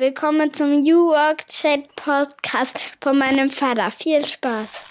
Willkommen 0.00 0.54
zum 0.54 0.82
New 0.82 1.08
Work 1.08 1.48
Chat 1.48 1.96
Podcast 1.96 2.78
von 3.02 3.18
meinem 3.18 3.50
Vater. 3.50 3.90
Viel 3.90 4.24
Spaß. 4.24 4.84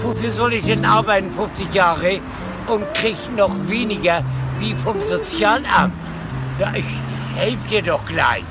Wofür 0.00 0.30
soll 0.30 0.52
ich 0.52 0.64
denn 0.64 0.84
arbeiten 0.84 1.32
50 1.32 1.74
Jahre 1.74 2.20
und 2.68 2.94
krieg 2.94 3.16
noch 3.34 3.50
weniger 3.68 4.22
wie 4.60 4.74
vom 4.74 5.04
Sozialamt? 5.04 5.92
Ja, 6.60 6.72
ich 6.72 6.84
helfe 7.34 7.66
dir 7.66 7.82
doch 7.82 8.04
gleich. 8.04 8.44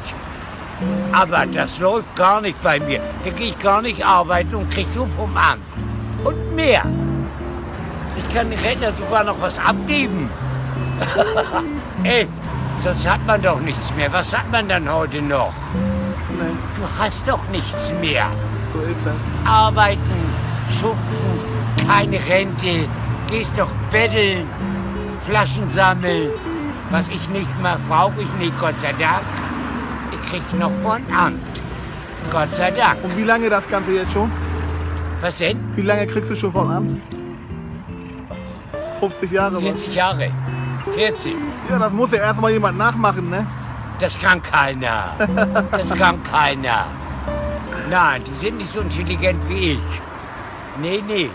Aber 1.14 1.45
das 1.45 1.77
läuft 1.80 2.16
gar 2.16 2.41
nicht 2.41 2.61
bei 2.64 2.80
mir. 2.80 3.00
Da 3.23 3.30
gehe 3.30 3.50
ich 3.50 3.59
gar 3.59 3.82
nicht 3.82 4.04
arbeiten 4.04 4.55
und 4.55 4.70
krieg 4.71 4.88
so 4.91 5.05
vom 5.05 5.38
Amt. 5.38 5.62
Und 6.23 6.55
mehr. 6.55 6.84
Ich 8.17 8.35
kann 8.35 8.49
den 8.49 8.59
Rentner 8.59 8.91
sogar 8.94 9.23
noch 9.23 9.40
was 9.40 9.59
abgeben. 9.59 10.30
Ey, 12.04 12.27
sonst 12.77 13.07
hat 13.07 13.23
man 13.27 13.41
doch 13.41 13.59
nichts 13.59 13.94
mehr. 13.95 14.12
Was 14.12 14.35
hat 14.35 14.52
man 14.52 14.68
dann 14.68 14.91
heute 14.91 15.21
noch? 15.21 15.54
Du 16.76 17.04
hast 17.04 17.27
doch 17.27 17.48
nichts 17.49 17.91
mehr. 18.02 18.26
Arbeiten, 19.45 19.99
schuften, 20.70 21.88
keine 21.88 22.18
Rente, 22.26 22.90
gehst 23.30 23.54
doch 23.55 23.70
betteln, 23.91 24.48
Flaschen 25.27 25.70
sammeln. 25.70 26.32
Was 26.90 27.07
ich 27.09 27.30
nicht 27.30 27.62
mag, 27.62 27.80
brauche 27.88 28.21
ich 28.21 28.34
nicht, 28.40 28.57
Gott 28.57 28.80
sei 28.80 28.93
Dank. 28.93 29.23
Ich 30.23 30.32
krieg 30.32 30.59
noch 30.59 30.72
von 30.82 31.02
Amt. 31.16 31.40
Gott 32.32 32.54
sei 32.54 32.72
Dank. 32.72 33.04
Und 33.04 33.16
wie 33.18 33.23
lange 33.23 33.50
das 33.50 33.68
Ganze 33.70 33.91
jetzt 33.91 34.13
schon? 34.13 34.32
Was 35.22 35.38
denn? 35.38 35.59
Wie 35.76 35.82
lange 35.82 36.08
kriegst 36.08 36.32
du 36.32 36.35
schon 36.35 36.52
vom 36.52 36.70
Amt? 36.70 37.02
50 38.99 39.32
Jahre. 39.32 39.55
was? 39.55 39.62
40 39.62 39.96
Jahre. 39.96 40.32
40. 40.94 41.35
Ja, 41.70 41.79
das 41.79 41.91
muss 41.91 42.12
ja 42.12 42.20
erstmal 42.20 42.51
jemand 42.51 42.77
nachmachen, 42.77 43.29
ne? 43.29 43.46
Das 43.99 44.20
kann 44.20 44.41
keiner. 44.41 45.13
Das 45.71 45.90
kann 45.98 46.21
keiner. 46.24 46.85
Nein, 47.90 48.24
die 48.24 48.34
sind 48.34 48.57
nicht 48.57 48.71
so 48.71 48.82
intelligent 48.82 49.48
wie 49.49 49.71
ich. 49.74 50.01
Nee, 50.82 51.04
nee. 51.05 51.29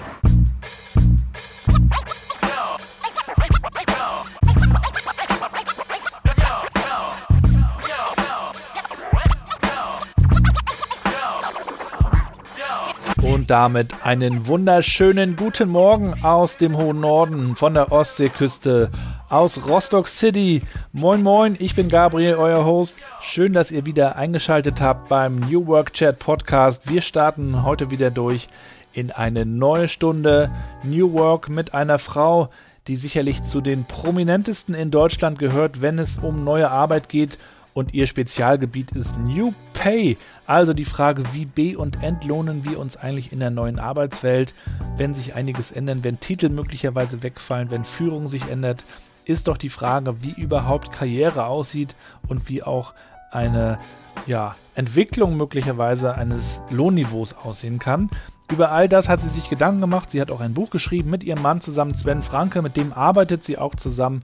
Damit 13.48 14.04
einen 14.04 14.46
wunderschönen 14.46 15.34
guten 15.34 15.70
Morgen 15.70 16.22
aus 16.22 16.58
dem 16.58 16.76
hohen 16.76 17.00
Norden, 17.00 17.56
von 17.56 17.72
der 17.72 17.90
Ostseeküste, 17.90 18.90
aus 19.30 19.66
Rostock 19.66 20.06
City. 20.06 20.60
Moin 20.92 21.22
moin, 21.22 21.56
ich 21.58 21.74
bin 21.74 21.88
Gabriel, 21.88 22.34
euer 22.34 22.66
Host. 22.66 22.98
Schön, 23.22 23.54
dass 23.54 23.70
ihr 23.70 23.86
wieder 23.86 24.16
eingeschaltet 24.16 24.82
habt 24.82 25.08
beim 25.08 25.36
New 25.36 25.66
Work 25.66 25.94
Chat 25.94 26.18
Podcast. 26.18 26.90
Wir 26.90 27.00
starten 27.00 27.64
heute 27.64 27.90
wieder 27.90 28.10
durch 28.10 28.48
in 28.92 29.12
eine 29.12 29.46
neue 29.46 29.88
Stunde 29.88 30.50
New 30.84 31.14
Work 31.14 31.48
mit 31.48 31.72
einer 31.72 31.98
Frau, 31.98 32.50
die 32.86 32.96
sicherlich 32.96 33.42
zu 33.44 33.62
den 33.62 33.86
prominentesten 33.86 34.74
in 34.74 34.90
Deutschland 34.90 35.38
gehört, 35.38 35.80
wenn 35.80 35.98
es 35.98 36.18
um 36.18 36.44
neue 36.44 36.70
Arbeit 36.70 37.08
geht 37.08 37.38
und 37.72 37.94
ihr 37.94 38.06
Spezialgebiet 38.06 38.92
ist 38.92 39.18
New 39.18 39.54
Pay. 39.72 40.18
Also 40.48 40.72
die 40.72 40.86
Frage, 40.86 41.24
wie 41.34 41.44
be- 41.44 41.76
und 41.76 42.02
entlohnen 42.02 42.64
wir 42.64 42.78
uns 42.78 42.96
eigentlich 42.96 43.32
in 43.32 43.38
der 43.38 43.50
neuen 43.50 43.78
Arbeitswelt, 43.78 44.54
wenn 44.96 45.12
sich 45.12 45.34
einiges 45.34 45.70
ändern, 45.70 46.02
wenn 46.04 46.20
Titel 46.20 46.48
möglicherweise 46.48 47.22
wegfallen, 47.22 47.70
wenn 47.70 47.84
Führung 47.84 48.26
sich 48.26 48.48
ändert, 48.48 48.82
ist 49.26 49.48
doch 49.48 49.58
die 49.58 49.68
Frage, 49.68 50.22
wie 50.22 50.32
überhaupt 50.32 50.90
Karriere 50.90 51.44
aussieht 51.44 51.94
und 52.28 52.48
wie 52.48 52.62
auch 52.62 52.94
eine 53.30 53.78
ja, 54.26 54.56
Entwicklung 54.74 55.36
möglicherweise 55.36 56.14
eines 56.14 56.62
Lohnniveaus 56.70 57.34
aussehen 57.34 57.78
kann. 57.78 58.08
Über 58.50 58.70
all 58.72 58.88
das 58.88 59.10
hat 59.10 59.20
sie 59.20 59.28
sich 59.28 59.50
Gedanken 59.50 59.82
gemacht. 59.82 60.10
Sie 60.10 60.20
hat 60.22 60.30
auch 60.30 60.40
ein 60.40 60.54
Buch 60.54 60.70
geschrieben 60.70 61.10
mit 61.10 61.24
ihrem 61.24 61.42
Mann 61.42 61.60
zusammen, 61.60 61.94
Sven 61.94 62.22
Franke, 62.22 62.62
mit 62.62 62.78
dem 62.78 62.94
arbeitet 62.94 63.44
sie 63.44 63.58
auch 63.58 63.74
zusammen. 63.74 64.22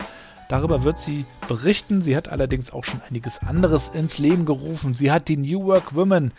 Darüber 0.49 0.85
wird 0.85 0.99
sie 0.99 1.25
berichten. 1.49 2.03
Sie 2.03 2.17
hat 2.17 2.29
allerdings 2.29 2.73
auch 2.73 2.85
schon 2.85 3.01
einiges 3.09 3.39
anderes 3.41 3.89
ins 3.89 4.19
Leben 4.19 4.45
gerufen. 4.45 4.95
Sie 4.95 5.11
hat 5.11 5.29
die 5.29 5.37
New 5.37 5.65
Work 5.65 5.95
Women, 5.95 6.33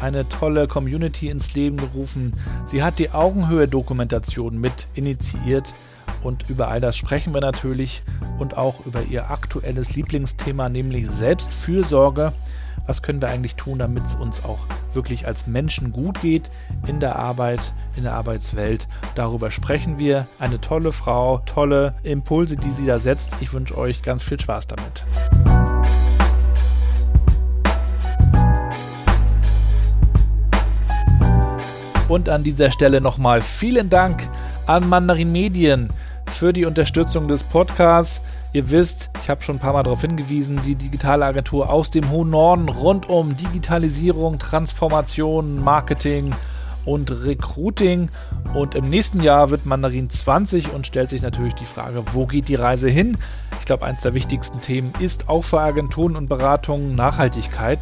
eine 0.00 0.28
tolle 0.28 0.66
Community 0.66 1.28
ins 1.28 1.54
Leben 1.54 1.76
gerufen. 1.76 2.34
Sie 2.64 2.82
hat 2.82 2.98
die 2.98 3.10
Augenhöhe-Dokumentation 3.10 4.58
mit 4.58 4.88
initiiert. 4.94 5.74
Und 6.22 6.48
über 6.50 6.68
all 6.68 6.80
das 6.80 6.96
sprechen 6.96 7.32
wir 7.32 7.40
natürlich 7.40 8.02
und 8.38 8.56
auch 8.56 8.84
über 8.84 9.02
ihr 9.02 9.30
aktuelles 9.30 9.94
Lieblingsthema, 9.96 10.68
nämlich 10.68 11.10
Selbstfürsorge. 11.10 12.32
Was 12.86 13.02
können 13.02 13.20
wir 13.20 13.28
eigentlich 13.28 13.56
tun, 13.56 13.78
damit 13.78 14.04
es 14.04 14.14
uns 14.14 14.44
auch 14.44 14.58
wirklich 14.94 15.26
als 15.26 15.46
Menschen 15.46 15.92
gut 15.92 16.20
geht 16.20 16.50
in 16.86 17.00
der 17.00 17.16
Arbeit, 17.16 17.72
in 17.96 18.02
der 18.02 18.14
Arbeitswelt? 18.14 18.88
Darüber 19.14 19.50
sprechen 19.50 19.98
wir. 19.98 20.26
Eine 20.38 20.60
tolle 20.60 20.92
Frau, 20.92 21.38
tolle 21.46 21.94
Impulse, 22.02 22.56
die 22.56 22.70
sie 22.70 22.86
da 22.86 22.98
setzt. 22.98 23.36
Ich 23.40 23.52
wünsche 23.52 23.76
euch 23.78 24.02
ganz 24.02 24.22
viel 24.22 24.40
Spaß 24.40 24.66
damit. 24.66 25.04
Und 32.08 32.28
an 32.28 32.42
dieser 32.42 32.72
Stelle 32.72 33.00
nochmal 33.00 33.40
vielen 33.40 33.88
Dank 33.88 34.28
an 34.66 34.88
Mandarin 34.88 35.30
Medien 35.30 35.90
für 36.26 36.52
die 36.52 36.64
Unterstützung 36.64 37.28
des 37.28 37.44
Podcasts. 37.44 38.20
Ihr 38.52 38.68
wisst, 38.70 39.10
ich 39.22 39.30
habe 39.30 39.42
schon 39.42 39.56
ein 39.56 39.60
paar 39.60 39.74
Mal 39.74 39.84
darauf 39.84 40.00
hingewiesen, 40.00 40.60
die 40.64 40.74
digitale 40.74 41.24
Agentur 41.24 41.70
aus 41.70 41.90
dem 41.90 42.10
hohen 42.10 42.30
Norden 42.30 42.68
rund 42.68 43.08
um 43.08 43.36
Digitalisierung, 43.36 44.40
Transformation, 44.40 45.62
Marketing 45.62 46.34
und 46.84 47.12
Recruiting. 47.24 48.10
Und 48.52 48.74
im 48.74 48.90
nächsten 48.90 49.22
Jahr 49.22 49.50
wird 49.50 49.66
Mandarin 49.66 50.10
20 50.10 50.72
und 50.72 50.84
stellt 50.84 51.10
sich 51.10 51.22
natürlich 51.22 51.54
die 51.54 51.64
Frage, 51.64 52.02
wo 52.10 52.26
geht 52.26 52.48
die 52.48 52.56
Reise 52.56 52.88
hin? 52.90 53.16
Ich 53.60 53.66
glaube, 53.66 53.86
eines 53.86 54.00
der 54.00 54.14
wichtigsten 54.14 54.60
Themen 54.60 54.92
ist 54.98 55.28
auch 55.28 55.42
für 55.42 55.60
Agenturen 55.60 56.16
und 56.16 56.28
Beratungen 56.28 56.96
Nachhaltigkeit. 56.96 57.78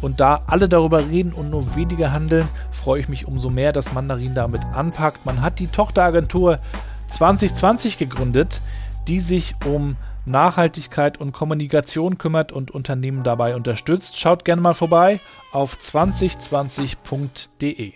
Und 0.00 0.20
da 0.20 0.42
alle 0.46 0.68
darüber 0.68 1.08
reden 1.08 1.32
und 1.32 1.50
nur 1.50 1.74
wenige 1.74 2.12
handeln, 2.12 2.48
freue 2.70 3.00
ich 3.00 3.08
mich 3.08 3.26
umso 3.26 3.50
mehr, 3.50 3.72
dass 3.72 3.92
Mandarin 3.92 4.34
damit 4.34 4.62
anpackt. 4.72 5.26
Man 5.26 5.42
hat 5.42 5.58
die 5.58 5.66
Tochteragentur 5.66 6.60
2020 7.08 7.98
gegründet, 7.98 8.62
die 9.08 9.18
sich 9.18 9.56
um 9.64 9.96
Nachhaltigkeit 10.24 11.20
und 11.20 11.32
Kommunikation 11.32 12.16
kümmert 12.18 12.52
und 12.52 12.70
Unternehmen 12.70 13.24
dabei 13.24 13.56
unterstützt. 13.56 14.20
Schaut 14.20 14.44
gerne 14.44 14.62
mal 14.62 14.74
vorbei 14.74 15.18
auf 15.52 15.74
2020.de. 15.74 17.94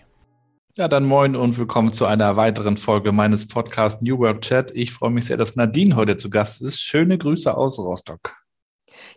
Ja, 0.77 0.89
dann 0.89 1.05
moin 1.05 1.37
und 1.37 1.57
willkommen 1.57 1.93
zu 1.93 2.05
einer 2.05 2.35
weiteren 2.37 2.77
Folge 2.77 3.13
meines 3.13 3.47
Podcasts 3.47 4.03
New 4.03 4.19
Work 4.19 4.43
Chat. 4.43 4.73
Ich 4.73 4.93
freue 4.93 5.11
mich 5.11 5.27
sehr, 5.27 5.37
dass 5.37 5.55
Nadine 5.57 5.95
heute 5.97 6.17
zu 6.17 6.29
Gast 6.29 6.61
ist. 6.61 6.83
Schöne 6.83 7.17
Grüße 7.17 7.57
aus 7.57 7.79
Rostock. 7.79 8.35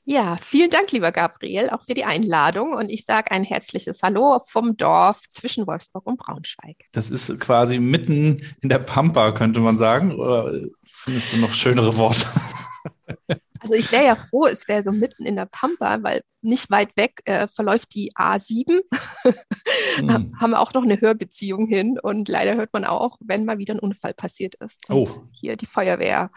Ja, 0.05 0.37
vielen 0.41 0.69
Dank, 0.69 0.91
lieber 0.91 1.11
Gabriel, 1.11 1.69
auch 1.69 1.83
für 1.83 1.93
die 1.93 2.05
Einladung. 2.05 2.73
Und 2.73 2.89
ich 2.89 3.05
sage 3.05 3.31
ein 3.31 3.43
herzliches 3.43 4.01
Hallo 4.03 4.39
vom 4.39 4.77
Dorf 4.77 5.21
zwischen 5.29 5.67
Wolfsburg 5.67 6.07
und 6.07 6.17
Braunschweig. 6.17 6.77
Das 6.93 7.11
ist 7.11 7.39
quasi 7.39 7.79
mitten 7.79 8.41
in 8.61 8.69
der 8.69 8.79
Pampa, 8.79 9.31
könnte 9.31 9.59
man 9.59 9.77
sagen. 9.77 10.15
Oder 10.15 10.53
findest 10.87 11.33
du 11.33 11.37
noch 11.37 11.51
schönere 11.51 11.97
Worte? 11.97 12.25
Also 13.61 13.73
ich 13.75 13.91
wäre 13.91 14.05
ja 14.05 14.15
froh, 14.15 14.45
es 14.45 14.67
wäre 14.69 14.83
so 14.83 14.91
mitten 14.91 15.25
in 15.25 15.35
der 15.35 15.45
Pampa, 15.45 16.01
weil 16.01 16.21
nicht 16.41 16.71
weit 16.71 16.95
weg 16.95 17.19
äh, 17.25 17.47
verläuft 17.47 17.93
die 17.93 18.11
A7. 18.13 18.81
Hm. 19.95 20.31
Haben 20.39 20.51
wir 20.51 20.59
auch 20.59 20.73
noch 20.73 20.83
eine 20.83 21.01
Hörbeziehung 21.01 21.67
hin 21.67 21.99
und 22.01 22.29
leider 22.29 22.55
hört 22.55 22.71
man 22.73 22.85
auch, 22.85 23.17
wenn 23.19 23.43
mal 23.43 23.57
wieder 23.57 23.73
ein 23.73 23.79
Unfall 23.79 24.13
passiert 24.13 24.55
ist. 24.55 24.87
Und 24.89 24.95
Oh. 24.95 25.27
hier 25.31 25.57
die 25.57 25.65
Feuerwehr 25.65 26.31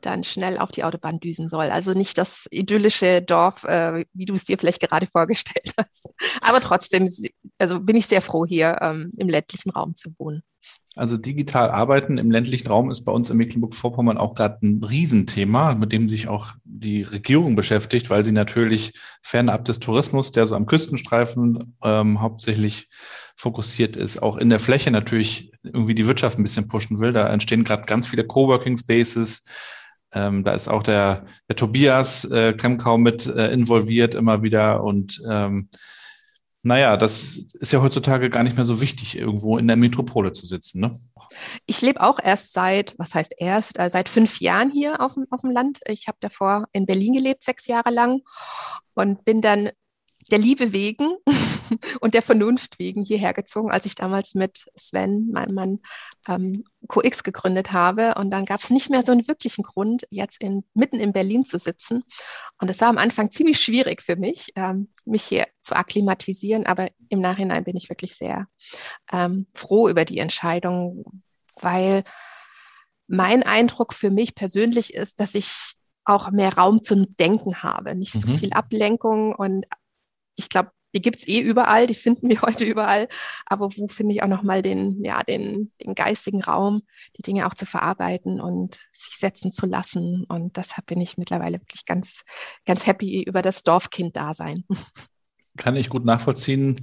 dann 0.00 0.22
schnell 0.22 0.58
auf 0.58 0.70
die 0.70 0.84
Autobahn 0.84 1.18
düsen 1.18 1.48
soll. 1.48 1.70
Also 1.70 1.92
nicht 1.92 2.18
das 2.18 2.46
idyllische 2.50 3.22
Dorf, 3.22 3.64
äh, 3.64 4.04
wie 4.12 4.26
du 4.26 4.34
es 4.34 4.44
dir 4.44 4.58
vielleicht 4.58 4.80
gerade 4.80 5.06
vorgestellt 5.06 5.74
hast. 5.76 6.08
Aber 6.42 6.60
trotzdem, 6.60 7.08
also 7.58 7.80
bin 7.80 7.96
ich 7.96 8.06
sehr 8.06 8.22
froh, 8.22 8.44
hier 8.44 8.78
ähm, 8.80 9.10
im 9.16 9.28
ländlichen 9.28 9.70
Raum 9.70 9.94
zu 9.96 10.10
wohnen. 10.18 10.42
Also 10.96 11.16
digital 11.16 11.70
arbeiten 11.70 12.18
im 12.18 12.32
ländlichen 12.32 12.66
Raum 12.66 12.90
ist 12.90 13.04
bei 13.04 13.12
uns 13.12 13.30
in 13.30 13.36
Mecklenburg-Vorpommern 13.36 14.18
auch 14.18 14.34
gerade 14.34 14.58
ein 14.62 14.82
Riesenthema, 14.82 15.74
mit 15.74 15.92
dem 15.92 16.08
sich 16.08 16.26
auch 16.26 16.52
die 16.64 17.02
Regierung 17.02 17.54
beschäftigt, 17.54 18.10
weil 18.10 18.24
sie 18.24 18.32
natürlich 18.32 18.94
fernab 19.22 19.64
des 19.64 19.78
Tourismus, 19.78 20.32
der 20.32 20.48
so 20.48 20.56
am 20.56 20.66
Küstenstreifen 20.66 21.76
ähm, 21.84 22.20
hauptsächlich 22.20 22.88
fokussiert 23.36 23.96
ist, 23.96 24.20
auch 24.20 24.36
in 24.36 24.50
der 24.50 24.58
Fläche 24.58 24.90
natürlich 24.90 25.52
irgendwie 25.62 25.94
die 25.94 26.08
Wirtschaft 26.08 26.38
ein 26.38 26.42
bisschen 26.42 26.66
pushen 26.66 26.98
will. 26.98 27.12
Da 27.12 27.28
entstehen 27.28 27.64
gerade 27.64 27.84
ganz 27.84 28.08
viele 28.08 28.26
Coworking 28.26 28.76
Spaces. 28.76 29.44
Ähm, 30.12 30.42
da 30.42 30.52
ist 30.52 30.66
auch 30.66 30.82
der, 30.82 31.24
der 31.48 31.56
Tobias 31.56 32.24
äh, 32.24 32.52
Kremkau 32.52 32.98
mit 32.98 33.26
äh, 33.26 33.52
involviert 33.52 34.16
immer 34.16 34.42
wieder 34.42 34.82
und 34.82 35.22
ähm, 35.30 35.68
naja, 36.62 36.96
das 36.96 37.36
ist 37.54 37.72
ja 37.72 37.80
heutzutage 37.80 38.28
gar 38.28 38.42
nicht 38.42 38.56
mehr 38.56 38.66
so 38.66 38.80
wichtig, 38.80 39.16
irgendwo 39.16 39.56
in 39.56 39.66
der 39.66 39.76
Metropole 39.76 40.32
zu 40.32 40.44
sitzen. 40.44 40.80
Ne? 40.80 40.98
Ich 41.66 41.80
lebe 41.80 42.00
auch 42.00 42.18
erst 42.22 42.52
seit, 42.52 42.94
was 42.98 43.14
heißt 43.14 43.34
erst, 43.38 43.78
äh, 43.78 43.88
seit 43.88 44.08
fünf 44.08 44.40
Jahren 44.40 44.70
hier 44.70 45.00
auf 45.00 45.14
dem, 45.14 45.26
auf 45.30 45.40
dem 45.40 45.50
Land. 45.50 45.80
Ich 45.88 46.06
habe 46.06 46.18
davor 46.20 46.66
in 46.72 46.86
Berlin 46.86 47.14
gelebt, 47.14 47.42
sechs 47.42 47.66
Jahre 47.66 47.90
lang 47.90 48.20
und 48.94 49.24
bin 49.24 49.40
dann 49.40 49.70
der 50.30 50.38
Liebe 50.38 50.72
wegen 50.72 51.12
und 52.00 52.14
der 52.14 52.22
Vernunft 52.22 52.78
wegen 52.78 53.04
hierher 53.04 53.32
gezogen, 53.32 53.70
als 53.70 53.86
ich 53.86 53.94
damals 53.94 54.34
mit 54.34 54.64
Sven, 54.76 55.30
meinem 55.30 55.54
Mann, 55.54 55.80
ähm, 56.28 56.64
QX 56.88 57.22
gegründet 57.22 57.72
habe. 57.72 58.14
Und 58.14 58.30
dann 58.30 58.44
gab 58.44 58.60
es 58.60 58.70
nicht 58.70 58.90
mehr 58.90 59.02
so 59.02 59.12
einen 59.12 59.28
wirklichen 59.28 59.62
Grund, 59.62 60.06
jetzt 60.10 60.40
in, 60.40 60.64
mitten 60.74 61.00
in 61.00 61.12
Berlin 61.12 61.44
zu 61.44 61.58
sitzen. 61.58 62.02
Und 62.60 62.70
es 62.70 62.80
war 62.80 62.88
am 62.88 62.98
Anfang 62.98 63.30
ziemlich 63.30 63.60
schwierig 63.60 64.02
für 64.02 64.16
mich, 64.16 64.52
ähm, 64.56 64.88
mich 65.04 65.22
hier 65.22 65.46
zu 65.62 65.76
akklimatisieren. 65.76 66.66
Aber 66.66 66.88
im 67.08 67.20
Nachhinein 67.20 67.64
bin 67.64 67.76
ich 67.76 67.88
wirklich 67.88 68.16
sehr 68.16 68.46
ähm, 69.12 69.46
froh 69.54 69.88
über 69.88 70.04
die 70.04 70.18
Entscheidung, 70.18 71.04
weil 71.60 72.04
mein 73.06 73.42
Eindruck 73.42 73.92
für 73.92 74.10
mich 74.10 74.34
persönlich 74.34 74.94
ist, 74.94 75.20
dass 75.20 75.34
ich 75.34 75.74
auch 76.04 76.30
mehr 76.30 76.54
Raum 76.54 76.82
zum 76.82 77.14
Denken 77.16 77.62
habe, 77.62 77.94
nicht 77.94 78.12
so 78.12 78.26
mhm. 78.26 78.38
viel 78.38 78.52
Ablenkung 78.52 79.34
und 79.34 79.66
ich 80.40 80.48
glaube, 80.48 80.70
die 80.94 81.00
gibt 81.00 81.18
es 81.18 81.28
eh 81.28 81.38
überall, 81.40 81.86
die 81.86 81.94
finden 81.94 82.28
wir 82.28 82.42
heute 82.42 82.64
überall. 82.64 83.08
Aber 83.46 83.70
wo 83.76 83.88
finde 83.88 84.14
ich 84.14 84.22
auch 84.22 84.28
nochmal 84.28 84.62
den, 84.62 85.02
ja, 85.04 85.22
den, 85.22 85.70
den 85.82 85.94
geistigen 85.94 86.42
Raum, 86.42 86.82
die 87.16 87.22
Dinge 87.22 87.46
auch 87.46 87.54
zu 87.54 87.66
verarbeiten 87.66 88.40
und 88.40 88.78
sich 88.92 89.18
setzen 89.18 89.52
zu 89.52 89.66
lassen. 89.66 90.24
Und 90.28 90.56
deshalb 90.56 90.86
bin 90.86 91.00
ich 91.00 91.18
mittlerweile 91.18 91.60
wirklich 91.60 91.84
ganz, 91.84 92.22
ganz 92.66 92.86
happy 92.86 93.22
über 93.22 93.42
das 93.42 93.62
Dorfkind-Dasein. 93.62 94.64
Kann 95.56 95.76
ich 95.76 95.90
gut 95.90 96.04
nachvollziehen. 96.04 96.80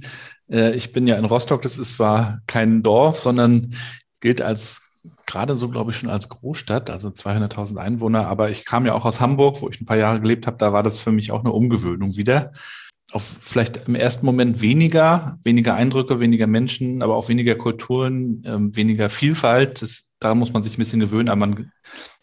Äh, 0.48 0.74
ich 0.74 0.92
bin 0.92 1.06
ja 1.06 1.16
in 1.16 1.24
Rostock, 1.24 1.62
das 1.62 1.78
ist 1.78 1.96
zwar 1.96 2.40
kein 2.46 2.82
Dorf, 2.82 3.18
sondern 3.18 3.74
gilt 4.20 4.40
als 4.42 4.84
gerade 5.26 5.56
so, 5.56 5.68
glaube 5.68 5.90
ich, 5.90 5.96
schon 5.96 6.10
als 6.10 6.28
Großstadt, 6.28 6.90
also 6.90 7.08
200.000 7.08 7.78
Einwohner. 7.78 8.28
Aber 8.28 8.50
ich 8.50 8.64
kam 8.66 8.84
ja 8.86 8.94
auch 8.94 9.04
aus 9.04 9.20
Hamburg, 9.20 9.62
wo 9.62 9.68
ich 9.68 9.80
ein 9.80 9.86
paar 9.86 9.96
Jahre 9.96 10.20
gelebt 10.20 10.46
habe. 10.46 10.58
Da 10.58 10.72
war 10.72 10.82
das 10.82 10.98
für 10.98 11.12
mich 11.12 11.32
auch 11.32 11.40
eine 11.40 11.52
Umgewöhnung 11.52 12.16
wieder 12.16 12.52
auf 13.12 13.38
vielleicht 13.40 13.88
im 13.88 13.94
ersten 13.94 14.26
Moment 14.26 14.60
weniger, 14.60 15.38
weniger 15.42 15.74
Eindrücke, 15.74 16.20
weniger 16.20 16.46
Menschen, 16.46 17.02
aber 17.02 17.16
auch 17.16 17.28
weniger 17.28 17.54
Kulturen, 17.54 18.42
ähm, 18.44 18.76
weniger 18.76 19.08
Vielfalt. 19.08 19.80
Das, 19.80 20.14
da 20.18 20.34
muss 20.34 20.52
man 20.52 20.62
sich 20.62 20.74
ein 20.74 20.78
bisschen 20.78 21.00
gewöhnen, 21.00 21.30
aber 21.30 21.46
man 21.46 21.72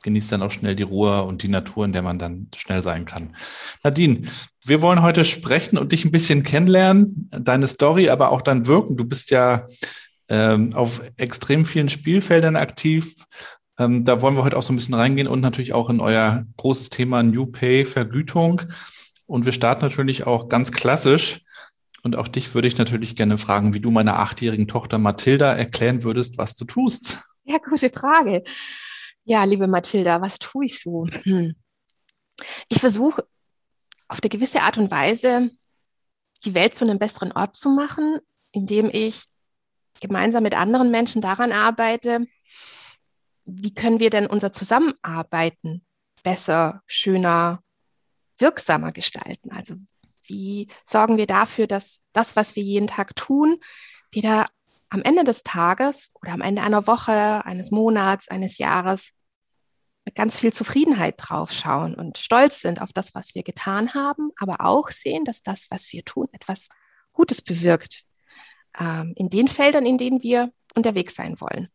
genießt 0.03 0.31
dann 0.31 0.43
auch 0.43 0.51
schnell 0.51 0.75
die 0.75 0.83
Ruhe 0.83 1.23
und 1.23 1.41
die 1.41 1.47
Natur, 1.47 1.85
in 1.85 1.93
der 1.93 2.03
man 2.03 2.19
dann 2.19 2.49
schnell 2.55 2.83
sein 2.83 3.05
kann. 3.05 3.35
Nadine, 3.83 4.23
wir 4.63 4.83
wollen 4.83 5.01
heute 5.01 5.25
sprechen 5.25 5.79
und 5.79 5.91
dich 5.91 6.05
ein 6.05 6.11
bisschen 6.11 6.43
kennenlernen, 6.43 7.29
deine 7.31 7.67
Story, 7.67 8.09
aber 8.09 8.31
auch 8.31 8.43
dein 8.43 8.67
Wirken. 8.67 8.95
Du 8.95 9.05
bist 9.05 9.31
ja 9.31 9.65
ähm, 10.29 10.73
auf 10.73 11.01
extrem 11.17 11.65
vielen 11.65 11.89
Spielfeldern 11.89 12.55
aktiv. 12.55 13.15
Ähm, 13.79 14.03
da 14.05 14.21
wollen 14.21 14.35
wir 14.35 14.43
heute 14.43 14.57
auch 14.57 14.63
so 14.63 14.71
ein 14.71 14.75
bisschen 14.75 14.93
reingehen 14.93 15.27
und 15.27 15.41
natürlich 15.41 15.73
auch 15.73 15.89
in 15.89 15.99
euer 15.99 16.45
großes 16.57 16.91
Thema 16.91 17.23
New 17.23 17.47
Pay, 17.47 17.85
Vergütung. 17.85 18.61
Und 19.27 19.45
wir 19.45 19.51
starten 19.51 19.83
natürlich 19.83 20.25
auch 20.25 20.49
ganz 20.49 20.71
klassisch. 20.71 21.41
Und 22.03 22.15
auch 22.15 22.27
dich 22.27 22.53
würde 22.53 22.67
ich 22.67 22.77
natürlich 22.77 23.15
gerne 23.15 23.37
fragen, 23.37 23.73
wie 23.73 23.79
du 23.79 23.89
meiner 23.89 24.19
achtjährigen 24.19 24.67
Tochter 24.67 24.99
Mathilda 24.99 25.53
erklären 25.53 26.03
würdest, 26.03 26.37
was 26.37 26.55
du 26.55 26.65
tust. 26.65 27.27
Ja, 27.45 27.57
gute 27.57 27.89
Frage. 27.89 28.43
Ja, 29.23 29.43
liebe 29.43 29.67
Mathilda, 29.67 30.21
was 30.21 30.37
tue 30.37 30.65
ich 30.65 30.79
so? 30.79 31.07
Hm. 31.23 31.55
Ich 32.69 32.79
versuche 32.79 33.23
auf 34.07 34.19
eine 34.21 34.29
gewisse 34.29 34.61
Art 34.61 34.77
und 34.77 34.91
Weise 34.91 35.49
die 36.43 36.53
Welt 36.53 36.75
zu 36.75 36.85
einem 36.85 36.99
besseren 36.99 37.31
Ort 37.31 37.55
zu 37.55 37.69
machen, 37.69 38.19
indem 38.51 38.89
ich 38.91 39.25
gemeinsam 39.99 40.43
mit 40.43 40.55
anderen 40.55 40.91
Menschen 40.91 41.21
daran 41.21 41.51
arbeite, 41.51 42.27
wie 43.45 43.73
können 43.73 43.99
wir 43.99 44.09
denn 44.09 44.27
unser 44.27 44.51
Zusammenarbeiten 44.51 45.85
besser, 46.23 46.81
schöner, 46.87 47.61
wirksamer 48.37 48.91
gestalten? 48.91 49.51
Also 49.51 49.75
wie 50.23 50.67
sorgen 50.85 51.17
wir 51.17 51.27
dafür, 51.27 51.67
dass 51.67 52.01
das, 52.13 52.35
was 52.35 52.55
wir 52.55 52.63
jeden 52.63 52.87
Tag 52.87 53.15
tun, 53.15 53.59
wieder 54.11 54.47
am 54.89 55.01
Ende 55.01 55.23
des 55.23 55.43
Tages 55.43 56.11
oder 56.21 56.33
am 56.33 56.41
Ende 56.41 56.61
einer 56.61 56.87
Woche, 56.87 57.45
eines 57.45 57.71
Monats, 57.71 58.27
eines 58.27 58.57
Jahres 58.57 59.13
mit 60.05 60.15
ganz 60.15 60.37
viel 60.37 60.53
Zufriedenheit 60.53 61.15
draufschauen 61.17 61.95
und 61.95 62.19
stolz 62.19 62.61
sind 62.61 62.79
auf 62.81 62.93
das, 62.93 63.15
was 63.15 63.33
wir 63.33 63.43
getan 63.43 63.93
haben, 63.95 64.31
aber 64.37 64.61
auch 64.61 64.89
sehen, 64.89 65.25
dass 65.25 65.41
das, 65.41 65.67
was 65.71 65.91
wir 65.91 66.05
tun, 66.05 66.27
etwas 66.31 66.69
Gutes 67.11 67.41
bewirkt 67.41 68.03
ähm, 68.79 69.13
in 69.15 69.29
den 69.29 69.47
Feldern, 69.47 69.85
in 69.85 69.97
denen 69.97 70.21
wir 70.21 70.51
unterwegs 70.75 71.15
sein 71.15 71.41
wollen. 71.41 71.69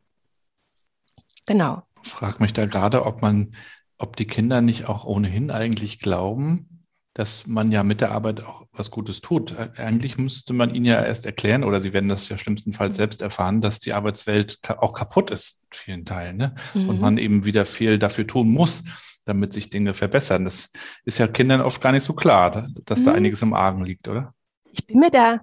Genau. 1.47 1.83
Ich 2.05 2.13
frage 2.13 2.41
mich 2.41 2.53
da 2.53 2.67
gerade, 2.67 3.05
ob 3.05 3.21
man 3.21 3.55
ob 4.01 4.17
die 4.17 4.27
Kinder 4.27 4.61
nicht 4.61 4.89
auch 4.89 5.05
ohnehin 5.05 5.51
eigentlich 5.51 5.99
glauben, 5.99 6.87
dass 7.13 7.47
man 7.47 7.73
ja 7.73 7.83
mit 7.83 8.01
der 8.01 8.13
Arbeit 8.13 8.43
auch 8.43 8.67
was 8.73 8.91
Gutes 8.91 9.21
tut. 9.21 9.57
Eigentlich 9.77 10.17
müsste 10.17 10.53
man 10.53 10.75
ihnen 10.75 10.85
ja 10.85 11.03
erst 11.03 11.27
erklären, 11.27 11.65
oder 11.65 11.81
sie 11.81 11.93
werden 11.93 12.09
das 12.09 12.29
ja 12.29 12.39
schlimmstenfalls 12.39 12.97
selbst 12.97 13.21
erfahren, 13.21 13.61
dass 13.61 13.81
die 13.81 13.93
Arbeitswelt 13.93 14.59
auch 14.79 14.95
kaputt 14.95 15.31
ist 15.31 15.65
in 15.65 15.77
vielen 15.77 16.05
Teilen. 16.05 16.37
Ne? 16.37 16.55
Mhm. 16.73 16.89
Und 16.89 17.01
man 17.01 17.19
eben 17.19 17.45
wieder 17.45 17.67
viel 17.67 17.99
dafür 17.99 18.27
tun 18.27 18.49
muss, 18.49 18.85
damit 19.25 19.53
sich 19.53 19.71
Dinge 19.71 19.93
verbessern. 19.95 20.45
Das 20.45 20.71
ist 21.05 21.19
ja 21.19 21.27
Kindern 21.27 21.61
oft 21.61 21.83
gar 21.83 21.93
nicht 21.93 22.05
so 22.05 22.15
klar, 22.15 22.69
dass 22.85 23.01
mhm. 23.01 23.05
da 23.05 23.13
einiges 23.13 23.43
im 23.43 23.55
Argen 23.55 23.85
liegt, 23.85 24.09
oder? 24.09 24.35
Ich 24.73 24.87
bin 24.87 25.01
mir 25.01 25.11
da 25.11 25.41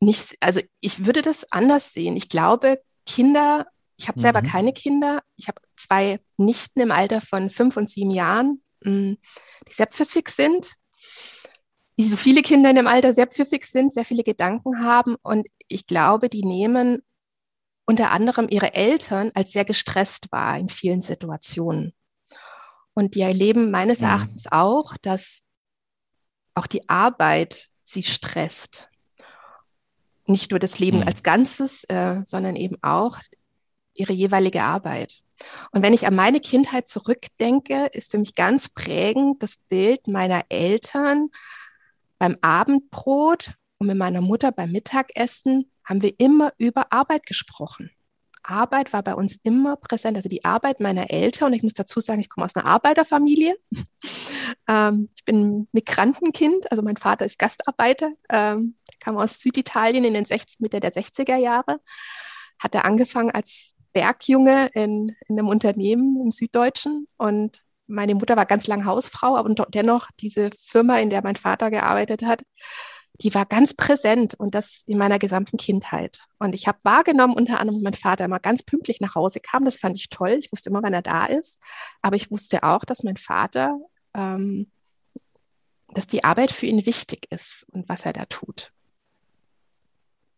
nicht, 0.00 0.36
also 0.40 0.60
ich 0.80 1.06
würde 1.06 1.22
das 1.22 1.50
anders 1.50 1.92
sehen. 1.92 2.16
Ich 2.16 2.28
glaube, 2.28 2.80
Kinder 3.06 3.66
ich 4.00 4.08
habe 4.08 4.18
selber 4.18 4.40
mhm. 4.40 4.46
keine 4.46 4.72
Kinder. 4.72 5.22
Ich 5.36 5.48
habe 5.48 5.60
zwei 5.76 6.20
Nichten 6.38 6.80
im 6.80 6.90
Alter 6.90 7.20
von 7.20 7.50
fünf 7.50 7.76
und 7.76 7.90
sieben 7.90 8.10
Jahren, 8.10 8.62
mm, 8.82 9.12
die 9.68 9.74
sehr 9.74 9.88
pfiffig 9.88 10.30
sind, 10.30 10.72
wie 11.98 12.08
so 12.08 12.16
viele 12.16 12.40
Kinder 12.40 12.70
in 12.70 12.76
dem 12.76 12.86
Alter 12.86 13.12
sehr 13.12 13.26
pfiffig 13.26 13.66
sind, 13.66 13.92
sehr 13.92 14.06
viele 14.06 14.22
Gedanken 14.22 14.82
haben. 14.82 15.16
Und 15.22 15.46
ich 15.68 15.86
glaube, 15.86 16.30
die 16.30 16.44
nehmen 16.46 17.02
unter 17.84 18.10
anderem 18.10 18.46
ihre 18.48 18.72
Eltern 18.72 19.32
als 19.34 19.52
sehr 19.52 19.66
gestresst 19.66 20.32
wahr 20.32 20.58
in 20.58 20.70
vielen 20.70 21.02
Situationen. 21.02 21.92
Und 22.94 23.14
die 23.14 23.20
erleben 23.20 23.70
meines 23.70 23.98
mhm. 23.98 24.06
Erachtens 24.06 24.46
auch, 24.50 24.96
dass 25.02 25.42
auch 26.54 26.66
die 26.66 26.88
Arbeit 26.88 27.68
sie 27.82 28.02
stresst. 28.02 28.88
Nicht 30.24 30.52
nur 30.52 30.58
das 30.58 30.78
Leben 30.78 31.00
mhm. 31.00 31.06
als 31.06 31.22
Ganzes, 31.22 31.84
äh, 31.84 32.22
sondern 32.24 32.56
eben 32.56 32.76
auch 32.80 33.18
ihre 33.94 34.12
jeweilige 34.12 34.62
Arbeit. 34.62 35.20
Und 35.72 35.82
wenn 35.82 35.94
ich 35.94 36.06
an 36.06 36.14
meine 36.14 36.40
Kindheit 36.40 36.88
zurückdenke, 36.88 37.86
ist 37.92 38.10
für 38.10 38.18
mich 38.18 38.34
ganz 38.34 38.68
prägend 38.68 39.42
das 39.42 39.56
Bild 39.56 40.06
meiner 40.06 40.42
Eltern 40.48 41.28
beim 42.18 42.36
Abendbrot 42.42 43.54
und 43.78 43.86
mit 43.86 43.96
meiner 43.96 44.20
Mutter 44.20 44.52
beim 44.52 44.72
Mittagessen 44.72 45.70
haben 45.84 46.02
wir 46.02 46.12
immer 46.18 46.52
über 46.58 46.92
Arbeit 46.92 47.24
gesprochen. 47.24 47.90
Arbeit 48.42 48.92
war 48.92 49.02
bei 49.02 49.14
uns 49.14 49.38
immer 49.42 49.76
präsent, 49.76 50.16
also 50.16 50.28
die 50.28 50.44
Arbeit 50.44 50.80
meiner 50.80 51.10
Eltern. 51.10 51.48
Und 51.48 51.54
ich 51.54 51.62
muss 51.62 51.74
dazu 51.74 52.00
sagen, 52.00 52.20
ich 52.20 52.28
komme 52.28 52.44
aus 52.46 52.56
einer 52.56 52.66
Arbeiterfamilie. 52.66 53.56
ähm, 54.68 55.08
ich 55.14 55.24
bin 55.24 55.68
Migrantenkind, 55.72 56.70
also 56.70 56.82
mein 56.82 56.96
Vater 56.96 57.26
ist 57.26 57.38
Gastarbeiter, 57.38 58.10
ähm, 58.28 58.76
kam 58.98 59.16
aus 59.16 59.40
Süditalien 59.40 60.04
in 60.04 60.14
den 60.14 60.24
60, 60.24 60.60
Mitte 60.60 60.80
der 60.80 60.92
60er 60.92 61.36
Jahre. 61.36 61.80
Hatte 62.58 62.84
angefangen 62.84 63.30
als 63.30 63.74
Bergjunge 63.92 64.70
in, 64.74 65.14
in 65.28 65.38
einem 65.38 65.48
Unternehmen 65.48 66.20
im 66.22 66.30
Süddeutschen 66.30 67.06
und 67.16 67.62
meine 67.90 68.14
Mutter 68.14 68.36
war 68.36 68.46
ganz 68.46 68.68
lang 68.68 68.84
Hausfrau, 68.84 69.36
aber 69.36 69.52
dennoch 69.68 70.08
diese 70.20 70.50
Firma, 70.58 70.98
in 70.98 71.10
der 71.10 71.22
mein 71.24 71.36
Vater 71.36 71.70
gearbeitet 71.70 72.22
hat, 72.22 72.42
die 73.22 73.34
war 73.34 73.44
ganz 73.44 73.74
präsent 73.74 74.34
und 74.34 74.54
das 74.54 74.82
in 74.86 74.96
meiner 74.96 75.18
gesamten 75.18 75.58
Kindheit. 75.58 76.20
Und 76.38 76.54
ich 76.54 76.66
habe 76.66 76.78
wahrgenommen, 76.84 77.34
unter 77.34 77.60
anderem, 77.60 77.82
mein 77.82 77.94
Vater 77.94 78.24
immer 78.24 78.40
ganz 78.40 78.62
pünktlich 78.62 79.00
nach 79.00 79.14
Hause 79.14 79.40
kam. 79.40 79.64
Das 79.64 79.76
fand 79.76 79.98
ich 79.98 80.08
toll. 80.08 80.36
Ich 80.38 80.50
wusste 80.52 80.70
immer, 80.70 80.82
wann 80.82 80.94
er 80.94 81.02
da 81.02 81.26
ist. 81.26 81.60
Aber 82.00 82.16
ich 82.16 82.30
wusste 82.30 82.62
auch, 82.62 82.84
dass 82.84 83.02
mein 83.02 83.18
Vater, 83.18 83.78
ähm, 84.14 84.70
dass 85.88 86.06
die 86.06 86.24
Arbeit 86.24 86.50
für 86.50 86.66
ihn 86.66 86.86
wichtig 86.86 87.26
ist 87.30 87.66
und 87.72 87.88
was 87.88 88.06
er 88.06 88.14
da 88.14 88.24
tut. 88.24 88.72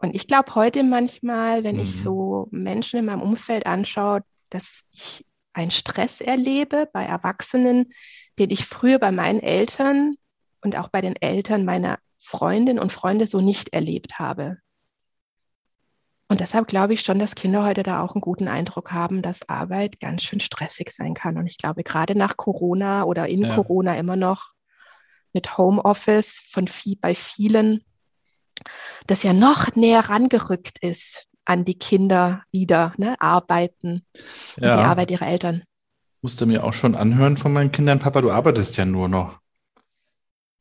Und 0.03 0.17
ich 0.17 0.27
glaube 0.27 0.57
heute 0.57 0.83
manchmal, 0.83 1.63
wenn 1.63 1.77
mhm. 1.77 1.83
ich 1.83 2.03
so 2.03 2.49
Menschen 2.51 2.99
in 2.99 3.07
meinem 3.07 3.23
Umfeld 3.23 3.67
anschaue, 3.67 4.23
dass 4.51 4.83
ich 4.91 5.25
einen 5.53 5.71
Stress 5.71 6.21
erlebe 6.21 6.89
bei 6.93 7.05
Erwachsenen, 7.05 7.93
den 8.39 8.51
ich 8.51 8.67
früher 8.67 8.99
bei 8.99 9.13
meinen 9.13 9.41
Eltern 9.41 10.15
und 10.61 10.77
auch 10.77 10.89
bei 10.89 11.01
den 11.01 11.15
Eltern 11.17 11.65
meiner 11.65 11.99
Freundinnen 12.19 12.81
und 12.81 12.93
Freunde 12.93 13.27
so 13.27 13.41
nicht 13.41 13.73
erlebt 13.73 14.19
habe. 14.19 14.59
Und 16.29 16.41
deshalb 16.41 16.67
glaube 16.67 16.95
ich 16.95 17.03
schon, 17.03 17.19
dass 17.19 17.35
Kinder 17.35 17.65
heute 17.65 17.83
da 17.83 18.03
auch 18.03 18.15
einen 18.15 18.23
guten 18.23 18.49
Eindruck 18.49 18.93
haben, 18.93 19.23
dass 19.23 19.49
Arbeit 19.49 20.01
ganz 20.01 20.23
schön 20.23 20.41
stressig 20.41 20.91
sein 20.91 21.15
kann. 21.15 21.37
Und 21.37 21.47
ich 21.47 21.59
glaube, 21.59 21.85
gerade 21.85 22.17
nach 22.17 22.37
Corona 22.37 23.05
oder 23.05 23.29
in 23.29 23.43
ja. 23.43 23.55
Corona 23.55 23.97
immer 23.97 24.17
noch 24.17 24.53
mit 25.33 25.59
Homeoffice 25.59 26.41
von 26.49 26.67
viel, 26.67 26.97
bei 26.97 27.15
vielen 27.15 27.85
das 29.07 29.23
ja 29.23 29.33
noch 29.33 29.75
näher 29.75 30.09
rangerückt 30.09 30.79
ist 30.81 31.27
an 31.45 31.65
die 31.65 31.79
Kinder 31.79 32.43
wieder, 32.53 32.93
ne? 32.99 33.17
Arbeiten 33.21 34.03
und 34.57 34.65
Ja. 34.65 34.77
die 34.77 34.83
Arbeit 34.85 35.11
ihrer 35.11 35.27
Eltern. 35.27 35.63
Musste 36.21 36.47
mir 36.47 36.63
auch 36.63 36.73
schon 36.73 36.95
anhören 36.95 37.37
von 37.37 37.53
meinen 37.53 37.73
Kindern, 37.73 37.99
Papa, 37.99 38.21
du 38.21 38.31
arbeitest 38.31 38.77
ja 38.77 38.85
nur 38.85 39.09
noch. 39.09 39.41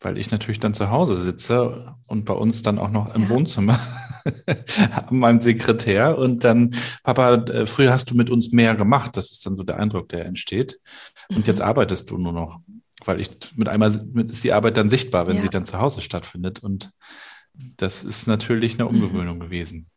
Weil 0.04 0.18
ich 0.18 0.32
natürlich 0.32 0.60
dann 0.60 0.74
zu 0.74 0.90
Hause 0.90 1.20
sitze 1.20 1.94
und 2.08 2.26
bei 2.26 2.34
uns 2.34 2.64
dann 2.64 2.80
auch 2.80 2.90
noch 2.90 3.14
im 3.14 3.22
Ja. 3.24 3.30
Wohnzimmer 3.30 3.80
an 5.08 5.16
meinem 5.18 5.42
Sekretär. 5.42 6.18
Und 6.18 6.44
dann, 6.44 6.74
Papa, 7.04 7.36
äh, 7.36 7.68
früher 7.68 7.92
hast 7.94 8.10
du 8.10 8.16
mit 8.16 8.32
uns 8.32 8.52
mehr 8.52 8.74
gemacht. 8.76 9.16
Das 9.16 9.32
ist 9.32 9.46
dann 9.46 9.56
so 9.56 9.62
der 9.62 9.78
Eindruck, 9.78 10.10
der 10.10 10.26
entsteht. 10.26 10.80
Und 11.30 11.38
Mhm. 11.40 11.44
jetzt 11.46 11.62
arbeitest 11.62 12.10
du 12.10 12.18
nur 12.18 12.34
noch. 12.34 12.60
Weil 13.06 13.22
ich 13.22 13.30
mit 13.56 13.68
einmal 13.70 13.92
mit- 14.12 14.32
ist 14.32 14.44
die 14.44 14.54
Arbeit 14.54 14.78
dann 14.78 14.90
sichtbar, 14.90 15.28
wenn 15.28 15.36
Ja. 15.36 15.42
sie 15.44 15.50
dann 15.50 15.66
zu 15.68 15.78
Hause 15.80 16.02
stattfindet. 16.02 16.60
Und 16.64 16.90
das 17.54 18.04
ist 18.04 18.28
natürlich 18.28 18.76
eine 18.76 18.88
Umgewöhnung 18.88 19.40
gewesen. 19.40 19.90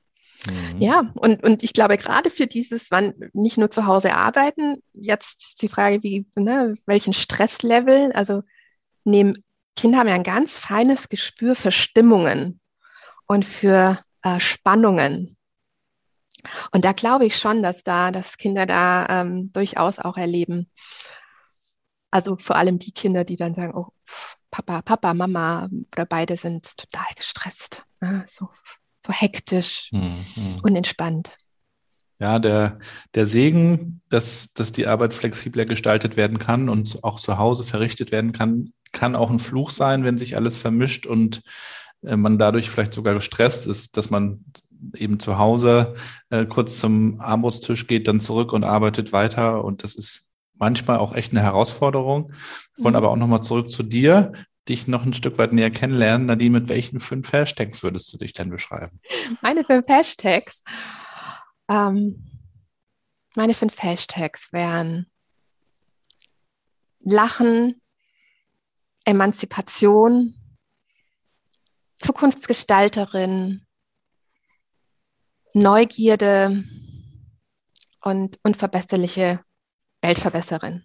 Mhm. 0.46 0.80
Ja, 0.80 1.12
und, 1.14 1.42
und 1.42 1.62
ich 1.62 1.73
glaube, 1.73 1.96
gerade 1.96 2.30
für 2.30 2.46
dieses, 2.46 2.90
wann 2.90 3.14
nicht 3.32 3.56
nur 3.56 3.70
zu 3.70 3.87
Hause 3.87 4.14
arbeiten, 4.14 4.82
jetzt 4.92 5.49
ist 5.49 5.62
die 5.62 5.68
Frage, 5.68 6.02
wie, 6.02 6.26
ne, 6.37 6.75
welchen 6.87 7.12
Stresslevel, 7.12 8.12
also 8.12 8.42
nehmen, 9.04 9.38
Kinder 9.76 9.99
haben 9.99 10.08
ja 10.08 10.14
ein 10.14 10.23
ganz 10.23 10.56
feines 10.56 11.08
Gespür 11.08 11.54
für 11.54 11.73
Stimmungen 11.73 12.61
und 13.26 13.44
für 13.44 13.99
äh, 14.23 14.38
Spannungen. 14.38 15.37
Und 16.73 16.84
da 16.84 16.92
glaube 16.92 17.25
ich 17.26 17.37
schon, 17.37 17.62
dass 17.62 17.82
da, 17.82 18.11
dass 18.11 18.37
Kinder 18.37 18.66
da 18.66 19.06
ähm, 19.08 19.50
durchaus 19.52 19.99
auch 19.99 20.16
erleben. 20.16 20.70
Also 22.11 22.37
vor 22.37 22.56
allem 22.56 22.78
die 22.78 22.92
Kinder, 22.92 23.25
die 23.25 23.37
dann 23.37 23.54
sagen, 23.54 23.75
oh, 23.75 23.88
pf, 24.06 24.37
Papa, 24.54 24.82
Papa, 24.82 25.14
Mama 25.14 25.68
oder 25.92 26.06
beide 26.06 26.37
sind 26.37 26.76
total 26.76 27.12
gestresst, 27.16 27.82
ne, 28.00 28.25
so, 28.28 28.49
so 29.04 29.12
hektisch, 29.12 29.90
Mhm. 29.92 30.14
Mhm. 30.37 30.61
unentspannt. 30.62 31.34
Ja, 32.20 32.38
der, 32.38 32.78
der 33.16 33.26
Segen, 33.26 34.00
dass, 34.11 34.52
dass 34.52 34.70
die 34.70 34.87
Arbeit 34.87 35.12
flexibler 35.12 35.64
gestaltet 35.64 36.16
werden 36.16 36.38
kann 36.38 36.68
und 36.68 37.02
auch 37.02 37.18
zu 37.18 37.37
Hause 37.37 37.64
verrichtet 37.64 38.12
werden 38.12 38.30
kann, 38.30 38.73
kann 38.92 39.16
auch 39.16 39.30
ein 39.30 39.40
Fluch 39.40 39.70
sein, 39.70 40.04
wenn 40.04 40.18
sich 40.18 40.37
alles 40.37 40.56
vermischt 40.56 41.04
und 41.04 41.42
äh, 42.02 42.14
man 42.14 42.38
dadurch 42.38 42.70
vielleicht 42.70 42.94
sogar 42.94 43.14
gestresst 43.14 43.66
ist, 43.66 43.96
dass 43.96 44.11
man 44.11 44.44
eben 44.94 45.18
zu 45.18 45.37
Hause 45.37 45.96
äh, 46.30 46.44
kurz 46.46 46.78
zum 46.78 47.20
Armutstisch 47.20 47.88
geht, 47.88 48.06
dann 48.06 48.20
zurück 48.20 48.52
und 48.52 48.62
arbeitet 48.62 49.12
weiter. 49.12 49.64
Und 49.64 49.82
das 49.82 49.96
ist 49.96 50.30
manchmal 50.54 50.99
auch 50.99 51.14
echt 51.14 51.32
eine 51.32 51.42
Herausforderung. 51.42 52.30
Wir 52.76 52.84
wollen 52.84 52.92
Mhm. 52.92 52.96
aber 52.96 53.11
auch 53.11 53.16
nochmal 53.16 53.42
zurück 53.42 53.70
zu 53.70 53.82
dir, 53.82 54.32
dich 54.68 54.87
noch 54.88 55.04
ein 55.04 55.12
Stück 55.12 55.37
weit 55.38 55.52
näher 55.52 55.70
kennenlernen. 55.70 56.26
Nadine, 56.26 56.61
mit 56.61 56.68
welchen 56.68 57.00
fünf 57.00 57.32
Hashtags 57.32 57.82
würdest 57.82 58.12
du 58.12 58.18
dich 58.18 58.32
denn 58.32 58.50
beschreiben? 58.50 59.00
Meine 59.42 59.64
fünf 59.64 59.87
Hashtags. 59.88 60.62
Ähm, 61.70 62.30
meine 63.37 63.54
fünf 63.54 63.82
Hashtags 63.82 64.52
wären 64.52 65.06
Lachen, 67.00 67.80
Emanzipation, 69.04 70.34
Zukunftsgestalterin, 71.99 73.66
Neugierde 75.52 76.64
und 78.02 78.38
unverbesserliche 78.42 79.40
Weltverbesserin. 80.04 80.84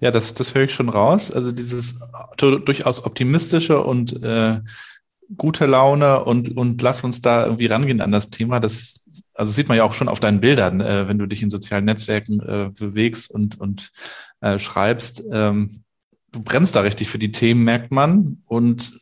Ja, 0.00 0.10
das, 0.10 0.32
das 0.32 0.54
höre 0.54 0.64
ich 0.64 0.72
schon 0.72 0.88
raus. 0.88 1.30
Also 1.30 1.52
dieses 1.52 1.96
du- 2.38 2.58
durchaus 2.58 3.04
optimistische 3.04 3.82
und 3.82 4.22
äh, 4.22 4.60
gute 5.36 5.66
Laune 5.66 6.24
und, 6.24 6.56
und 6.56 6.80
lass 6.80 7.04
uns 7.04 7.20
da 7.20 7.44
irgendwie 7.44 7.66
rangehen 7.66 8.00
an 8.00 8.10
das 8.10 8.30
Thema. 8.30 8.60
Das 8.60 9.06
also 9.34 9.52
sieht 9.52 9.68
man 9.68 9.76
ja 9.76 9.84
auch 9.84 9.92
schon 9.92 10.08
auf 10.08 10.20
deinen 10.20 10.40
Bildern, 10.40 10.80
äh, 10.80 11.06
wenn 11.06 11.18
du 11.18 11.26
dich 11.26 11.42
in 11.42 11.50
sozialen 11.50 11.84
Netzwerken 11.84 12.40
äh, 12.40 12.70
bewegst 12.78 13.30
und, 13.30 13.60
und 13.60 13.90
äh, 14.40 14.58
schreibst. 14.58 15.22
Ähm, 15.30 15.82
du 16.32 16.42
brennst 16.42 16.74
da 16.74 16.80
richtig 16.80 17.08
für 17.08 17.18
die 17.18 17.32
Themen, 17.32 17.62
merkt 17.62 17.92
man. 17.92 18.42
Und 18.46 19.00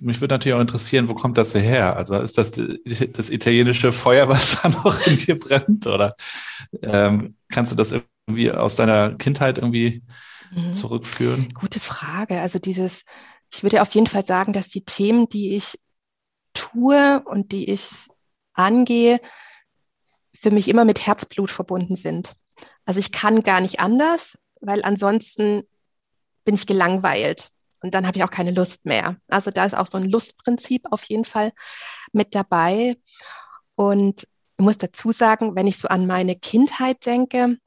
mich 0.00 0.20
würde 0.20 0.34
natürlich 0.34 0.54
auch 0.54 0.60
interessieren, 0.60 1.08
wo 1.08 1.14
kommt 1.14 1.38
das 1.38 1.54
her? 1.54 1.96
Also 1.96 2.18
ist 2.18 2.36
das 2.36 2.50
das 2.50 3.30
italienische 3.30 3.92
Feuer, 3.92 4.28
was 4.28 4.60
da 4.60 4.68
noch 4.68 5.06
in 5.06 5.16
dir 5.16 5.38
brennt? 5.38 5.86
Oder 5.86 6.16
ähm, 6.82 7.36
kannst 7.54 7.72
du 7.72 7.76
das 7.76 7.92
irgendwie 7.92 8.50
aus 8.50 8.76
deiner 8.76 9.14
Kindheit 9.14 9.58
irgendwie 9.58 10.02
Mhm. 10.52 10.74
zurückführen? 10.74 11.48
Gute 11.54 11.80
Frage. 11.80 12.40
Also 12.40 12.58
dieses, 12.58 13.02
ich 13.52 13.62
würde 13.62 13.82
auf 13.82 13.94
jeden 13.94 14.06
Fall 14.06 14.24
sagen, 14.24 14.52
dass 14.52 14.68
die 14.68 14.84
Themen, 14.84 15.28
die 15.28 15.56
ich 15.56 15.78
tue 16.52 17.22
und 17.24 17.52
die 17.52 17.70
ich 17.70 18.06
angehe, 18.52 19.18
für 20.34 20.50
mich 20.50 20.68
immer 20.68 20.84
mit 20.84 21.06
Herzblut 21.06 21.50
verbunden 21.50 21.96
sind. 21.96 22.34
Also 22.84 23.00
ich 23.00 23.12
kann 23.12 23.42
gar 23.42 23.60
nicht 23.60 23.80
anders, 23.80 24.38
weil 24.60 24.84
ansonsten 24.84 25.62
bin 26.44 26.54
ich 26.54 26.66
gelangweilt 26.66 27.50
und 27.80 27.94
dann 27.94 28.06
habe 28.06 28.18
ich 28.18 28.24
auch 28.24 28.30
keine 28.30 28.50
Lust 28.50 28.84
mehr. 28.84 29.16
Also 29.28 29.50
da 29.50 29.64
ist 29.64 29.76
auch 29.76 29.86
so 29.86 29.98
ein 29.98 30.08
Lustprinzip 30.08 30.84
auf 30.90 31.04
jeden 31.04 31.24
Fall 31.24 31.52
mit 32.12 32.34
dabei. 32.34 32.96
Und 33.74 34.28
ich 34.56 34.64
muss 34.64 34.78
dazu 34.78 35.12
sagen, 35.12 35.56
wenn 35.56 35.66
ich 35.66 35.78
so 35.78 35.88
an 35.88 36.06
meine 36.06 36.36
Kindheit 36.36 37.04
denke, 37.06 37.58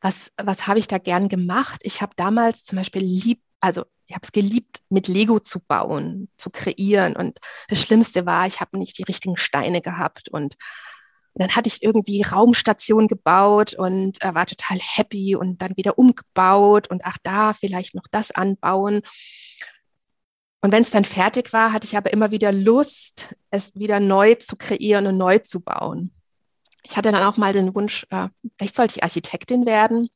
was, 0.00 0.30
was 0.42 0.66
habe 0.66 0.78
ich 0.78 0.86
da 0.86 0.98
gern 0.98 1.28
gemacht? 1.28 1.80
Ich 1.82 2.02
habe 2.02 2.12
damals 2.16 2.64
zum 2.64 2.76
Beispiel 2.76 3.02
lieb, 3.02 3.40
also 3.60 3.84
ich 4.06 4.14
habe 4.14 4.24
es 4.24 4.32
geliebt, 4.32 4.80
mit 4.90 5.08
Lego 5.08 5.40
zu 5.40 5.60
bauen, 5.60 6.28
zu 6.36 6.50
kreieren. 6.50 7.16
Und 7.16 7.38
das 7.68 7.80
Schlimmste 7.80 8.26
war, 8.26 8.46
ich 8.46 8.60
habe 8.60 8.78
nicht 8.78 8.98
die 8.98 9.04
richtigen 9.04 9.38
Steine 9.38 9.80
gehabt. 9.80 10.28
Und 10.28 10.56
dann 11.34 11.56
hatte 11.56 11.68
ich 11.68 11.82
irgendwie 11.82 12.22
Raumstation 12.22 13.08
gebaut 13.08 13.74
und 13.74 14.22
äh, 14.22 14.34
war 14.34 14.46
total 14.46 14.78
happy 14.78 15.34
und 15.34 15.62
dann 15.62 15.76
wieder 15.76 15.98
umgebaut 15.98 16.90
und 16.90 17.02
ach 17.04 17.16
da 17.22 17.54
vielleicht 17.54 17.94
noch 17.94 18.06
das 18.10 18.30
anbauen. 18.32 19.00
Und 20.62 20.72
wenn 20.72 20.84
es 20.84 20.90
dann 20.90 21.04
fertig 21.04 21.52
war, 21.52 21.72
hatte 21.72 21.86
ich 21.86 21.96
aber 21.96 22.12
immer 22.12 22.30
wieder 22.30 22.52
Lust, 22.52 23.34
es 23.50 23.74
wieder 23.74 23.98
neu 23.98 24.36
zu 24.36 24.56
kreieren 24.56 25.08
und 25.08 25.18
neu 25.18 25.38
zu 25.40 25.60
bauen. 25.60 26.12
Ich 26.84 26.96
hatte 26.96 27.12
dann 27.12 27.22
auch 27.22 27.36
mal 27.36 27.52
den 27.52 27.74
Wunsch, 27.74 28.06
äh, 28.10 28.28
vielleicht 28.56 28.76
sollte 28.76 28.96
ich 28.96 29.02
Architektin 29.04 29.66
werden. 29.66 30.08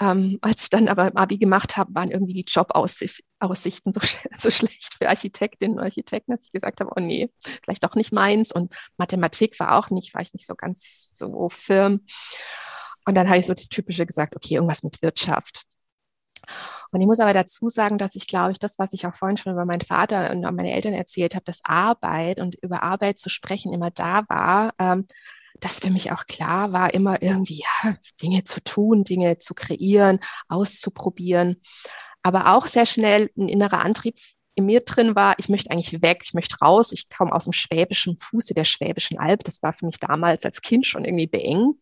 Ähm, 0.00 0.38
als 0.42 0.64
ich 0.64 0.70
dann 0.70 0.88
aber 0.88 1.08
im 1.08 1.16
Abi 1.16 1.38
gemacht 1.38 1.76
habe, 1.76 1.94
waren 1.94 2.10
irgendwie 2.10 2.32
die 2.32 2.44
Jobaussichten 2.46 3.92
so, 3.92 4.00
sch 4.00 4.18
so 4.36 4.50
schlecht 4.50 4.94
für 4.96 5.08
Architektinnen 5.08 5.78
und 5.78 5.84
Architekten, 5.84 6.32
dass 6.32 6.44
ich 6.44 6.52
gesagt 6.52 6.80
habe, 6.80 6.90
oh 6.94 7.00
nee, 7.00 7.30
vielleicht 7.64 7.84
doch 7.84 7.94
nicht 7.94 8.12
meins. 8.12 8.52
Und 8.52 8.74
Mathematik 8.96 9.58
war 9.58 9.76
auch 9.76 9.90
nicht, 9.90 10.14
war 10.14 10.22
ich 10.22 10.32
nicht 10.32 10.46
so 10.46 10.54
ganz 10.54 11.10
so 11.12 11.48
firm. 11.50 12.04
Und 13.04 13.14
dann 13.14 13.28
habe 13.28 13.38
ich 13.38 13.46
so 13.46 13.54
das 13.54 13.68
Typische 13.68 14.06
gesagt, 14.06 14.36
okay, 14.36 14.54
irgendwas 14.54 14.82
mit 14.82 15.02
Wirtschaft. 15.02 15.62
Und 16.90 17.00
ich 17.00 17.06
muss 17.06 17.20
aber 17.20 17.32
dazu 17.32 17.68
sagen, 17.68 17.98
dass 17.98 18.14
ich 18.14 18.26
glaube 18.26 18.52
ich, 18.52 18.58
das, 18.58 18.78
was 18.78 18.92
ich 18.92 19.06
auch 19.06 19.14
vorhin 19.14 19.36
schon 19.36 19.52
über 19.52 19.64
meinen 19.64 19.80
Vater 19.80 20.30
und 20.30 20.42
meine 20.54 20.72
Eltern 20.72 20.94
erzählt 20.94 21.34
habe, 21.34 21.44
dass 21.44 21.60
Arbeit 21.64 22.40
und 22.40 22.56
über 22.62 22.82
Arbeit 22.82 23.18
zu 23.18 23.28
sprechen 23.28 23.72
immer 23.72 23.90
da 23.90 24.24
war, 24.28 24.72
ähm, 24.78 25.06
dass 25.60 25.80
für 25.80 25.90
mich 25.90 26.12
auch 26.12 26.26
klar 26.26 26.72
war, 26.72 26.94
immer 26.94 27.22
irgendwie 27.22 27.62
ja, 27.84 27.94
Dinge 28.22 28.44
zu 28.44 28.62
tun, 28.62 29.04
Dinge 29.04 29.38
zu 29.38 29.54
kreieren, 29.54 30.20
auszuprobieren. 30.48 31.62
Aber 32.22 32.54
auch 32.54 32.66
sehr 32.66 32.86
schnell 32.86 33.30
ein 33.36 33.48
innerer 33.48 33.80
Antrieb 33.84 34.18
in 34.54 34.66
mir 34.66 34.80
drin 34.80 35.14
war, 35.14 35.36
ich 35.38 35.48
möchte 35.48 35.70
eigentlich 35.70 36.02
weg, 36.02 36.22
ich 36.24 36.34
möchte 36.34 36.58
raus. 36.58 36.90
Ich 36.90 37.08
komme 37.08 37.32
aus 37.32 37.44
dem 37.44 37.52
schwäbischen 37.52 38.18
Fuße 38.18 38.54
der 38.54 38.64
schwäbischen 38.64 39.16
Alb. 39.18 39.44
Das 39.44 39.62
war 39.62 39.72
für 39.72 39.86
mich 39.86 40.00
damals 40.00 40.44
als 40.44 40.60
Kind 40.60 40.84
schon 40.84 41.04
irgendwie 41.04 41.28
beengt. 41.28 41.76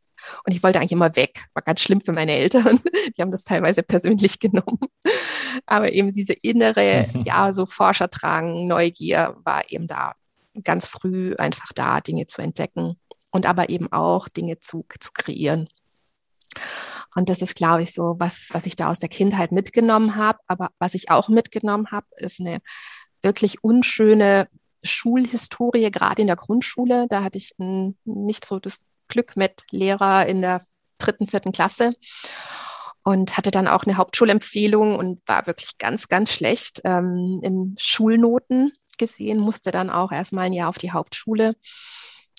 Und 0.45 0.53
ich 0.53 0.63
wollte 0.63 0.79
eigentlich 0.79 0.93
immer 0.93 1.17
weg. 1.17 1.47
War 1.55 1.63
ganz 1.63 1.81
schlimm 1.81 2.01
für 2.01 2.13
meine 2.13 2.33
Eltern. 2.33 2.81
Die 3.17 3.23
haben 3.23 3.31
das 3.31 3.45
teilweise 3.45 3.83
persönlich 3.83 4.39
genommen. 4.41 4.79
Aber 5.67 5.93
eben 5.93 6.13
diese 6.13 6.33
innere, 6.33 7.07
ja, 7.25 7.53
so 7.53 7.67
Forscherdrang, 7.67 8.67
Neugier 8.67 9.37
war 9.45 9.63
eben 9.71 9.87
da 9.87 10.15
ganz 10.65 10.87
früh 10.87 11.35
einfach 11.37 11.73
da, 11.75 12.01
Dinge 12.01 12.27
zu 12.27 12.41
entdecken 12.41 12.99
und 13.31 13.47
aber 13.47 13.69
eben 13.69 13.93
auch 13.93 14.29
Dinge 14.29 14.59
zu, 14.61 14.87
zu 14.99 15.11
kreieren. 15.13 15.69
Und 17.15 17.29
das 17.29 17.41
ist, 17.41 17.55
glaube 17.55 17.83
ich, 17.83 17.93
so 17.93 18.17
was, 18.19 18.49
was 18.53 18.67
ich 18.67 18.77
da 18.77 18.91
aus 18.91 18.99
der 18.99 19.09
Kindheit 19.09 19.53
mitgenommen 19.53 20.17
habe. 20.17 20.39
Aber 20.47 20.71
was 20.79 20.95
ich 20.95 21.11
auch 21.11 21.29
mitgenommen 21.29 21.91
habe, 21.91 22.07
ist 22.19 22.41
eine 22.41 22.59
wirklich 23.23 23.65
unschöne 23.65 24.49
Schulhistorie, 24.83 25.91
gerade 25.91 26.21
in 26.21 26.27
der 26.27 26.37
Grundschule. 26.37 27.07
Da 27.09 27.23
hatte 27.23 27.39
ich 27.39 27.55
ein, 27.59 27.97
nicht 28.05 28.45
so 28.45 28.59
das 28.59 28.79
Glück 29.09 29.37
mit 29.37 29.63
Lehrer 29.71 30.27
in 30.27 30.43
der 30.43 30.63
dritten, 30.99 31.27
vierten 31.27 31.53
Klasse 31.53 31.93
und 33.05 33.37
hatte 33.37 33.51
dann 33.51 33.69
auch 33.69 33.85
eine 33.85 33.97
Hauptschulempfehlung 33.97 34.97
und 34.97 35.21
war 35.27 35.47
wirklich 35.47 35.79
ganz, 35.79 36.09
ganz 36.09 36.33
schlecht 36.33 36.81
ähm, 36.85 37.41
in 37.43 37.77
Schulnoten 37.79 38.73
gesehen, 38.99 39.39
musste 39.39 39.71
dann 39.71 39.91
auch 39.91 40.11
erstmal 40.11 40.47
ein 40.47 40.53
Jahr 40.53 40.69
auf 40.69 40.79
die 40.79 40.91
Hauptschule. 40.91 41.55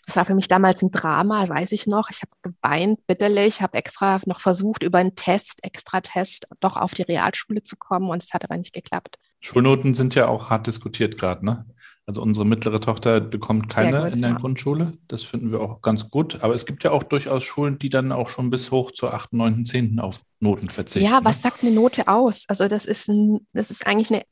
Das 0.06 0.16
war 0.16 0.26
für 0.26 0.36
mich 0.36 0.48
damals 0.48 0.82
ein 0.82 0.92
Drama, 0.92 1.48
weiß 1.48 1.74
ich 1.74 1.86
noch. 1.86 2.10
Ich 2.10 2.22
habe 2.22 2.32
geweint 2.42 3.06
bitterlich, 3.08 3.62
habe 3.62 3.78
extra 3.78 4.20
noch 4.26 4.40
versucht, 4.40 4.84
über 4.84 5.00
einen 5.00 5.16
Test, 5.16 5.60
extra 5.64 6.02
Test, 6.02 6.48
doch 6.60 6.78
auf 6.78 6.94
die 6.94 7.04
Realschule 7.04 7.64
zu 7.64 7.76
kommen 7.76 8.10
und 8.10 8.24
es 8.24 8.34
hat 8.34 8.44
aber 8.44 8.58
nicht 8.58 8.74
geklappt. 8.74 9.18
Schulnoten 9.40 9.94
sind 9.94 10.16
ja 10.16 10.28
auch 10.28 10.50
hart 10.50 10.68
diskutiert 10.68 11.18
gerade, 11.18 11.46
ne? 11.46 11.66
Also 12.08 12.22
unsere 12.22 12.46
mittlere 12.46 12.80
Tochter 12.80 13.20
bekommt 13.20 13.68
keine 13.68 14.04
gut, 14.04 14.14
in 14.14 14.22
der 14.22 14.32
ja. 14.32 14.38
Grundschule. 14.38 14.94
Das 15.10 15.24
finden 15.24 15.52
wir 15.52 15.60
auch 15.60 15.82
ganz 15.82 16.10
gut. 16.10 16.42
Aber 16.42 16.56
es 16.56 16.66
gibt 16.66 16.86
ja 16.86 16.92
auch 16.92 17.04
durchaus 17.04 17.44
Schulen, 17.44 17.80
die 17.80 17.90
dann 17.90 18.14
auch 18.14 18.30
schon 18.30 18.50
bis 18.50 18.72
hoch 18.72 18.92
zur 18.92 19.14
8., 19.14 19.34
9., 19.34 19.66
10. 19.66 20.00
auf 20.00 20.22
Noten 20.40 20.70
verzichten. 20.70 21.10
Ja, 21.10 21.20
was 21.24 21.44
ne? 21.44 21.50
sagt 21.50 21.64
eine 21.64 21.72
Note 21.72 22.08
aus? 22.08 22.46
Also 22.48 22.70
das 22.70 22.86
ist, 22.86 23.10
ein, 23.10 23.46
das 23.52 23.72
ist 23.72 23.86
eigentlich 23.86 24.10
eine 24.10 24.24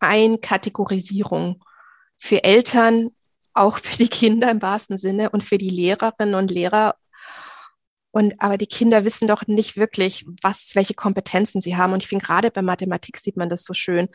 Einkategorisierung 0.00 1.62
für 2.16 2.42
Eltern, 2.44 3.10
auch 3.52 3.76
für 3.76 3.98
die 3.98 4.08
Kinder 4.08 4.50
im 4.50 4.62
wahrsten 4.62 4.96
Sinne 4.96 5.28
und 5.28 5.44
für 5.44 5.58
die 5.58 5.68
Lehrerinnen 5.68 6.34
und 6.34 6.50
Lehrer. 6.50 6.94
Und 8.16 8.40
aber 8.40 8.56
die 8.56 8.66
Kinder 8.66 9.04
wissen 9.04 9.28
doch 9.28 9.46
nicht 9.46 9.76
wirklich, 9.76 10.24
was, 10.40 10.70
welche 10.72 10.94
Kompetenzen 10.94 11.60
sie 11.60 11.76
haben. 11.76 11.92
Und 11.92 12.02
ich 12.02 12.08
finde 12.08 12.24
gerade 12.24 12.50
bei 12.50 12.62
Mathematik 12.62 13.18
sieht 13.18 13.36
man 13.36 13.50
das 13.50 13.62
so 13.62 13.74
schön. 13.74 14.08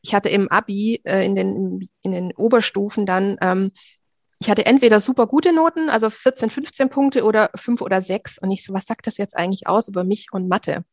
Ich 0.00 0.14
hatte 0.14 0.28
im 0.28 0.46
Abi 0.46 1.00
äh, 1.02 1.26
in, 1.26 1.34
den, 1.34 1.88
in 2.02 2.12
den 2.12 2.32
Oberstufen 2.36 3.04
dann, 3.04 3.36
ähm, 3.40 3.72
ich 4.38 4.48
hatte 4.48 4.64
entweder 4.64 5.00
super 5.00 5.26
gute 5.26 5.52
Noten, 5.52 5.90
also 5.90 6.08
14, 6.08 6.50
15 6.50 6.88
Punkte 6.88 7.24
oder 7.24 7.50
5 7.56 7.82
oder 7.82 8.00
6. 8.00 8.38
Und 8.38 8.52
ich 8.52 8.62
so, 8.62 8.72
was 8.74 8.86
sagt 8.86 9.08
das 9.08 9.16
jetzt 9.16 9.36
eigentlich 9.36 9.66
aus 9.66 9.88
über 9.88 10.04
mich 10.04 10.28
und 10.30 10.46
Mathe? 10.46 10.84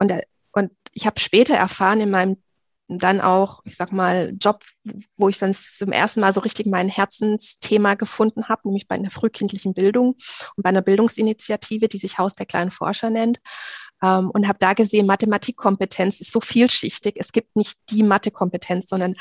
Und, 0.00 0.10
äh, 0.10 0.22
und 0.50 0.72
ich 0.92 1.06
habe 1.06 1.20
später 1.20 1.54
erfahren 1.54 2.00
in 2.00 2.10
meinem 2.10 2.42
dann 2.88 3.20
auch, 3.20 3.60
ich 3.64 3.76
sag 3.76 3.92
mal, 3.92 4.32
Job, 4.40 4.64
wo 5.16 5.28
ich 5.28 5.38
dann 5.38 5.52
zum 5.52 5.90
ersten 5.90 6.20
Mal 6.20 6.32
so 6.32 6.40
richtig 6.40 6.66
mein 6.66 6.88
Herzensthema 6.88 7.94
gefunden 7.94 8.48
habe, 8.48 8.62
nämlich 8.64 8.86
bei 8.86 8.94
einer 8.96 9.10
frühkindlichen 9.10 9.74
Bildung 9.74 10.14
und 10.56 10.62
bei 10.62 10.70
einer 10.70 10.82
Bildungsinitiative, 10.82 11.88
die 11.88 11.98
sich 11.98 12.18
Haus 12.18 12.34
der 12.34 12.46
kleinen 12.46 12.70
Forscher 12.70 13.10
nennt. 13.10 13.40
Ähm, 14.02 14.30
und 14.30 14.46
habe 14.46 14.58
da 14.60 14.74
gesehen, 14.74 15.06
Mathematikkompetenz 15.06 16.20
ist 16.20 16.30
so 16.30 16.40
vielschichtig. 16.40 17.16
Es 17.18 17.32
gibt 17.32 17.56
nicht 17.56 17.76
die 17.90 18.02
Mathekompetenz, 18.02 18.88
sondern 18.88 19.14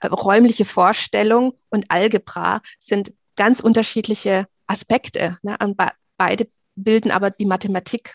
äh, 0.00 0.08
räumliche 0.08 0.64
Vorstellung 0.64 1.54
und 1.70 1.90
Algebra 1.90 2.60
sind 2.80 3.12
ganz 3.36 3.60
unterschiedliche 3.60 4.46
Aspekte. 4.66 5.38
Ne? 5.42 5.56
Und 5.62 5.76
be 5.76 5.88
beide 6.16 6.48
bilden 6.74 7.10
aber 7.10 7.30
die 7.30 7.46
Mathematik. 7.46 8.14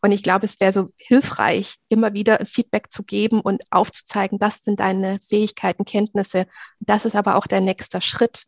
Und 0.00 0.12
ich 0.12 0.22
glaube, 0.22 0.46
es 0.46 0.60
wäre 0.60 0.72
so 0.72 0.92
hilfreich, 0.96 1.76
immer 1.88 2.12
wieder 2.12 2.38
ein 2.40 2.46
Feedback 2.46 2.92
zu 2.92 3.02
geben 3.02 3.40
und 3.40 3.62
aufzuzeigen, 3.70 4.38
das 4.38 4.62
sind 4.62 4.80
deine 4.80 5.16
Fähigkeiten, 5.20 5.84
Kenntnisse. 5.84 6.46
Das 6.80 7.04
ist 7.04 7.16
aber 7.16 7.36
auch 7.36 7.46
der 7.46 7.60
nächste 7.60 8.00
Schritt. 8.00 8.44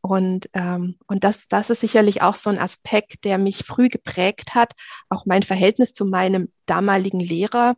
Und, 0.00 0.48
ähm, 0.52 0.96
und 1.06 1.24
das, 1.24 1.48
das 1.48 1.70
ist 1.70 1.80
sicherlich 1.80 2.22
auch 2.22 2.36
so 2.36 2.50
ein 2.50 2.58
Aspekt, 2.58 3.24
der 3.24 3.36
mich 3.38 3.64
früh 3.64 3.88
geprägt 3.88 4.54
hat, 4.54 4.72
auch 5.08 5.26
mein 5.26 5.42
Verhältnis 5.42 5.92
zu 5.92 6.04
meinem 6.04 6.52
damaligen 6.66 7.20
Lehrer, 7.20 7.74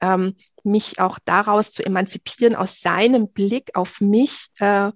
ähm, 0.00 0.36
mich 0.64 1.00
auch 1.00 1.18
daraus 1.24 1.72
zu 1.72 1.84
emanzipieren, 1.84 2.54
aus 2.54 2.80
seinem 2.80 3.28
Blick 3.28 3.70
auf 3.74 4.00
mich, 4.00 4.48
äh, 4.58 4.92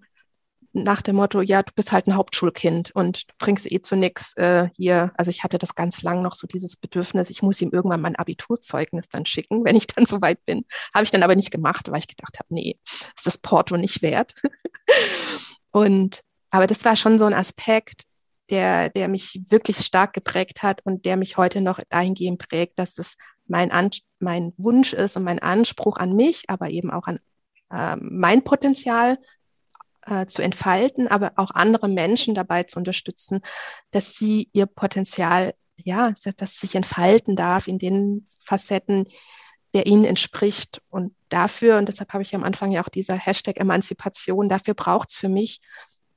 nach 0.82 1.00
dem 1.00 1.16
Motto, 1.16 1.40
ja, 1.40 1.62
du 1.62 1.72
bist 1.74 1.90
halt 1.90 2.06
ein 2.06 2.16
Hauptschulkind 2.16 2.90
und 2.94 3.30
du 3.30 3.34
bringst 3.38 3.70
eh 3.70 3.80
zu 3.80 3.96
nix 3.96 4.36
äh, 4.36 4.68
hier. 4.76 5.12
Also 5.16 5.30
ich 5.30 5.42
hatte 5.42 5.58
das 5.58 5.74
ganz 5.74 6.02
lang 6.02 6.22
noch 6.22 6.34
so 6.34 6.46
dieses 6.46 6.76
Bedürfnis, 6.76 7.30
ich 7.30 7.42
muss 7.42 7.60
ihm 7.62 7.70
irgendwann 7.72 8.00
mein 8.00 8.16
Abiturzeugnis 8.16 9.08
dann 9.08 9.24
schicken, 9.24 9.64
wenn 9.64 9.76
ich 9.76 9.86
dann 9.86 10.06
so 10.06 10.20
weit 10.20 10.44
bin. 10.44 10.64
Habe 10.94 11.04
ich 11.04 11.10
dann 11.10 11.22
aber 11.22 11.34
nicht 11.34 11.50
gemacht, 11.50 11.90
weil 11.90 12.00
ich 12.00 12.08
gedacht 12.08 12.38
habe, 12.38 12.52
nee, 12.54 12.78
ist 13.16 13.26
das 13.26 13.38
Porto 13.38 13.76
nicht 13.76 14.02
wert. 14.02 14.34
und 15.72 16.20
aber 16.50 16.66
das 16.66 16.84
war 16.84 16.96
schon 16.96 17.18
so 17.18 17.24
ein 17.24 17.34
Aspekt, 17.34 18.04
der, 18.50 18.90
der 18.90 19.08
mich 19.08 19.40
wirklich 19.48 19.78
stark 19.78 20.12
geprägt 20.12 20.62
hat 20.62 20.80
und 20.84 21.04
der 21.04 21.16
mich 21.16 21.36
heute 21.36 21.60
noch 21.60 21.80
dahingehend 21.88 22.38
prägt, 22.38 22.78
dass 22.78 22.98
es 22.98 23.16
mein, 23.46 23.70
an 23.72 23.90
mein 24.20 24.52
Wunsch 24.56 24.92
ist 24.92 25.16
und 25.16 25.24
mein 25.24 25.38
Anspruch 25.38 25.96
an 25.96 26.14
mich, 26.14 26.44
aber 26.48 26.70
eben 26.70 26.90
auch 26.90 27.06
an 27.06 27.18
äh, 27.70 27.96
mein 28.00 28.44
Potenzial 28.44 29.18
äh, 30.06 30.26
zu 30.26 30.42
entfalten, 30.42 31.08
aber 31.08 31.32
auch 31.36 31.50
andere 31.50 31.88
Menschen 31.88 32.34
dabei 32.34 32.62
zu 32.62 32.78
unterstützen, 32.78 33.40
dass 33.90 34.14
sie 34.14 34.48
ihr 34.52 34.66
Potenzial, 34.66 35.54
ja, 35.76 36.12
dass 36.36 36.58
sich 36.58 36.74
entfalten 36.74 37.36
darf 37.36 37.68
in 37.68 37.78
den 37.78 38.26
Facetten, 38.44 39.08
der 39.74 39.86
ihnen 39.86 40.04
entspricht. 40.04 40.80
Und 40.88 41.14
dafür, 41.28 41.78
und 41.78 41.88
deshalb 41.88 42.12
habe 42.12 42.22
ich 42.22 42.34
am 42.34 42.44
Anfang 42.44 42.72
ja 42.72 42.82
auch 42.82 42.88
dieser 42.88 43.14
Hashtag 43.16 43.58
Emanzipation, 43.60 44.48
dafür 44.48 44.74
braucht 44.74 45.10
es 45.10 45.16
für 45.16 45.28
mich 45.28 45.60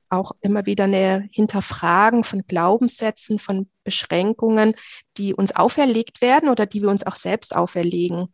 auch 0.10 0.32
immer 0.42 0.66
wieder 0.66 0.86
eine 0.86 1.28
Hinterfragen 1.32 2.24
von 2.24 2.44
Glaubenssätzen, 2.48 3.38
von 3.38 3.70
Beschränkungen, 3.84 4.76
die 5.18 5.34
uns 5.34 5.56
auferlegt 5.56 6.22
werden 6.22 6.50
oder 6.50 6.66
die 6.66 6.82
wir 6.82 6.90
uns 6.90 7.06
auch 7.06 7.16
selbst 7.16 7.56
auferlegen, 7.56 8.34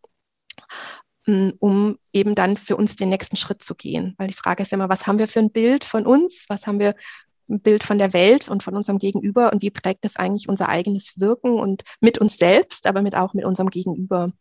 um 1.28 1.98
eben 2.14 2.36
dann 2.36 2.58
für 2.58 2.78
uns 2.78 2.96
den 2.96 3.10
nächsten 3.10 3.36
Schritt 3.36 3.64
zu 3.64 3.76
gehen. 3.76 4.16
Weil 4.18 4.28
die 4.28 4.34
Frage 4.34 4.64
ist 4.64 4.74
immer, 4.74 4.90
was 4.90 5.08
haben 5.08 5.20
wir 5.20 5.28
für 5.28 5.40
ein 5.40 5.52
Bild 5.52 5.84
von 5.84 6.06
uns? 6.06 6.46
Was 6.50 6.68
haben 6.68 6.80
wir 6.80 6.96
ein 7.50 7.60
Bild 7.60 7.84
von 7.84 7.98
der 7.98 8.14
Welt 8.14 8.48
und 8.48 8.64
von 8.64 8.76
unserem 8.76 8.98
Gegenüber 8.98 9.52
und 9.52 9.62
wie 9.62 9.70
prägt 9.70 10.04
das 10.04 10.16
eigentlich 10.16 10.50
unser 10.50 10.70
eigenes 10.70 11.20
Wirken 11.20 11.60
und 11.60 11.84
mit 12.00 12.18
uns 12.18 12.38
selbst, 12.38 12.88
aber 12.88 13.02
mit 13.02 13.16
auch 13.16 13.34
mit 13.34 13.46
unserem 13.46 13.70
Gegenüber. 13.70 14.32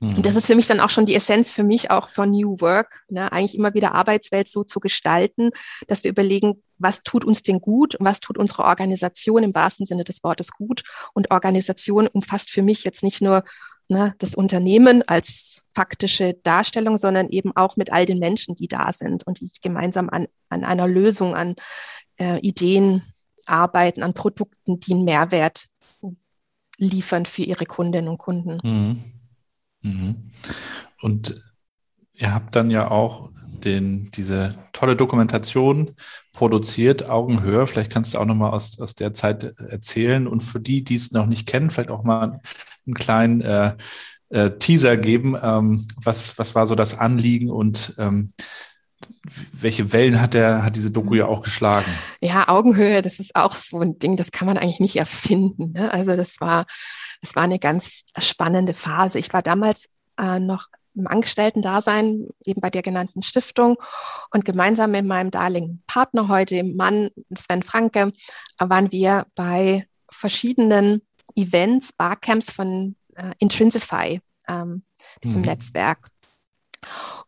Und 0.00 0.26
das 0.26 0.36
ist 0.36 0.46
für 0.46 0.54
mich 0.54 0.66
dann 0.66 0.80
auch 0.80 0.90
schon 0.90 1.06
die 1.06 1.14
Essenz 1.14 1.50
für 1.50 1.62
mich 1.62 1.90
auch 1.90 2.08
von 2.08 2.30
New 2.30 2.60
Work, 2.60 3.04
ne? 3.08 3.32
eigentlich 3.32 3.56
immer 3.56 3.72
wieder 3.72 3.94
Arbeitswelt 3.94 4.48
so 4.48 4.62
zu 4.62 4.78
gestalten, 4.78 5.50
dass 5.86 6.04
wir 6.04 6.10
überlegen, 6.10 6.62
was 6.78 7.02
tut 7.02 7.24
uns 7.24 7.42
denn 7.42 7.60
gut 7.60 7.94
und 7.94 8.04
was 8.04 8.20
tut 8.20 8.36
unsere 8.36 8.64
Organisation 8.64 9.42
im 9.42 9.54
wahrsten 9.54 9.86
Sinne 9.86 10.04
des 10.04 10.22
Wortes 10.22 10.50
gut. 10.50 10.82
Und 11.14 11.30
Organisation 11.30 12.06
umfasst 12.06 12.50
für 12.50 12.62
mich 12.62 12.84
jetzt 12.84 13.02
nicht 13.02 13.22
nur 13.22 13.44
ne, 13.88 14.14
das 14.18 14.34
Unternehmen 14.34 15.02
als 15.06 15.62
faktische 15.74 16.34
Darstellung, 16.42 16.96
sondern 16.96 17.28
eben 17.30 17.54
auch 17.56 17.76
mit 17.76 17.92
all 17.92 18.06
den 18.06 18.18
Menschen, 18.18 18.54
die 18.54 18.68
da 18.68 18.92
sind 18.92 19.26
und 19.26 19.40
die 19.40 19.50
gemeinsam 19.60 20.08
an, 20.10 20.28
an 20.48 20.64
einer 20.64 20.86
Lösung, 20.86 21.34
an 21.34 21.56
äh, 22.16 22.38
Ideen 22.40 23.02
arbeiten, 23.46 24.02
an 24.02 24.14
Produkten, 24.14 24.80
die 24.80 24.94
einen 24.94 25.04
Mehrwert 25.04 25.66
liefern 26.78 27.26
für 27.26 27.42
ihre 27.42 27.66
Kundinnen 27.66 28.08
und 28.08 28.18
Kunden. 28.18 28.58
Mhm. 28.62 29.00
Mhm. 29.82 30.30
Und 31.00 31.42
ihr 32.14 32.32
habt 32.32 32.56
dann 32.56 32.70
ja 32.70 32.90
auch 32.90 33.30
den, 33.64 34.10
diese 34.12 34.54
tolle 34.72 34.96
Dokumentation 34.96 35.92
produziert, 36.32 37.08
Augenhöhe. 37.08 37.66
Vielleicht 37.66 37.90
kannst 37.90 38.14
du 38.14 38.18
auch 38.18 38.24
nochmal 38.24 38.52
aus, 38.52 38.80
aus 38.80 38.94
der 38.94 39.12
Zeit 39.12 39.44
erzählen 39.58 40.26
und 40.26 40.42
für 40.42 40.60
die, 40.60 40.84
die 40.84 40.96
es 40.96 41.12
noch 41.12 41.26
nicht 41.26 41.46
kennen, 41.46 41.70
vielleicht 41.70 41.90
auch 41.90 42.04
mal 42.04 42.40
einen 42.86 42.94
kleinen 42.94 43.40
äh, 43.40 43.74
äh, 44.30 44.50
Teaser 44.58 44.96
geben. 44.96 45.36
Ähm, 45.40 45.86
was, 46.02 46.38
was 46.38 46.54
war 46.54 46.66
so 46.66 46.74
das 46.74 46.98
Anliegen 46.98 47.50
und 47.50 47.94
ähm, 47.98 48.28
welche 49.52 49.92
Wellen 49.92 50.20
hat 50.20 50.34
der, 50.34 50.64
hat 50.64 50.76
diese 50.76 50.90
Doku 50.90 51.14
ja 51.14 51.26
auch 51.26 51.42
geschlagen? 51.42 51.90
Ja, 52.20 52.48
Augenhöhe, 52.48 53.02
das 53.02 53.20
ist 53.20 53.34
auch 53.34 53.54
so 53.54 53.80
ein 53.80 53.98
Ding, 53.98 54.16
das 54.16 54.32
kann 54.32 54.46
man 54.46 54.58
eigentlich 54.58 54.80
nicht 54.80 54.96
erfinden. 54.96 55.72
Ne? 55.72 55.92
Also 55.92 56.16
das 56.16 56.40
war, 56.40 56.66
das 57.20 57.34
war 57.34 57.42
eine 57.42 57.58
ganz 57.58 58.02
spannende 58.18 58.74
Phase. 58.74 59.18
Ich 59.18 59.32
war 59.32 59.42
damals 59.42 59.88
äh, 60.18 60.40
noch 60.40 60.66
im 60.94 61.06
Angestellten-Dasein, 61.06 62.28
eben 62.46 62.60
bei 62.60 62.70
der 62.70 62.82
genannten 62.82 63.22
Stiftung. 63.22 63.76
Und 64.30 64.44
gemeinsam 64.44 64.92
mit 64.92 65.04
meinem 65.04 65.30
darlingen 65.30 65.82
Partner 65.86 66.28
heute, 66.28 66.56
dem 66.56 66.76
Mann 66.76 67.10
Sven 67.36 67.62
Franke, 67.62 68.12
waren 68.58 68.92
wir 68.92 69.26
bei 69.34 69.86
verschiedenen 70.10 71.02
Events, 71.36 71.92
Barcamps 71.92 72.52
von 72.52 72.96
äh, 73.16 73.32
Intrinsify, 73.38 74.20
ähm, 74.48 74.84
diesem 75.22 75.42
mhm. 75.42 75.48
Netzwerk. 75.48 76.08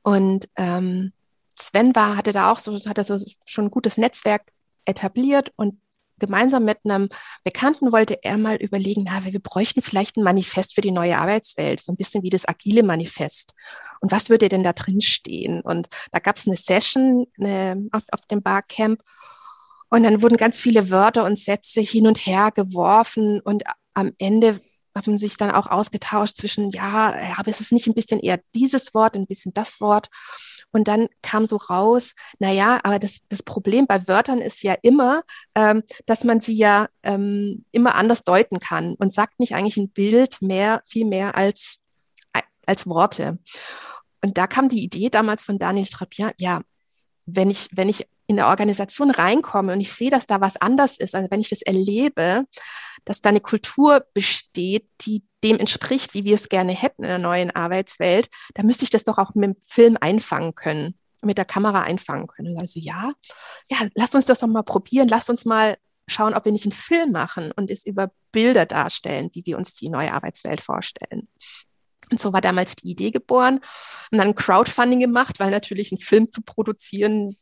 Und 0.02 0.48
ähm, 0.56 1.12
Sven 1.58 1.94
war, 1.94 2.16
hatte 2.16 2.32
da 2.32 2.52
auch 2.52 2.58
so, 2.58 2.78
hatte 2.84 3.04
so 3.04 3.18
schon 3.46 3.66
ein 3.66 3.70
gutes 3.70 3.96
Netzwerk 3.96 4.52
etabliert 4.84 5.52
und 5.56 5.80
gemeinsam 6.18 6.64
mit 6.64 6.78
einem 6.84 7.08
Bekannten 7.44 7.92
wollte 7.92 8.22
er 8.22 8.38
mal 8.38 8.56
überlegen, 8.56 9.04
na, 9.06 9.24
wir 9.24 9.40
bräuchten 9.40 9.82
vielleicht 9.82 10.16
ein 10.16 10.24
Manifest 10.24 10.74
für 10.74 10.80
die 10.80 10.90
neue 10.90 11.18
Arbeitswelt, 11.18 11.80
so 11.80 11.92
ein 11.92 11.96
bisschen 11.96 12.22
wie 12.22 12.30
das 12.30 12.48
agile 12.48 12.82
Manifest. 12.82 13.52
Und 14.00 14.12
was 14.12 14.30
würde 14.30 14.48
denn 14.48 14.64
da 14.64 14.72
drin 14.72 15.00
stehen? 15.00 15.60
Und 15.60 15.88
da 16.12 16.18
gab 16.18 16.36
es 16.36 16.46
eine 16.46 16.56
Session 16.56 17.26
eine, 17.38 17.88
auf, 17.92 18.02
auf 18.12 18.22
dem 18.22 18.42
Barcamp 18.42 19.02
und 19.88 20.02
dann 20.02 20.22
wurden 20.22 20.36
ganz 20.36 20.60
viele 20.60 20.90
Wörter 20.90 21.24
und 21.24 21.38
Sätze 21.38 21.80
hin 21.80 22.06
und 22.06 22.18
her 22.18 22.50
geworfen 22.54 23.40
und 23.40 23.64
am 23.94 24.12
Ende 24.18 24.60
haben 24.94 25.18
sich 25.18 25.36
dann 25.36 25.50
auch 25.50 25.66
ausgetauscht 25.66 26.36
zwischen, 26.36 26.70
ja, 26.70 27.14
aber 27.36 27.50
es 27.50 27.60
ist 27.60 27.72
nicht 27.72 27.86
ein 27.86 27.94
bisschen 27.94 28.18
eher 28.18 28.40
dieses 28.54 28.94
Wort, 28.94 29.14
ein 29.14 29.26
bisschen 29.26 29.52
das 29.52 29.80
Wort. 29.80 30.08
Und 30.72 30.88
dann 30.88 31.08
kam 31.22 31.46
so 31.46 31.56
raus, 31.56 32.14
na 32.38 32.52
ja, 32.52 32.80
aber 32.82 32.98
das, 32.98 33.18
das 33.28 33.42
Problem 33.42 33.86
bei 33.86 34.06
Wörtern 34.08 34.40
ist 34.40 34.62
ja 34.62 34.74
immer, 34.82 35.22
ähm, 35.54 35.82
dass 36.04 36.24
man 36.24 36.40
sie 36.40 36.54
ja 36.56 36.88
ähm, 37.02 37.64
immer 37.72 37.94
anders 37.94 38.24
deuten 38.24 38.58
kann 38.58 38.94
und 38.98 39.12
sagt 39.12 39.40
nicht 39.40 39.54
eigentlich 39.54 39.76
ein 39.76 39.90
Bild 39.90 40.42
mehr, 40.42 40.82
viel 40.86 41.06
mehr 41.06 41.36
als, 41.36 41.78
als 42.66 42.86
Worte. 42.86 43.38
Und 44.22 44.38
da 44.38 44.46
kam 44.46 44.68
die 44.68 44.82
Idee 44.82 45.08
damals 45.08 45.44
von 45.44 45.58
Daniel 45.58 45.86
Strapian, 45.86 46.32
ja, 46.38 46.60
wenn 47.26 47.50
ich, 47.50 47.68
wenn 47.72 47.88
ich 47.88 48.06
in 48.26 48.36
der 48.36 48.48
Organisation 48.48 49.10
reinkomme 49.10 49.72
und 49.72 49.80
ich 49.80 49.92
sehe, 49.92 50.10
dass 50.10 50.26
da 50.26 50.40
was 50.40 50.56
anders 50.56 50.96
ist, 50.96 51.14
also 51.14 51.30
wenn 51.30 51.40
ich 51.40 51.50
das 51.50 51.62
erlebe, 51.62 52.44
dass 53.04 53.20
da 53.20 53.28
eine 53.28 53.40
Kultur 53.40 54.04
besteht, 54.14 54.88
die 55.02 55.24
dem 55.44 55.58
entspricht, 55.58 56.12
wie 56.14 56.24
wir 56.24 56.34
es 56.34 56.48
gerne 56.48 56.72
hätten 56.72 57.04
in 57.04 57.08
der 57.08 57.18
neuen 57.18 57.52
Arbeitswelt, 57.52 58.28
dann 58.54 58.66
müsste 58.66 58.84
ich 58.84 58.90
das 58.90 59.04
doch 59.04 59.18
auch 59.18 59.34
mit 59.34 59.44
dem 59.44 59.56
Film 59.66 59.96
einfangen 60.00 60.54
können. 60.54 60.98
mit 61.22 61.38
der 61.38 61.44
Kamera 61.44 61.82
einfangen 61.82 62.26
können. 62.26 62.58
Also 62.60 62.78
ja, 62.78 63.12
ja, 63.70 63.78
lasst 63.94 64.14
uns 64.14 64.26
das 64.26 64.40
doch 64.40 64.46
mal 64.46 64.62
probieren, 64.62 65.08
lasst 65.08 65.30
uns 65.30 65.44
mal 65.44 65.76
schauen, 66.08 66.34
ob 66.34 66.44
wir 66.44 66.52
nicht 66.52 66.64
einen 66.64 66.72
Film 66.72 67.12
machen 67.12 67.52
und 67.52 67.70
es 67.70 67.84
über 67.84 68.12
Bilder 68.32 68.66
darstellen, 68.66 69.30
wie 69.32 69.44
wir 69.44 69.56
uns 69.56 69.74
die 69.74 69.88
neue 69.88 70.12
Arbeitswelt 70.12 70.60
vorstellen. 70.60 71.28
Und 72.10 72.20
so 72.20 72.32
war 72.32 72.40
damals 72.40 72.76
die 72.76 72.88
Idee 72.90 73.10
geboren 73.10 73.60
und 74.12 74.18
dann 74.18 74.36
Crowdfunding 74.36 75.00
gemacht, 75.00 75.40
weil 75.40 75.50
natürlich 75.50 75.90
ein 75.90 75.98
Film 75.98 76.30
zu 76.30 76.40
produzieren 76.42 77.36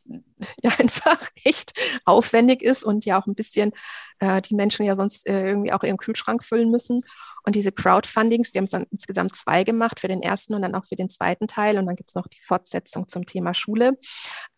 ja 0.62 0.70
einfach 0.78 1.20
echt 1.44 1.72
aufwendig 2.04 2.62
ist 2.62 2.84
und 2.84 3.04
ja 3.04 3.20
auch 3.20 3.26
ein 3.26 3.34
bisschen 3.34 3.72
äh, 4.18 4.40
die 4.42 4.54
Menschen 4.54 4.86
ja 4.86 4.96
sonst 4.96 5.28
äh, 5.28 5.46
irgendwie 5.46 5.72
auch 5.72 5.82
ihren 5.82 5.96
Kühlschrank 5.96 6.44
füllen 6.44 6.70
müssen. 6.70 7.02
Und 7.46 7.56
diese 7.56 7.72
Crowdfundings, 7.72 8.54
wir 8.54 8.60
haben 8.60 8.64
es 8.64 8.70
dann 8.70 8.86
insgesamt 8.90 9.36
zwei 9.36 9.64
gemacht, 9.64 10.00
für 10.00 10.08
den 10.08 10.22
ersten 10.22 10.54
und 10.54 10.62
dann 10.62 10.74
auch 10.74 10.86
für 10.86 10.96
den 10.96 11.10
zweiten 11.10 11.46
Teil. 11.46 11.78
Und 11.78 11.86
dann 11.86 11.94
gibt 11.94 12.08
es 12.08 12.14
noch 12.14 12.26
die 12.26 12.40
Fortsetzung 12.40 13.06
zum 13.06 13.26
Thema 13.26 13.52
Schule. 13.52 13.98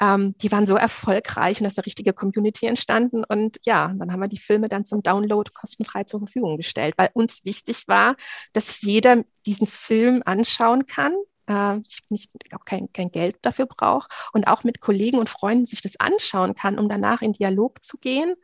Ähm, 0.01 0.37
die 0.41 0.53
waren 0.53 0.67
so 0.67 0.77
erfolgreich 0.77 1.59
und 1.59 1.65
da 1.65 1.69
ist 1.69 1.79
eine 1.79 1.87
richtige 1.87 2.13
Community 2.13 2.67
entstanden. 2.67 3.25
Und 3.25 3.59
ja, 3.65 3.93
dann 3.97 4.13
haben 4.13 4.21
wir 4.21 4.29
die 4.29 4.39
Filme 4.39 4.69
dann 4.69 4.85
zum 4.85 5.03
Download 5.03 5.51
kostenfrei 5.53 6.05
zur 6.05 6.21
Verfügung 6.21 6.57
gestellt, 6.57 6.95
weil 6.97 7.11
uns 7.13 7.45
wichtig 7.45 7.89
war, 7.89 8.15
dass 8.53 8.81
jeder 8.81 9.25
diesen 9.47 9.67
Film 9.67 10.23
anschauen 10.25 10.87
kann, 10.87 11.13
äh, 11.49 11.79
ich 11.79 12.01
nicht, 12.09 12.31
auch 12.55 12.65
kein, 12.65 12.93
kein 12.93 13.11
Geld 13.11 13.37
dafür 13.43 13.67
brauche 13.67 14.09
und 14.33 14.47
auch 14.47 14.65
mit 14.65 14.81
Kollegen 14.81 15.19
und 15.19 15.31
Freunden 15.31 15.67
sich 15.67 15.81
das 15.81 15.99
anschauen 15.99 16.55
kann, 16.55 16.79
um 16.79 16.89
danach 16.89 17.23
in 17.23 17.33
Dialog 17.33 17.83
zu 17.85 17.99
gehen, 17.99 18.35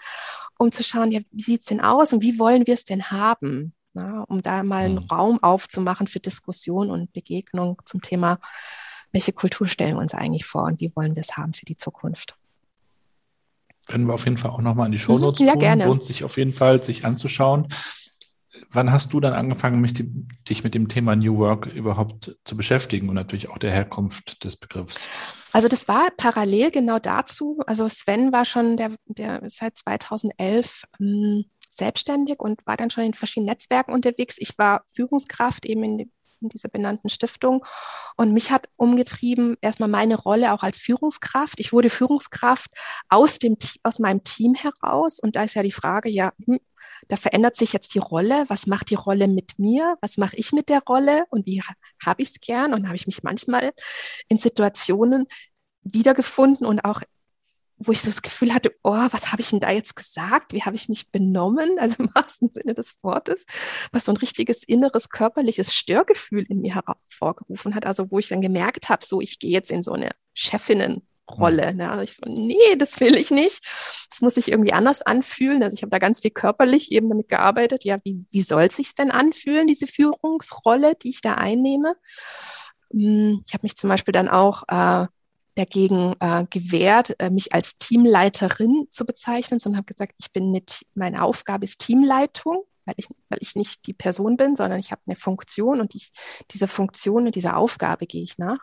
um 0.58 0.72
zu 0.72 0.82
schauen, 0.82 1.10
ja, 1.12 1.20
wie 1.30 1.42
sieht 1.42 1.60
es 1.60 1.66
denn 1.66 1.80
aus 1.80 2.12
und 2.12 2.22
wie 2.22 2.38
wollen 2.38 2.66
wir 2.66 2.74
es 2.74 2.84
denn 2.84 3.10
haben? 3.10 3.74
Na, 3.94 4.22
um 4.22 4.42
da 4.42 4.62
mal 4.62 4.86
einen 4.86 4.94
mhm. 4.94 5.06
Raum 5.10 5.42
aufzumachen 5.42 6.06
für 6.06 6.20
Diskussion 6.20 6.90
und 6.90 7.12
Begegnung 7.12 7.82
zum 7.84 8.00
Thema, 8.00 8.38
welche 9.12 9.34
Kultur 9.34 9.66
stellen 9.66 9.96
wir 9.96 10.00
uns 10.00 10.14
eigentlich 10.14 10.46
vor 10.46 10.64
und 10.64 10.80
wie 10.80 10.90
wollen 10.96 11.14
wir 11.14 11.20
es 11.20 11.36
haben 11.36 11.52
für 11.52 11.66
die 11.66 11.76
Zukunft. 11.76 12.36
Können 13.86 14.06
wir 14.06 14.14
auf 14.14 14.24
jeden 14.24 14.38
Fall 14.38 14.52
auch 14.52 14.62
nochmal 14.62 14.86
in 14.86 14.92
die 14.92 14.98
Shownotes 14.98 15.40
mhm, 15.40 15.46
ja, 15.46 15.52
tun. 15.52 15.60
Gerne. 15.60 15.84
Lohnt 15.84 16.04
sich 16.04 16.24
auf 16.24 16.38
jeden 16.38 16.54
Fall, 16.54 16.82
sich 16.82 17.04
anzuschauen. 17.04 17.68
Wann 18.72 18.90
hast 18.90 19.12
du 19.12 19.20
dann 19.20 19.34
angefangen, 19.34 19.84
die, 19.84 20.26
dich 20.48 20.64
mit 20.64 20.74
dem 20.74 20.88
Thema 20.88 21.14
New 21.14 21.38
Work 21.38 21.66
überhaupt 21.66 22.36
zu 22.44 22.56
beschäftigen 22.56 23.08
und 23.08 23.14
natürlich 23.14 23.48
auch 23.50 23.58
der 23.58 23.70
Herkunft 23.70 24.44
des 24.44 24.56
Begriffs? 24.56 25.06
Also 25.52 25.68
das 25.68 25.86
war 25.88 26.08
parallel 26.16 26.70
genau 26.70 26.98
dazu. 26.98 27.60
Also 27.66 27.86
Sven 27.88 28.32
war 28.32 28.44
schon 28.44 28.78
der, 28.78 28.92
der 29.06 29.42
seit 29.48 29.76
2011 29.76 30.84
ähm, 30.98 31.44
selbstständig 31.70 32.40
und 32.40 32.66
war 32.66 32.76
dann 32.76 32.90
schon 32.90 33.04
in 33.04 33.14
verschiedenen 33.14 33.50
Netzwerken 33.50 33.92
unterwegs. 33.92 34.36
Ich 34.38 34.56
war 34.56 34.84
Führungskraft 34.86 35.66
eben 35.66 35.82
in, 35.84 36.10
in 36.42 36.48
dieser 36.48 36.68
benannten 36.68 37.08
Stiftung 37.08 37.64
und 38.16 38.32
mich 38.32 38.50
hat 38.50 38.68
umgetrieben 38.76 39.56
erstmal 39.60 39.88
meine 39.88 40.16
Rolle 40.16 40.52
auch 40.52 40.62
als 40.62 40.78
Führungskraft. 40.78 41.60
Ich 41.60 41.72
wurde 41.72 41.90
Führungskraft 41.90 42.70
aus 43.08 43.38
dem 43.38 43.56
aus 43.82 43.98
meinem 43.98 44.24
Team 44.24 44.54
heraus 44.54 45.18
und 45.20 45.36
da 45.36 45.44
ist 45.44 45.54
ja 45.54 45.62
die 45.62 45.72
Frage, 45.72 46.08
ja, 46.08 46.32
hm, 46.44 46.58
da 47.08 47.16
verändert 47.16 47.56
sich 47.56 47.72
jetzt 47.72 47.94
die 47.94 47.98
Rolle. 47.98 48.44
Was 48.48 48.66
macht 48.66 48.90
die 48.90 48.94
Rolle 48.94 49.28
mit 49.28 49.58
mir? 49.58 49.96
Was 50.00 50.16
mache 50.16 50.36
ich 50.36 50.52
mit 50.52 50.68
der 50.68 50.82
Rolle? 50.82 51.24
Und 51.30 51.46
wie 51.46 51.62
habe 52.04 52.22
ich 52.22 52.30
es 52.30 52.40
gern? 52.40 52.74
Und 52.74 52.86
habe 52.86 52.96
ich 52.96 53.06
mich 53.06 53.22
manchmal 53.22 53.72
in 54.28 54.38
Situationen 54.38 55.26
wiedergefunden 55.82 56.66
und 56.66 56.84
auch 56.84 57.02
wo 57.86 57.92
ich 57.92 58.00
so 58.00 58.08
das 58.08 58.22
Gefühl 58.22 58.54
hatte, 58.54 58.74
oh, 58.82 59.06
was 59.10 59.32
habe 59.32 59.42
ich 59.42 59.50
denn 59.50 59.60
da 59.60 59.70
jetzt 59.70 59.96
gesagt? 59.96 60.52
Wie 60.52 60.62
habe 60.62 60.76
ich 60.76 60.88
mich 60.88 61.10
benommen? 61.10 61.70
Also 61.82 62.04
im 62.04 62.14
wahrsten 62.14 62.50
Sinne 62.52 62.74
des 62.74 62.96
Wortes, 63.02 63.44
was 63.90 64.04
so 64.04 64.12
ein 64.12 64.16
richtiges 64.16 64.62
inneres 64.62 65.08
körperliches 65.08 65.74
Störgefühl 65.74 66.44
in 66.48 66.60
mir 66.60 66.74
hervorgerufen 66.74 67.74
hat. 67.74 67.86
Also 67.86 68.10
wo 68.10 68.18
ich 68.20 68.28
dann 68.28 68.40
gemerkt 68.40 68.88
habe, 68.88 69.04
so 69.04 69.20
ich 69.20 69.40
gehe 69.40 69.50
jetzt 69.50 69.70
in 69.72 69.82
so 69.82 69.92
eine 69.92 70.10
Chefinnen 70.32 71.02
Rolle. 71.30 71.74
Ne? 71.74 71.90
Also 71.90 72.02
ich 72.02 72.14
so, 72.14 72.22
nee, 72.26 72.76
das 72.76 73.00
will 73.00 73.16
ich 73.16 73.30
nicht. 73.30 73.60
Das 74.10 74.20
muss 74.20 74.34
sich 74.34 74.48
irgendwie 74.50 74.72
anders 74.72 75.02
anfühlen. 75.02 75.62
Also 75.62 75.74
ich 75.74 75.82
habe 75.82 75.90
da 75.90 75.98
ganz 75.98 76.20
viel 76.20 76.30
körperlich 76.30 76.92
eben 76.92 77.08
damit 77.08 77.28
gearbeitet. 77.28 77.84
Ja, 77.84 77.98
wie, 78.04 78.24
wie 78.30 78.42
soll 78.42 78.64
es 78.64 78.76
sich 78.76 78.94
denn 78.94 79.10
anfühlen, 79.10 79.66
diese 79.66 79.86
Führungsrolle, 79.86 80.94
die 80.94 81.10
ich 81.10 81.20
da 81.20 81.34
einnehme? 81.34 81.96
Hm, 82.92 83.42
ich 83.46 83.54
habe 83.54 83.62
mich 83.62 83.76
zum 83.76 83.88
Beispiel 83.88 84.12
dann 84.12 84.28
auch 84.28 84.64
äh, 84.68 85.06
dagegen 85.54 86.14
äh, 86.20 86.46
gewehrt, 86.48 87.14
äh, 87.18 87.30
mich 87.30 87.52
als 87.52 87.78
Teamleiterin 87.78 88.86
zu 88.90 89.04
bezeichnen, 89.04 89.58
sondern 89.58 89.78
habe 89.78 89.92
gesagt, 89.92 90.14
ich 90.18 90.32
bin 90.32 90.50
nicht, 90.50 90.86
meine 90.94 91.22
Aufgabe 91.22 91.64
ist 91.64 91.80
Teamleitung, 91.80 92.64
weil 92.84 92.94
ich, 92.96 93.08
weil 93.28 93.38
ich 93.40 93.54
nicht 93.54 93.86
die 93.86 93.92
Person 93.92 94.36
bin, 94.36 94.56
sondern 94.56 94.80
ich 94.80 94.90
habe 94.90 95.02
eine 95.06 95.16
Funktion 95.16 95.80
und 95.80 95.94
ich, 95.94 96.12
diese 96.50 96.68
Funktion 96.68 97.26
und 97.26 97.34
dieser 97.34 97.56
Aufgabe 97.56 98.06
gehe 98.06 98.22
ich 98.22 98.38
nach. 98.38 98.58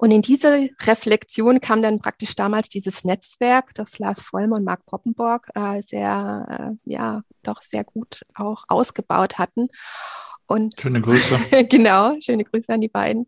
Und 0.00 0.10
in 0.10 0.22
diese 0.22 0.70
Reflexion 0.82 1.60
kam 1.60 1.82
dann 1.82 2.00
praktisch 2.00 2.34
damals 2.34 2.68
dieses 2.68 3.04
Netzwerk, 3.04 3.74
das 3.74 3.98
Lars 3.98 4.20
Vollmer 4.20 4.56
und 4.56 4.64
Marc 4.64 4.84
Poppenborg 4.86 5.50
äh, 5.54 5.82
sehr, 5.82 6.76
äh, 6.84 6.90
ja, 6.90 7.22
doch 7.42 7.62
sehr 7.62 7.84
gut 7.84 8.24
auch 8.34 8.64
ausgebaut 8.68 9.38
hatten. 9.38 9.68
Und 10.48 10.80
schöne 10.80 11.02
Grüße. 11.02 11.64
genau, 11.68 12.14
schöne 12.20 12.42
Grüße 12.42 12.72
an 12.72 12.80
die 12.80 12.88
beiden. 12.88 13.26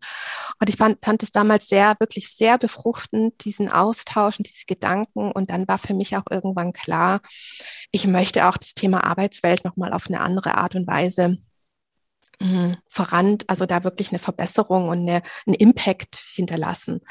Und 0.59 0.69
ich 0.69 0.75
fand, 0.75 0.97
fand 1.05 1.21
es 1.21 1.31
damals 1.31 1.67
sehr, 1.67 1.95
wirklich 1.99 2.29
sehr 2.29 2.57
befruchtend, 2.57 3.45
diesen 3.45 3.71
Austausch 3.71 4.39
und 4.39 4.49
diese 4.49 4.65
Gedanken. 4.65 5.31
Und 5.31 5.51
dann 5.51 5.67
war 5.67 5.77
für 5.77 5.93
mich 5.93 6.17
auch 6.17 6.25
irgendwann 6.31 6.73
klar, 6.73 7.21
ich 7.91 8.07
möchte 8.07 8.47
auch 8.47 8.57
das 8.57 8.73
Thema 8.73 9.03
Arbeitswelt 9.03 9.63
nochmal 9.63 9.93
auf 9.93 10.07
eine 10.07 10.19
andere 10.19 10.55
Art 10.55 10.75
und 10.75 10.87
Weise. 10.87 11.37
Voran, 12.87 13.37
also 13.47 13.65
da 13.65 13.83
wirklich 13.83 14.09
eine 14.09 14.19
Verbesserung 14.19 14.89
und 14.89 14.99
eine, 14.99 15.21
einen 15.45 15.55
Impact 15.55 16.15
hinterlassen. 16.33 17.01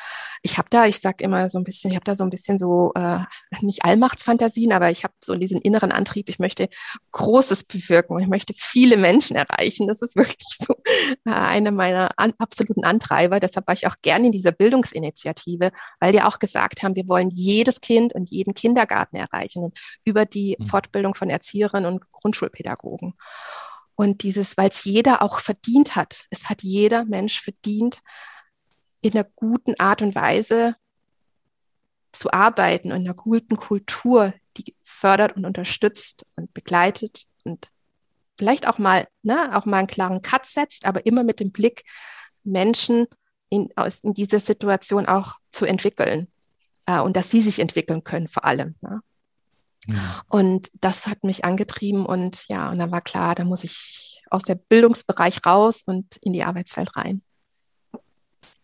Ich 0.43 0.59
habe 0.59 0.69
da, 0.71 0.87
ich 0.87 1.01
sage 1.01 1.25
immer 1.25 1.49
so 1.51 1.59
ein 1.59 1.65
bisschen, 1.65 1.91
ich 1.91 1.97
habe 1.97 2.05
da 2.05 2.15
so 2.15 2.25
ein 2.25 2.31
bisschen 2.31 2.59
so, 2.59 2.93
äh, 2.95 3.21
nicht 3.61 3.85
Allmachtsfantasien, 3.85 4.73
aber 4.73 4.91
ich 4.91 5.05
habe 5.05 5.15
so 5.23 5.35
diesen 5.35 5.61
inneren 5.61 5.93
Antrieb, 5.93 6.29
ich 6.29 6.39
möchte 6.39 6.69
Großes 7.13 7.65
bewirken 7.65 8.15
und 8.15 8.23
ich 8.23 8.29
möchte 8.29 8.55
viele 8.57 8.97
Menschen 8.97 9.37
erreichen. 9.37 9.87
Das 9.89 10.03
ist 10.03 10.17
wirklich 10.17 10.47
so 10.59 10.75
äh, 11.25 11.31
eine 11.31 11.73
meiner 11.73 12.11
an, 12.17 12.33
absoluten 12.39 12.85
Antreiber. 12.85 13.41
Deshalb 13.41 13.67
war 13.67 13.75
ich 13.75 13.87
auch 13.87 13.97
gerne 14.03 14.27
in 14.27 14.33
dieser 14.33 14.53
Bildungsinitiative, 14.53 15.71
weil 16.01 16.13
die 16.13 16.23
auch 16.23 16.39
gesagt 16.39 16.83
haben, 16.83 16.97
wir 16.97 17.09
wollen 17.09 17.31
jedes 17.31 17.81
Kind 17.81 18.15
und 18.15 18.31
jeden 18.31 18.55
Kindergarten 18.55 19.17
erreichen 19.17 19.63
und 19.63 19.79
über 20.05 20.27
die 20.27 20.57
mhm. 20.59 20.67
Fortbildung 20.67 21.15
von 21.15 21.31
Erzieherinnen 21.31 21.93
und 21.93 22.11
Grundschulpädagogen. 22.13 23.15
Und 24.01 24.23
dieses, 24.23 24.57
weil 24.57 24.71
es 24.71 24.85
jeder 24.85 25.21
auch 25.21 25.41
verdient 25.41 25.95
hat. 25.95 26.25
Es 26.31 26.49
hat 26.49 26.63
jeder 26.63 27.05
Mensch 27.05 27.39
verdient, 27.39 28.01
in 29.03 29.13
einer 29.13 29.25
guten 29.25 29.79
Art 29.79 30.01
und 30.01 30.15
Weise 30.15 30.75
zu 32.11 32.33
arbeiten 32.33 32.93
und 32.93 33.03
in 33.03 33.07
einer 33.07 33.15
guten 33.15 33.57
Kultur, 33.57 34.33
die 34.57 34.75
fördert 34.83 35.37
und 35.37 35.45
unterstützt 35.45 36.25
und 36.35 36.55
begleitet 36.55 37.27
und 37.45 37.69
vielleicht 38.39 38.67
auch 38.67 38.79
mal, 38.79 39.07
ne, 39.23 39.55
auch 39.55 39.67
mal 39.67 39.81
einen 39.81 39.87
klaren 39.87 40.23
Cut 40.23 40.47
setzt, 40.47 40.87
aber 40.87 41.05
immer 41.05 41.23
mit 41.23 41.39
dem 41.39 41.53
Blick, 41.53 41.83
Menschen 42.43 43.07
in, 43.51 43.69
aus, 43.77 43.99
in 43.99 44.15
dieser 44.15 44.41
Situation 44.41 45.05
auch 45.05 45.35
zu 45.51 45.67
entwickeln 45.67 46.33
äh, 46.87 47.01
und 47.01 47.17
dass 47.17 47.31
sie 47.31 47.43
sich 47.43 47.59
entwickeln 47.59 48.03
können 48.03 48.29
vor 48.29 48.47
allem. 48.47 48.77
Ne? 48.81 49.03
Und 50.29 50.69
das 50.81 51.07
hat 51.07 51.25
mich 51.25 51.45
angetrieben 51.45 52.07
und 52.07 52.47
ja, 52.49 52.71
und 52.71 52.79
dann 52.79 52.91
war 52.91 53.01
klar, 53.01 53.35
da 53.35 53.45
muss 53.45 53.65
ich 53.65 54.23
aus 54.31 54.43
der 54.43 54.55
Bildungsbereich 54.55 55.45
raus 55.45 55.83
und 55.87 56.17
in 56.23 56.33
die 56.33 56.45
Arbeitswelt 56.45 56.97
rein. 56.97 57.23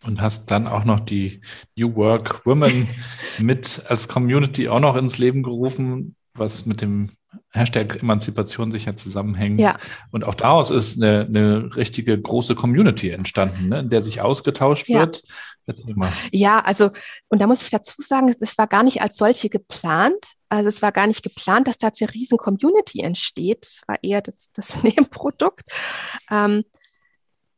Und 0.05 0.21
hast 0.21 0.51
dann 0.51 0.67
auch 0.67 0.85
noch 0.85 1.01
die 1.01 1.41
New 1.77 1.95
Work 1.97 2.47
Women 2.47 2.89
mit 3.39 3.83
als 3.89 4.09
Community 4.09 4.69
auch 4.69 4.81
noch 4.81 4.97
ins 4.97 5.19
Leben 5.19 5.43
gerufen, 5.43 6.17
was 6.35 6.67
mit 6.67 6.83
dem 6.83 7.11
Hashtag 7.51 8.03
Emanzipation 8.03 8.73
sicher 8.73 8.97
zusammenhängt. 8.97 9.61
Ja. 9.61 9.77
Und 10.11 10.25
auch 10.25 10.35
daraus 10.35 10.71
ist 10.71 11.03
eine, 11.03 11.27
eine 11.27 11.77
richtige 11.77 12.19
große 12.19 12.55
Community 12.55 13.11
entstanden, 13.11 13.69
ne, 13.69 13.81
in 13.81 13.91
der 13.91 14.03
sich 14.03 14.21
ausgetauscht 14.21 14.89
ja. 14.89 15.01
wird. 15.01 15.23
Ja, 16.31 16.61
also, 16.61 16.91
und 17.29 17.41
da 17.41 17.47
muss 17.47 17.63
ich 17.63 17.71
dazu 17.71 18.01
sagen, 18.01 18.33
das 18.39 18.59
war 18.59 18.67
gar 18.67 18.83
nicht 18.83 19.03
als 19.03 19.17
solche 19.17 19.49
geplant. 19.49 20.36
Also 20.49 20.69
es 20.69 20.83
war 20.83 20.93
gar 20.93 21.07
nicht 21.07 21.23
geplant, 21.23 21.69
dass 21.69 21.79
da 21.79 21.89
jetzt 21.89 22.01
eine 22.01 22.13
riesen 22.13 22.39
Community 22.39 23.01
entsteht. 23.01 23.65
Das 23.65 23.83
war 23.87 23.97
eher 24.03 24.23
das, 24.23 24.51
das 24.53 24.83
Nebenprodukt. 24.83 25.69
Ähm, 26.31 26.65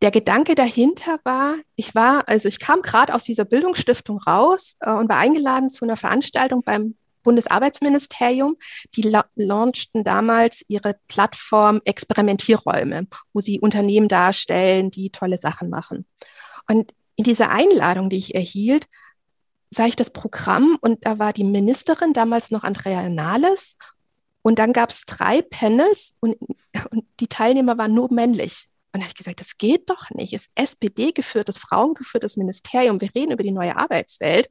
der 0.00 0.10
Gedanke 0.10 0.54
dahinter 0.54 1.18
war, 1.24 1.56
ich 1.74 1.94
war, 1.94 2.28
also 2.28 2.48
ich 2.48 2.60
kam 2.60 2.82
gerade 2.82 3.14
aus 3.14 3.24
dieser 3.24 3.44
Bildungsstiftung 3.44 4.18
raus 4.18 4.76
äh, 4.80 4.92
und 4.92 5.08
war 5.08 5.18
eingeladen 5.18 5.70
zu 5.70 5.84
einer 5.84 5.96
Veranstaltung 5.96 6.62
beim 6.62 6.94
Bundesarbeitsministerium. 7.24 8.56
Die 8.94 9.02
la 9.02 9.24
launchten 9.34 10.04
damals 10.04 10.64
ihre 10.68 10.96
Plattform 11.08 11.80
Experimentierräume, 11.84 13.08
wo 13.32 13.40
sie 13.40 13.60
Unternehmen 13.60 14.08
darstellen, 14.08 14.90
die 14.90 15.10
tolle 15.10 15.36
Sachen 15.36 15.68
machen. 15.68 16.06
Und 16.68 16.94
in 17.16 17.24
dieser 17.24 17.50
Einladung, 17.50 18.08
die 18.08 18.18
ich 18.18 18.34
erhielt, 18.36 18.86
sah 19.70 19.86
ich 19.86 19.96
das 19.96 20.10
Programm 20.10 20.78
und 20.80 21.04
da 21.06 21.18
war 21.18 21.32
die 21.32 21.44
Ministerin, 21.44 22.12
damals 22.12 22.50
noch 22.50 22.64
Andrea 22.64 23.08
Nahles. 23.08 23.76
Und 24.42 24.58
dann 24.58 24.72
gab 24.72 24.90
es 24.90 25.04
drei 25.04 25.42
Panels 25.42 26.16
und, 26.20 26.36
und, 26.90 27.04
die 27.20 27.28
Teilnehmer 27.28 27.76
waren 27.76 27.94
nur 27.94 28.12
männlich. 28.12 28.68
Und 28.92 29.00
da 29.00 29.04
habe 29.04 29.10
ich 29.10 29.18
gesagt, 29.18 29.40
das 29.40 29.58
geht 29.58 29.90
doch 29.90 30.10
nicht. 30.10 30.32
Es 30.32 30.46
ist 30.46 30.52
SPD-geführtes, 30.54 31.58
frauengeführtes 31.58 32.36
Ministerium. 32.36 33.00
Wir 33.00 33.14
reden 33.14 33.32
über 33.32 33.42
die 33.42 33.50
neue 33.50 33.76
Arbeitswelt. 33.76 34.48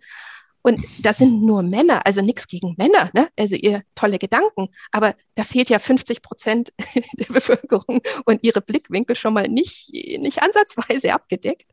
Und 0.62 0.80
da 1.00 1.14
sind 1.14 1.42
nur 1.44 1.64
Männer, 1.64 2.06
also 2.06 2.22
nichts 2.22 2.46
gegen 2.46 2.76
Männer, 2.78 3.10
ne? 3.14 3.30
also 3.40 3.56
ihr 3.56 3.84
tolle 3.96 4.20
Gedanken, 4.20 4.68
aber 4.92 5.16
da 5.36 5.46
fehlt 5.46 5.70
ja 5.70 5.80
50 5.80 6.22
Prozent 6.22 6.74
der 7.14 7.34
Bevölkerung 7.34 8.02
und 8.26 8.44
ihre 8.44 8.60
Blickwinkel 8.60 9.16
schon 9.16 9.34
mal 9.34 9.48
nicht, 9.48 9.90
nicht 9.94 10.44
ansatzweise 10.44 11.14
abgedeckt. 11.14 11.72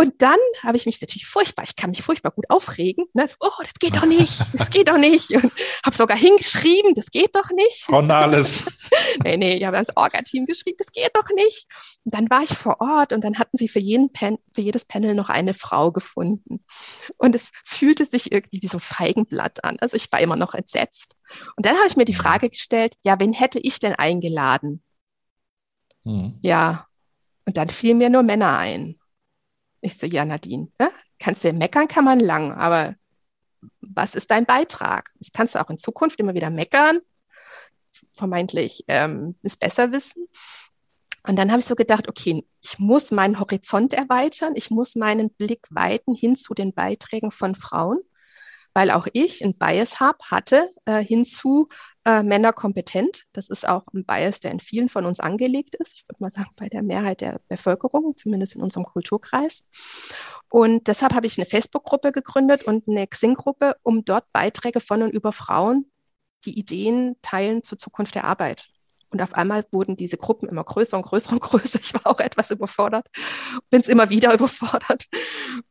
Und 0.00 0.22
dann 0.22 0.38
habe 0.62 0.76
ich 0.76 0.86
mich 0.86 1.00
natürlich 1.00 1.26
furchtbar, 1.26 1.64
ich 1.64 1.74
kann 1.74 1.90
mich 1.90 2.02
furchtbar 2.02 2.30
gut 2.30 2.48
aufregen. 2.50 3.06
Ne? 3.14 3.26
So, 3.26 3.34
oh, 3.40 3.62
das 3.62 3.74
geht 3.74 3.96
doch 3.96 4.06
nicht, 4.06 4.40
das 4.52 4.70
geht 4.70 4.88
doch 4.88 4.96
nicht. 4.96 5.30
Und 5.30 5.52
habe 5.84 5.96
sogar 5.96 6.16
hingeschrieben, 6.16 6.94
das 6.94 7.06
geht 7.10 7.34
doch 7.34 7.50
nicht. 7.50 7.82
Von 7.82 8.08
alles. 8.08 8.64
nee, 9.24 9.36
nee, 9.36 9.56
ich 9.56 9.64
habe 9.64 9.76
das 9.76 9.96
Orga-Team 9.96 10.46
geschrieben, 10.46 10.76
das 10.78 10.92
geht 10.92 11.10
doch 11.14 11.28
nicht. 11.34 11.66
Und 12.04 12.14
dann 12.14 12.30
war 12.30 12.44
ich 12.44 12.50
vor 12.50 12.80
Ort 12.80 13.12
und 13.12 13.24
dann 13.24 13.40
hatten 13.40 13.56
sie 13.56 13.66
für, 13.66 13.80
jeden 13.80 14.12
Pan 14.12 14.38
für 14.52 14.60
jedes 14.60 14.84
Panel 14.84 15.16
noch 15.16 15.30
eine 15.30 15.52
Frau 15.52 15.90
gefunden. 15.90 16.64
Und 17.16 17.34
es 17.34 17.50
fühlte 17.64 18.04
sich 18.04 18.30
irgendwie 18.30 18.62
wie 18.62 18.68
so 18.68 18.78
Feigenblatt 18.78 19.64
an. 19.64 19.78
Also 19.80 19.96
ich 19.96 20.12
war 20.12 20.20
immer 20.20 20.36
noch 20.36 20.54
entsetzt. 20.54 21.16
Und 21.56 21.66
dann 21.66 21.76
habe 21.76 21.88
ich 21.88 21.96
mir 21.96 22.04
die 22.04 22.14
Frage 22.14 22.50
gestellt, 22.50 22.94
ja, 23.02 23.18
wen 23.18 23.32
hätte 23.32 23.58
ich 23.58 23.80
denn 23.80 23.96
eingeladen? 23.96 24.80
Hm. 26.04 26.38
Ja, 26.42 26.86
und 27.46 27.56
dann 27.56 27.68
fielen 27.68 27.98
mir 27.98 28.10
nur 28.10 28.22
Männer 28.22 28.58
ein. 28.58 29.00
Ich 29.80 29.96
so, 29.96 30.06
ja, 30.06 30.24
Nadine, 30.24 30.68
ne? 30.78 30.90
kannst 31.18 31.44
du 31.44 31.52
meckern, 31.52 31.88
kann 31.88 32.04
man 32.04 32.20
lang, 32.20 32.52
aber 32.52 32.94
was 33.80 34.14
ist 34.14 34.30
dein 34.30 34.46
Beitrag? 34.46 35.10
Das 35.18 35.32
kannst 35.32 35.54
du 35.54 35.60
auch 35.60 35.70
in 35.70 35.78
Zukunft 35.78 36.18
immer 36.20 36.34
wieder 36.34 36.50
meckern, 36.50 37.00
vermeintlich 38.14 38.84
ähm, 38.88 39.36
es 39.42 39.56
besser 39.56 39.92
wissen. 39.92 40.26
Und 41.26 41.36
dann 41.36 41.50
habe 41.50 41.60
ich 41.60 41.66
so 41.66 41.74
gedacht, 41.74 42.08
okay, 42.08 42.46
ich 42.60 42.78
muss 42.78 43.10
meinen 43.10 43.38
Horizont 43.38 43.92
erweitern, 43.92 44.54
ich 44.56 44.70
muss 44.70 44.94
meinen 44.94 45.30
Blick 45.30 45.66
weiten 45.70 46.14
hin 46.14 46.36
zu 46.36 46.54
den 46.54 46.72
Beiträgen 46.72 47.30
von 47.30 47.54
Frauen 47.54 47.98
weil 48.78 48.92
auch 48.92 49.08
ich 49.12 49.44
ein 49.44 49.54
Bias 49.54 49.98
habe, 49.98 50.18
hatte 50.30 50.68
äh, 50.84 51.02
hinzu 51.02 51.68
äh, 52.08 52.22
Männer 52.22 52.54
kompetent. 52.54 53.24
Das 53.34 53.50
ist 53.50 53.68
auch 53.68 53.84
ein 53.92 54.06
Bias, 54.06 54.40
der 54.40 54.50
in 54.50 54.60
vielen 54.60 54.88
von 54.88 55.04
uns 55.04 55.20
angelegt 55.20 55.74
ist. 55.74 55.94
Ich 55.94 56.04
würde 56.08 56.22
mal 56.22 56.30
sagen, 56.30 56.48
bei 56.56 56.70
der 56.70 56.82
Mehrheit 56.82 57.20
der 57.20 57.38
Bevölkerung, 57.48 58.16
zumindest 58.16 58.54
in 58.54 58.62
unserem 58.62 58.86
Kulturkreis. 58.86 59.68
Und 60.48 60.88
deshalb 60.88 61.12
habe 61.12 61.26
ich 61.26 61.36
eine 61.36 61.44
Facebook-Gruppe 61.44 62.10
gegründet 62.12 62.62
und 62.62 62.88
eine 62.88 63.06
Xing-Gruppe, 63.06 63.76
um 63.82 64.06
dort 64.06 64.24
Beiträge 64.32 64.80
von 64.80 65.02
und 65.02 65.10
über 65.10 65.32
Frauen, 65.32 65.90
die 66.46 66.58
Ideen 66.58 67.16
teilen 67.20 67.62
zur 67.62 67.76
Zukunft 67.76 68.14
der 68.14 68.24
Arbeit. 68.24 68.68
Und 69.10 69.20
auf 69.20 69.34
einmal 69.34 69.66
wurden 69.70 69.96
diese 69.96 70.16
Gruppen 70.16 70.48
immer 70.48 70.64
größer 70.64 70.96
und 70.96 71.02
größer 71.02 71.32
und 71.32 71.40
größer. 71.42 71.80
Ich 71.82 71.92
war 71.92 72.06
auch 72.06 72.20
etwas 72.20 72.50
überfordert, 72.50 73.06
bin 73.68 73.82
es 73.82 73.88
immer 73.88 74.08
wieder 74.08 74.32
überfordert, 74.38 75.04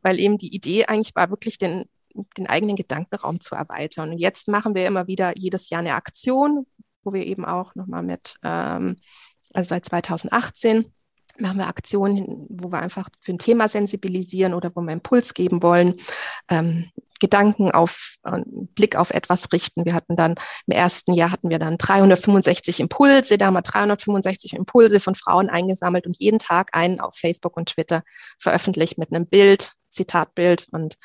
weil 0.02 0.20
eben 0.20 0.38
die 0.38 0.54
Idee 0.54 0.86
eigentlich 0.86 1.16
war, 1.16 1.30
wirklich 1.30 1.58
den 1.58 1.86
den 2.36 2.48
eigenen 2.48 2.76
Gedankenraum 2.76 3.40
zu 3.40 3.54
erweitern. 3.54 4.10
Und 4.10 4.18
jetzt 4.18 4.48
machen 4.48 4.74
wir 4.74 4.86
immer 4.86 5.06
wieder 5.06 5.36
jedes 5.36 5.70
Jahr 5.70 5.80
eine 5.80 5.94
Aktion, 5.94 6.66
wo 7.02 7.12
wir 7.12 7.26
eben 7.26 7.44
auch 7.44 7.74
nochmal 7.74 8.02
mit, 8.02 8.36
ähm, 8.42 8.96
also 9.54 9.68
seit 9.68 9.86
2018 9.86 10.92
machen 11.40 11.58
wir 11.58 11.68
Aktionen, 11.68 12.46
wo 12.48 12.70
wir 12.70 12.80
einfach 12.80 13.08
für 13.20 13.32
ein 13.32 13.38
Thema 13.38 13.68
sensibilisieren 13.68 14.54
oder 14.54 14.72
wo 14.74 14.80
wir 14.80 14.92
Impuls 14.92 15.34
geben 15.34 15.62
wollen, 15.62 15.94
ähm, 16.50 16.90
Gedanken 17.20 17.72
auf, 17.72 18.14
äh, 18.24 18.40
Blick 18.46 18.96
auf 18.96 19.10
etwas 19.10 19.52
richten. 19.52 19.84
Wir 19.84 19.94
hatten 19.94 20.14
dann 20.14 20.36
im 20.66 20.76
ersten 20.76 21.14
Jahr 21.14 21.32
hatten 21.32 21.50
wir 21.50 21.58
dann 21.58 21.76
365 21.76 22.80
Impulse, 22.80 23.38
da 23.38 23.46
haben 23.46 23.54
wir 23.54 23.62
365 23.62 24.52
Impulse 24.54 25.00
von 25.00 25.14
Frauen 25.14 25.48
eingesammelt 25.48 26.06
und 26.06 26.16
jeden 26.18 26.38
Tag 26.38 26.76
einen 26.76 27.00
auf 27.00 27.16
Facebook 27.16 27.56
und 27.56 27.70
Twitter 27.70 28.02
veröffentlicht 28.38 28.98
mit 28.98 29.12
einem 29.12 29.26
Bild, 29.26 29.72
Zitatbild 29.90 30.68
und 30.70 30.98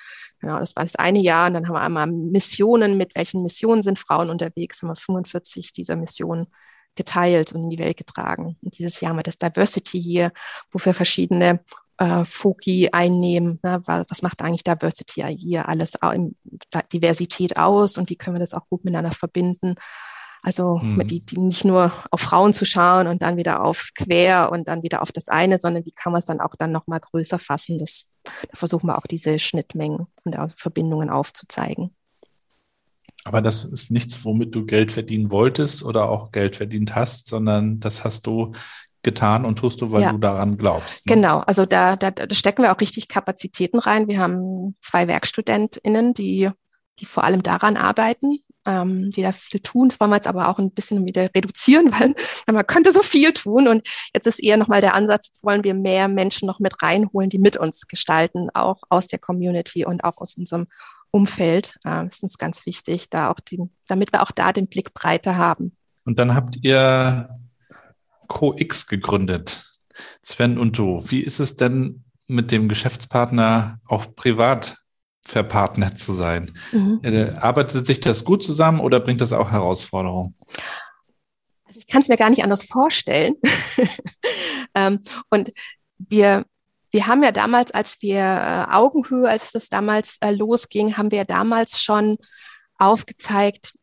Genau, 0.44 0.60
das 0.60 0.76
war 0.76 0.84
das 0.84 0.98
eine 0.98 1.20
Jahr. 1.20 1.48
Und 1.48 1.54
dann 1.54 1.68
haben 1.70 1.76
wir 1.76 1.80
einmal 1.80 2.08
Missionen, 2.08 2.98
mit 2.98 3.16
welchen 3.16 3.44
Missionen 3.44 3.82
sind 3.82 3.98
Frauen 3.98 4.30
unterwegs, 4.30 4.82
haben 4.82 4.90
wir 4.90 4.96
45 4.98 5.72
dieser 5.72 5.96
Missionen 5.96 6.48
geteilt 6.96 7.54
und 7.54 7.64
in 7.64 7.70
die 7.70 7.80
Welt 7.80 7.96
getragen. 7.96 8.58
Und 8.62 8.78
dieses 8.78 9.00
Jahr 9.00 9.12
haben 9.12 9.20
wir 9.20 9.24
das 9.24 9.38
Diversity 9.38 10.02
hier, 10.02 10.34
wo 10.70 10.80
wir 10.84 10.94
verschiedene 10.94 11.62
äh, 11.98 12.26
Foki 12.26 12.90
einnehmen. 12.92 13.62
Ne? 13.64 13.80
Was 13.86 14.22
macht 14.22 14.42
eigentlich 14.42 14.66
Diversity 14.66 15.24
hier 15.38 15.70
alles 15.70 15.94
Diversität 16.92 17.56
aus 17.56 17.98
und 17.98 18.10
wie 18.10 18.18
können 18.18 18.36
wir 18.36 18.42
das 18.42 18.54
auch 18.54 18.68
gut 18.68 18.84
miteinander 18.84 19.16
verbinden? 19.16 19.76
Also 20.42 20.80
mhm. 20.80 21.08
die, 21.08 21.26
die 21.26 21.40
nicht 21.40 21.64
nur 21.64 21.94
auf 22.12 22.20
Frauen 22.20 22.54
zu 22.54 22.66
schauen 22.66 23.08
und 23.08 23.22
dann 23.22 23.38
wieder 23.38 23.64
auf 23.64 23.92
quer 23.96 24.52
und 24.52 24.68
dann 24.68 24.84
wieder 24.84 25.02
auf 25.02 25.14
das 25.14 25.30
eine, 25.30 25.58
sondern 25.58 25.86
wie 25.86 25.94
kann 25.94 26.12
man 26.12 26.20
es 26.20 26.26
dann 26.26 26.42
auch 26.42 26.56
dann 26.58 26.74
nochmal 26.74 27.00
größer 27.00 27.40
fassen? 27.40 27.78
Das, 27.78 28.10
da 28.24 28.32
versuchen 28.54 28.88
wir 28.88 28.98
auch 28.98 29.08
diese 29.08 29.40
Schnittmengen 29.40 30.08
und 30.24 30.36
Verbindungen 30.56 31.10
aufzuzeigen. 31.10 31.96
Aber 33.26 33.42
das 33.42 33.64
ist 33.64 33.90
nichts, 33.90 34.26
womit 34.26 34.54
du 34.54 34.66
Geld 34.66 34.92
verdienen 34.92 35.32
wolltest 35.32 35.84
oder 35.84 36.10
auch 36.10 36.32
Geld 36.32 36.58
verdient 36.58 36.96
hast, 36.96 37.28
sondern 37.28 37.80
das 37.80 38.04
hast 38.04 38.28
du 38.28 38.52
getan 39.02 39.46
und 39.46 39.58
tust 39.60 39.82
du, 39.82 39.92
weil 39.92 40.02
ja. 40.02 40.12
du 40.12 40.18
daran 40.18 40.58
glaubst. 40.58 41.06
Ne? 41.06 41.16
Genau, 41.16 41.40
also 41.40 41.66
da, 41.66 41.96
da, 41.96 42.12
da 42.12 42.34
stecken 42.34 42.64
wir 42.64 42.74
auch 42.74 42.80
richtig 42.80 43.08
Kapazitäten 43.08 43.80
rein. 43.80 44.08
Wir 44.08 44.20
haben 44.20 44.76
zwei 44.82 45.08
WerkstudentInnen, 45.08 46.14
die, 46.14 46.50
die 47.00 47.06
vor 47.06 47.24
allem 47.24 47.44
daran 47.44 47.78
arbeiten, 47.78 48.38
ähm, 48.66 49.10
die 49.12 49.22
da 49.22 49.32
viel 49.32 49.60
tun. 49.60 49.90
Das 49.90 50.00
wollen 50.00 50.12
wir 50.12 50.18
jetzt 50.18 50.28
aber 50.28 50.50
auch 50.50 50.60
ein 50.60 50.72
bisschen 50.72 51.06
wieder 51.06 51.30
reduzieren, 51.36 51.92
weil 52.00 52.16
man 52.48 52.68
könnte 52.68 52.92
so 52.92 53.02
viel 53.02 53.34
tun. 53.34 53.68
Und 53.68 53.88
jetzt 54.14 54.28
ist 54.28 54.42
eher 54.42 54.58
nochmal 54.58 54.82
der 54.82 54.94
Ansatz, 54.94 55.28
jetzt 55.28 55.44
wollen 55.44 55.64
wir 55.64 55.74
mehr 55.74 56.08
Menschen 56.08 56.48
noch 56.48 56.60
mit 56.60 56.82
reinholen, 56.82 57.30
die 57.30 57.40
mit 57.40 57.58
uns 57.58 57.88
gestalten, 57.88 58.50
auch 58.54 58.84
aus 58.90 59.08
der 59.08 59.20
Community 59.20 59.86
und 59.86 60.04
auch 60.04 60.18
aus 60.18 60.36
unserem 60.36 60.68
Umfeld. 61.12 61.78
Äh, 61.84 62.06
das 62.06 62.16
ist 62.16 62.24
uns 62.24 62.38
ganz 62.38 62.66
wichtig, 62.66 63.10
da 63.10 63.30
auch 63.30 63.40
die, 63.40 63.60
damit 63.88 64.12
wir 64.12 64.24
auch 64.24 64.32
da 64.32 64.52
den 64.52 64.68
Blick 64.68 64.94
breiter 64.94 65.38
haben. 65.38 65.76
Und 66.06 66.20
dann 66.20 66.36
habt 66.36 66.58
ihr 66.62 67.30
CoX 68.28 68.88
gegründet, 68.88 69.72
Sven 70.22 70.58
und 70.58 70.78
du. 70.78 71.04
Wie 71.10 71.22
ist 71.22 71.40
es 71.40 71.56
denn 71.56 72.04
mit 72.28 72.52
dem 72.52 72.68
Geschäftspartner 72.68 73.80
auch 73.88 74.16
privat 74.16 74.83
verpartnert 75.26 75.98
zu 75.98 76.14
sein. 76.14 76.52
Mhm. 76.72 77.00
Äh, 77.04 77.32
arbeitet 77.40 77.86
sich 77.86 78.00
das 78.00 78.24
gut 78.24 78.44
zusammen 78.44 78.80
oder 78.80 79.00
bringt 79.00 79.22
das 79.22 79.34
auch 79.34 79.52
Herausforderungen? 79.52 80.36
Also 81.66 81.80
ich 81.80 81.88
kann 81.88 82.02
es 82.02 82.10
mir 82.10 82.18
gar 82.18 82.30
nicht 82.30 82.44
anders 82.44 82.66
vorstellen. 82.66 83.36
ähm, 84.76 85.00
und 85.30 85.52
wir, 85.98 86.46
wir 86.92 87.08
haben 87.08 87.24
ja 87.24 87.32
damals, 87.32 87.72
als 87.72 88.02
wir 88.02 88.20
äh, 88.20 88.72
Augenhöhe, 88.72 89.30
als 89.30 89.52
das 89.52 89.70
damals 89.70 90.18
äh, 90.22 90.32
losging, 90.32 90.98
haben 90.98 91.12
wir 91.12 91.26
damals 91.26 91.82
schon 91.82 92.18
aufgezeigt 92.78 93.74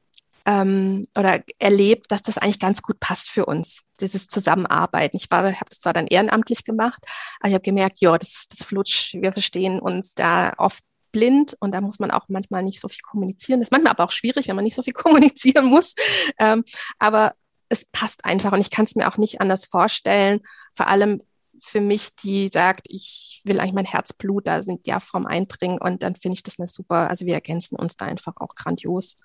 ähm, 0.47 1.07
oder 1.17 1.41
erlebt, 1.59 2.11
dass 2.11 2.23
das 2.23 2.39
eigentlich 2.39 2.59
ganz 2.59 2.83
gut 2.83 3.01
passt 3.01 3.31
für 3.31 3.47
uns, 3.47 3.83
dieses 4.01 4.29
Zusammenarbeiten. 4.29 5.17
Ich 5.17 5.31
war, 5.31 5.45
habe 5.45 5.71
das 5.71 5.81
zwar 5.81 5.93
dann 5.93 6.07
ehrenamtlich 6.07 6.65
gemacht, 6.65 7.01
aber 7.41 7.49
ich 7.49 7.55
habe 7.55 7.63
gemerkt, 7.63 8.01
ja, 8.01 8.17
das, 8.19 8.47
das 8.49 8.67
flutscht, 8.67 9.15
wir 9.15 9.33
verstehen 9.33 9.81
uns 9.81 10.15
da 10.15 10.53
oft 10.59 10.83
blind 11.13 11.57
und 11.61 11.73
da 11.73 11.81
muss 11.81 11.99
man 11.99 12.11
auch 12.11 12.27
manchmal 12.29 12.63
nicht 12.63 12.81
so 12.81 12.89
viel 12.89 13.03
kommunizieren. 13.03 13.61
Das 13.61 13.69
ist 13.69 13.73
manchmal 13.73 13.93
aber 13.93 14.05
auch 14.05 14.13
schwierig, 14.13 14.49
wenn 14.49 14.57
man 14.57 14.65
nicht 14.65 14.77
so 14.77 14.83
viel 14.83 14.93
kommunizieren 14.95 15.67
muss. 15.67 15.95
Ähm, 16.39 16.65
aber 16.99 17.35
es 17.69 17.85
passt 17.87 18.25
einfach 18.25 18.53
und 18.53 18.61
ich 18.61 18.71
kann 18.71 18.85
es 18.85 18.97
mir 18.97 19.09
auch 19.09 19.17
nicht 19.17 19.41
anders 19.41 19.65
vorstellen. 19.65 20.41
Vor 20.75 20.89
allem 20.89 21.23
für 21.63 21.81
mich, 21.81 22.15
die 22.17 22.49
sagt, 22.49 22.87
ich 22.89 23.41
will 23.45 23.61
eigentlich 23.61 23.75
mein 23.75 23.85
Herzblut 23.85 24.47
da 24.47 24.63
sind 24.63 24.87
ja 24.87 25.01
vom 25.01 25.27
einbringen 25.27 25.79
und 25.79 26.03
dann 26.03 26.17
finde 26.17 26.35
ich 26.35 26.43
das 26.43 26.59
eine 26.59 26.69
super, 26.69 27.09
also 27.11 27.27
wir 27.27 27.35
ergänzen 27.35 27.77
uns 27.77 27.97
da 27.97 28.07
einfach 28.07 28.37
auch 28.39 28.55
grandios 28.55 29.17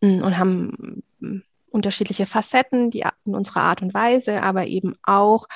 mm, 0.00 0.22
und 0.22 0.38
haben 0.38 1.02
mm, 1.20 1.42
unterschiedliche 1.70 2.26
Facetten, 2.26 2.90
die 2.90 3.04
in 3.24 3.34
unserer 3.34 3.62
Art 3.62 3.82
und 3.82 3.94
Weise, 3.94 4.42
aber 4.42 4.66
eben 4.66 4.94
auch 5.02 5.46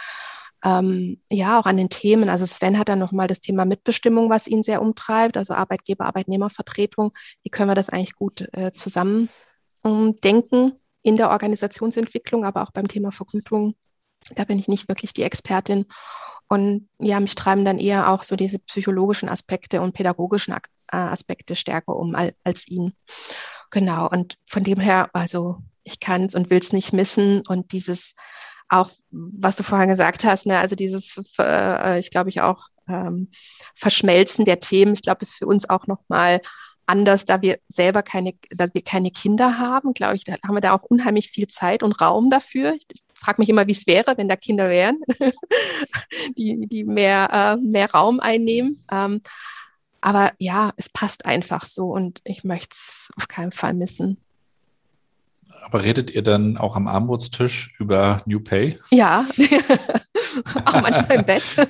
ähm, 0.65 1.21
ja, 1.31 1.59
auch 1.59 1.67
an 1.67 1.77
den 1.77 1.89
Themen. 1.89 2.29
Also 2.29 2.47
Sven 2.47 2.79
hat 2.79 2.89
dann 2.89 2.99
nochmal 2.99 3.27
das 3.27 3.41
Thema 3.41 3.65
Mitbestimmung, 3.65 4.31
was 4.31 4.47
ihn 4.47 4.63
sehr 4.63 4.83
umtreibt, 4.83 5.37
also 5.37 5.55
Arbeitgeber, 5.55 6.05
Arbeitnehmervertretung. 6.05 7.13
Wie 7.43 7.51
können 7.51 7.71
wir 7.71 7.75
das 7.75 7.89
eigentlich 7.89 8.15
gut 8.15 8.49
äh, 8.53 8.73
zusammen 8.73 9.29
denken 9.83 10.73
in 11.03 11.17
der 11.17 11.31
Organisationsentwicklung, 11.31 12.45
aber 12.45 12.63
auch 12.63 12.71
beim 12.71 12.89
Thema 12.89 13.13
Vergütung. 13.13 13.75
Da 14.35 14.45
bin 14.45 14.59
ich 14.59 14.69
nicht 14.69 14.89
wirklich 14.89 15.15
die 15.15 15.23
Expertin. 15.23 15.87
Und 16.49 16.89
ja, 16.99 17.21
mich 17.21 17.35
treiben 17.35 17.65
dann 17.65 17.79
eher 17.79 18.11
auch 18.11 18.23
so 18.23 18.37
diese 18.37 18.59
psychologischen 18.59 19.29
Aspekte 19.29 19.81
und 19.81 19.93
pädagogischen 19.93 20.53
äh, 20.53 20.59
Aspekte 20.97 21.57
stärker 21.57 21.97
um 21.97 22.15
als 22.45 22.69
ihn. 22.69 22.93
Genau. 23.71 24.09
Und 24.09 24.37
von 24.47 24.65
dem 24.65 24.81
her, 24.81 25.09
also 25.13 25.59
ich 25.85 26.01
kann 26.01 26.25
es 26.25 26.35
und 26.35 26.51
will 26.51 26.59
es 26.59 26.73
nicht 26.73 26.93
missen. 26.93 27.43
Und 27.47 27.73
dieses 27.73 28.15
auch, 28.71 28.91
was 29.11 29.57
du 29.57 29.63
vorhin 29.63 29.89
gesagt 29.89 30.25
hast, 30.25 30.47
ne, 30.47 30.59
also 30.59 30.77
dieses, 30.77 31.21
äh, 31.39 31.99
ich 31.99 32.11
glaube 32.11 32.31
ich 32.31 32.41
auch, 32.41 32.69
ähm, 32.89 33.29
Verschmelzen 33.75 34.45
der 34.45 34.61
Themen, 34.61 34.95
ich 34.95 35.03
glaube, 35.03 35.23
ist 35.23 35.35
für 35.35 35.47
uns 35.47 35.69
auch 35.69 35.87
nochmal 35.87 36.41
anders, 36.87 37.25
da 37.25 37.41
wir 37.41 37.59
selber 37.69 38.03
keine, 38.03 38.35
da 38.51 38.67
wir 38.73 38.83
keine 38.83 39.11
Kinder 39.11 39.59
haben, 39.59 39.95
glaube 39.95 40.17
ich, 40.17 40.25
da 40.25 40.35
haben 40.47 40.55
wir 40.55 40.61
da 40.61 40.75
auch 40.75 40.83
unheimlich 40.83 41.31
viel 41.31 41.47
Zeit 41.47 41.83
und 41.83 42.01
Raum 42.01 42.31
dafür. 42.31 42.75
Ich, 42.75 42.87
ich 42.93 43.03
frage 43.15 43.41
mich 43.41 43.49
immer, 43.49 43.67
wie 43.67 43.73
es 43.73 43.87
wäre, 43.87 44.17
wenn 44.17 44.29
da 44.29 44.37
Kinder 44.37 44.69
wären, 44.69 45.01
die, 46.37 46.67
die 46.67 46.85
mehr, 46.85 47.29
äh, 47.33 47.57
mehr 47.61 47.91
Raum 47.93 48.19
einnehmen. 48.19 48.83
Ähm, 48.91 49.23
aber 50.01 50.33
ja, 50.39 50.73
es 50.77 50.89
passt 50.89 51.27
einfach 51.27 51.65
so 51.65 51.93
und 51.93 52.21
ich 52.25 52.43
möchte 52.43 52.73
es 52.73 53.11
auf 53.17 53.29
keinen 53.29 53.53
Fall 53.53 53.75
missen. 53.75 54.19
Aber 55.63 55.83
redet 55.83 56.11
ihr 56.11 56.23
dann 56.23 56.57
auch 56.57 56.77
am 56.77 56.89
Armutstisch 56.89 57.75
über 57.79 58.23
New 58.27 58.41
Pay? 58.41 58.79
Ja, 58.91 59.25
auch 60.65 60.81
manchmal 60.81 61.19
im 61.19 61.25
Bett. 61.25 61.43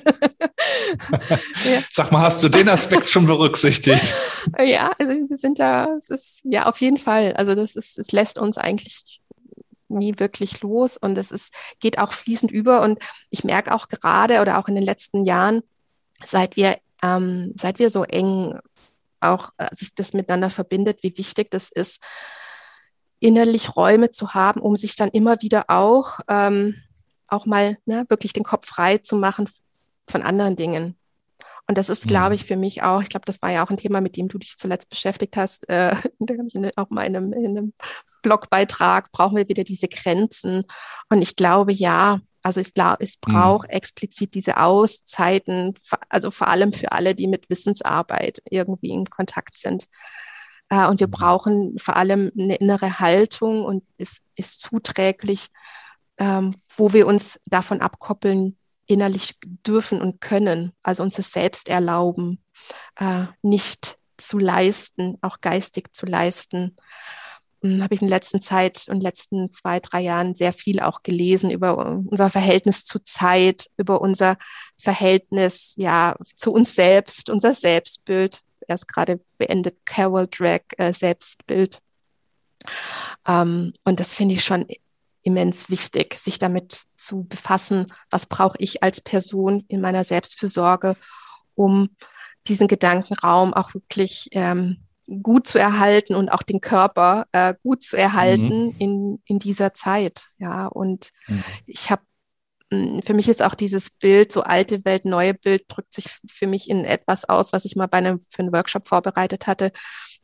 Sag 1.89 2.11
mal, 2.11 2.21
hast 2.21 2.43
du 2.43 2.49
den 2.49 2.69
Aspekt 2.69 3.07
schon 3.07 3.25
berücksichtigt? 3.25 4.13
Ja, 4.59 4.91
also 4.97 5.13
wir 5.13 5.37
sind 5.37 5.59
da, 5.59 5.87
es 5.97 6.09
ist 6.09 6.41
ja 6.43 6.65
auf 6.65 6.81
jeden 6.81 6.97
Fall. 6.97 7.33
Also 7.33 7.53
das 7.53 7.75
ist, 7.75 7.99
es 7.99 8.11
lässt 8.11 8.39
uns 8.39 8.57
eigentlich 8.57 9.21
nie 9.87 10.15
wirklich 10.17 10.61
los 10.61 10.97
und 10.97 11.15
es 11.17 11.29
ist, 11.29 11.53
geht 11.79 11.99
auch 11.99 12.11
fließend 12.11 12.51
über. 12.51 12.81
Und 12.81 12.97
ich 13.29 13.43
merke 13.43 13.73
auch 13.73 13.87
gerade 13.87 14.41
oder 14.41 14.57
auch 14.57 14.67
in 14.67 14.73
den 14.73 14.83
letzten 14.83 15.25
Jahren, 15.25 15.61
seit 16.25 16.55
wir, 16.55 16.75
ähm, 17.03 17.53
seit 17.55 17.77
wir 17.77 17.91
so 17.91 18.03
eng 18.03 18.57
auch 19.19 19.51
äh, 19.57 19.75
sich 19.75 19.93
das 19.93 20.13
miteinander 20.13 20.49
verbindet, 20.49 21.03
wie 21.03 21.15
wichtig 21.17 21.51
das 21.51 21.71
ist, 21.71 22.01
innerlich 23.21 23.77
Räume 23.77 24.11
zu 24.11 24.33
haben, 24.33 24.59
um 24.59 24.75
sich 24.75 24.95
dann 24.97 25.09
immer 25.09 25.41
wieder 25.41 25.65
auch, 25.69 26.19
ähm, 26.27 26.75
auch 27.27 27.45
mal 27.45 27.77
ne, 27.85 28.05
wirklich 28.09 28.33
den 28.33 28.43
Kopf 28.43 28.67
frei 28.67 28.97
zu 28.97 29.15
machen 29.15 29.47
von 30.07 30.23
anderen 30.23 30.57
Dingen. 30.57 30.97
Und 31.67 31.77
das 31.77 31.89
ist, 31.89 32.07
glaube 32.07 32.29
mhm. 32.29 32.35
ich, 32.35 32.45
für 32.45 32.57
mich 32.57 32.81
auch, 32.83 33.01
ich 33.01 33.09
glaube, 33.09 33.25
das 33.25 33.41
war 33.41 33.51
ja 33.51 33.63
auch 33.63 33.69
ein 33.69 33.77
Thema, 33.77 34.01
mit 34.01 34.17
dem 34.17 34.27
du 34.27 34.37
dich 34.39 34.57
zuletzt 34.57 34.89
beschäftigt 34.89 35.37
hast, 35.37 35.69
äh, 35.69 35.95
auch 36.75 36.89
mal 36.89 37.03
in 37.03 37.15
einem, 37.15 37.31
in 37.31 37.57
einem 37.57 37.73
Blogbeitrag, 38.23 39.11
brauchen 39.11 39.37
wir 39.37 39.47
wieder 39.47 39.63
diese 39.63 39.87
Grenzen. 39.87 40.63
Und 41.09 41.21
ich 41.21 41.35
glaube, 41.35 41.71
ja, 41.71 42.19
also 42.41 42.59
ich 42.59 42.73
glaube, 42.73 43.03
es 43.03 43.17
braucht 43.17 43.69
mhm. 43.69 43.75
explizit 43.75 44.33
diese 44.33 44.57
Auszeiten, 44.57 45.75
also 46.09 46.31
vor 46.31 46.47
allem 46.47 46.73
für 46.73 46.91
alle, 46.91 47.13
die 47.13 47.27
mit 47.27 47.49
Wissensarbeit 47.51 48.41
irgendwie 48.49 48.89
in 48.89 49.05
Kontakt 49.05 49.57
sind. 49.57 49.85
Äh, 50.71 50.87
und 50.87 50.99
wir 50.99 51.07
mhm. 51.07 51.11
brauchen 51.11 51.77
vor 51.77 51.97
allem 51.97 52.31
eine 52.35 52.55
innere 52.55 52.99
Haltung 52.99 53.63
und 53.63 53.83
ist, 53.97 54.23
ist 54.35 54.61
zuträglich, 54.61 55.47
ähm, 56.17 56.55
wo 56.75 56.93
wir 56.93 57.05
uns 57.05 57.39
davon 57.45 57.81
abkoppeln, 57.81 58.57
innerlich 58.87 59.35
dürfen 59.41 60.01
und 60.01 60.19
können, 60.21 60.73
also 60.81 61.03
uns 61.03 61.19
es 61.19 61.31
selbst 61.31 61.69
erlauben, 61.69 62.43
äh, 62.99 63.25
nicht 63.41 63.97
zu 64.17 64.37
leisten, 64.37 65.17
auch 65.21 65.39
geistig 65.41 65.93
zu 65.93 66.05
leisten. 66.05 66.75
Hm, 67.61 67.83
habe 67.83 67.93
ich 67.93 68.01
in 68.01 68.07
der 68.07 68.17
letzten 68.17 68.41
Zeit 68.41 68.87
und 68.89 69.01
letzten 69.01 69.51
zwei, 69.51 69.79
drei 69.79 70.01
Jahren 70.01 70.35
sehr 70.35 70.51
viel 70.51 70.79
auch 70.79 71.03
gelesen 71.03 71.51
über 71.51 71.77
unser 71.77 72.29
Verhältnis 72.29 72.83
zu 72.83 72.99
Zeit, 72.99 73.67
über 73.77 74.01
unser 74.01 74.37
Verhältnis 74.77 75.73
ja 75.77 76.15
zu 76.35 76.51
uns 76.51 76.75
selbst, 76.75 77.29
unser 77.29 77.53
Selbstbild, 77.53 78.41
erst 78.71 78.87
gerade 78.87 79.19
beendet 79.37 79.85
Carol 79.85 80.27
Drag 80.27 80.61
äh, 80.77 80.93
Selbstbild. 80.93 81.79
Ähm, 83.27 83.73
und 83.83 83.99
das 83.99 84.13
finde 84.13 84.35
ich 84.35 84.43
schon 84.43 84.65
immens 85.23 85.69
wichtig, 85.69 86.15
sich 86.17 86.39
damit 86.39 86.83
zu 86.95 87.23
befassen, 87.23 87.85
was 88.09 88.25
brauche 88.25 88.57
ich 88.59 88.81
als 88.83 89.01
Person 89.01 89.65
in 89.67 89.81
meiner 89.81 90.03
Selbstfürsorge, 90.03 90.95
um 91.55 91.89
diesen 92.47 92.67
Gedankenraum 92.67 93.53
auch 93.53 93.73
wirklich 93.73 94.29
ähm, 94.31 94.77
gut 95.21 95.47
zu 95.47 95.59
erhalten 95.59 96.15
und 96.15 96.29
auch 96.29 96.41
den 96.41 96.61
Körper 96.61 97.25
äh, 97.31 97.53
gut 97.61 97.83
zu 97.83 97.97
erhalten 97.97 98.67
mhm. 98.67 98.75
in, 98.79 99.21
in 99.25 99.39
dieser 99.39 99.73
Zeit. 99.73 100.27
Ja, 100.37 100.67
und 100.67 101.11
mhm. 101.27 101.43
ich 101.67 101.91
habe 101.91 102.01
für 102.71 103.13
mich 103.13 103.27
ist 103.27 103.41
auch 103.43 103.53
dieses 103.53 103.89
Bild, 103.89 104.31
so 104.31 104.43
alte 104.43 104.85
Welt, 104.85 105.03
neue 105.03 105.33
Bild, 105.33 105.65
drückt 105.67 105.93
sich 105.93 106.05
für 106.29 106.47
mich 106.47 106.69
in 106.69 106.85
etwas 106.85 107.27
aus, 107.27 107.51
was 107.51 107.65
ich 107.65 107.75
mal 107.75 107.87
bei 107.87 107.97
einem, 107.97 108.21
für 108.29 108.43
einen 108.43 108.53
Workshop 108.53 108.87
vorbereitet 108.87 109.45
hatte. 109.45 109.71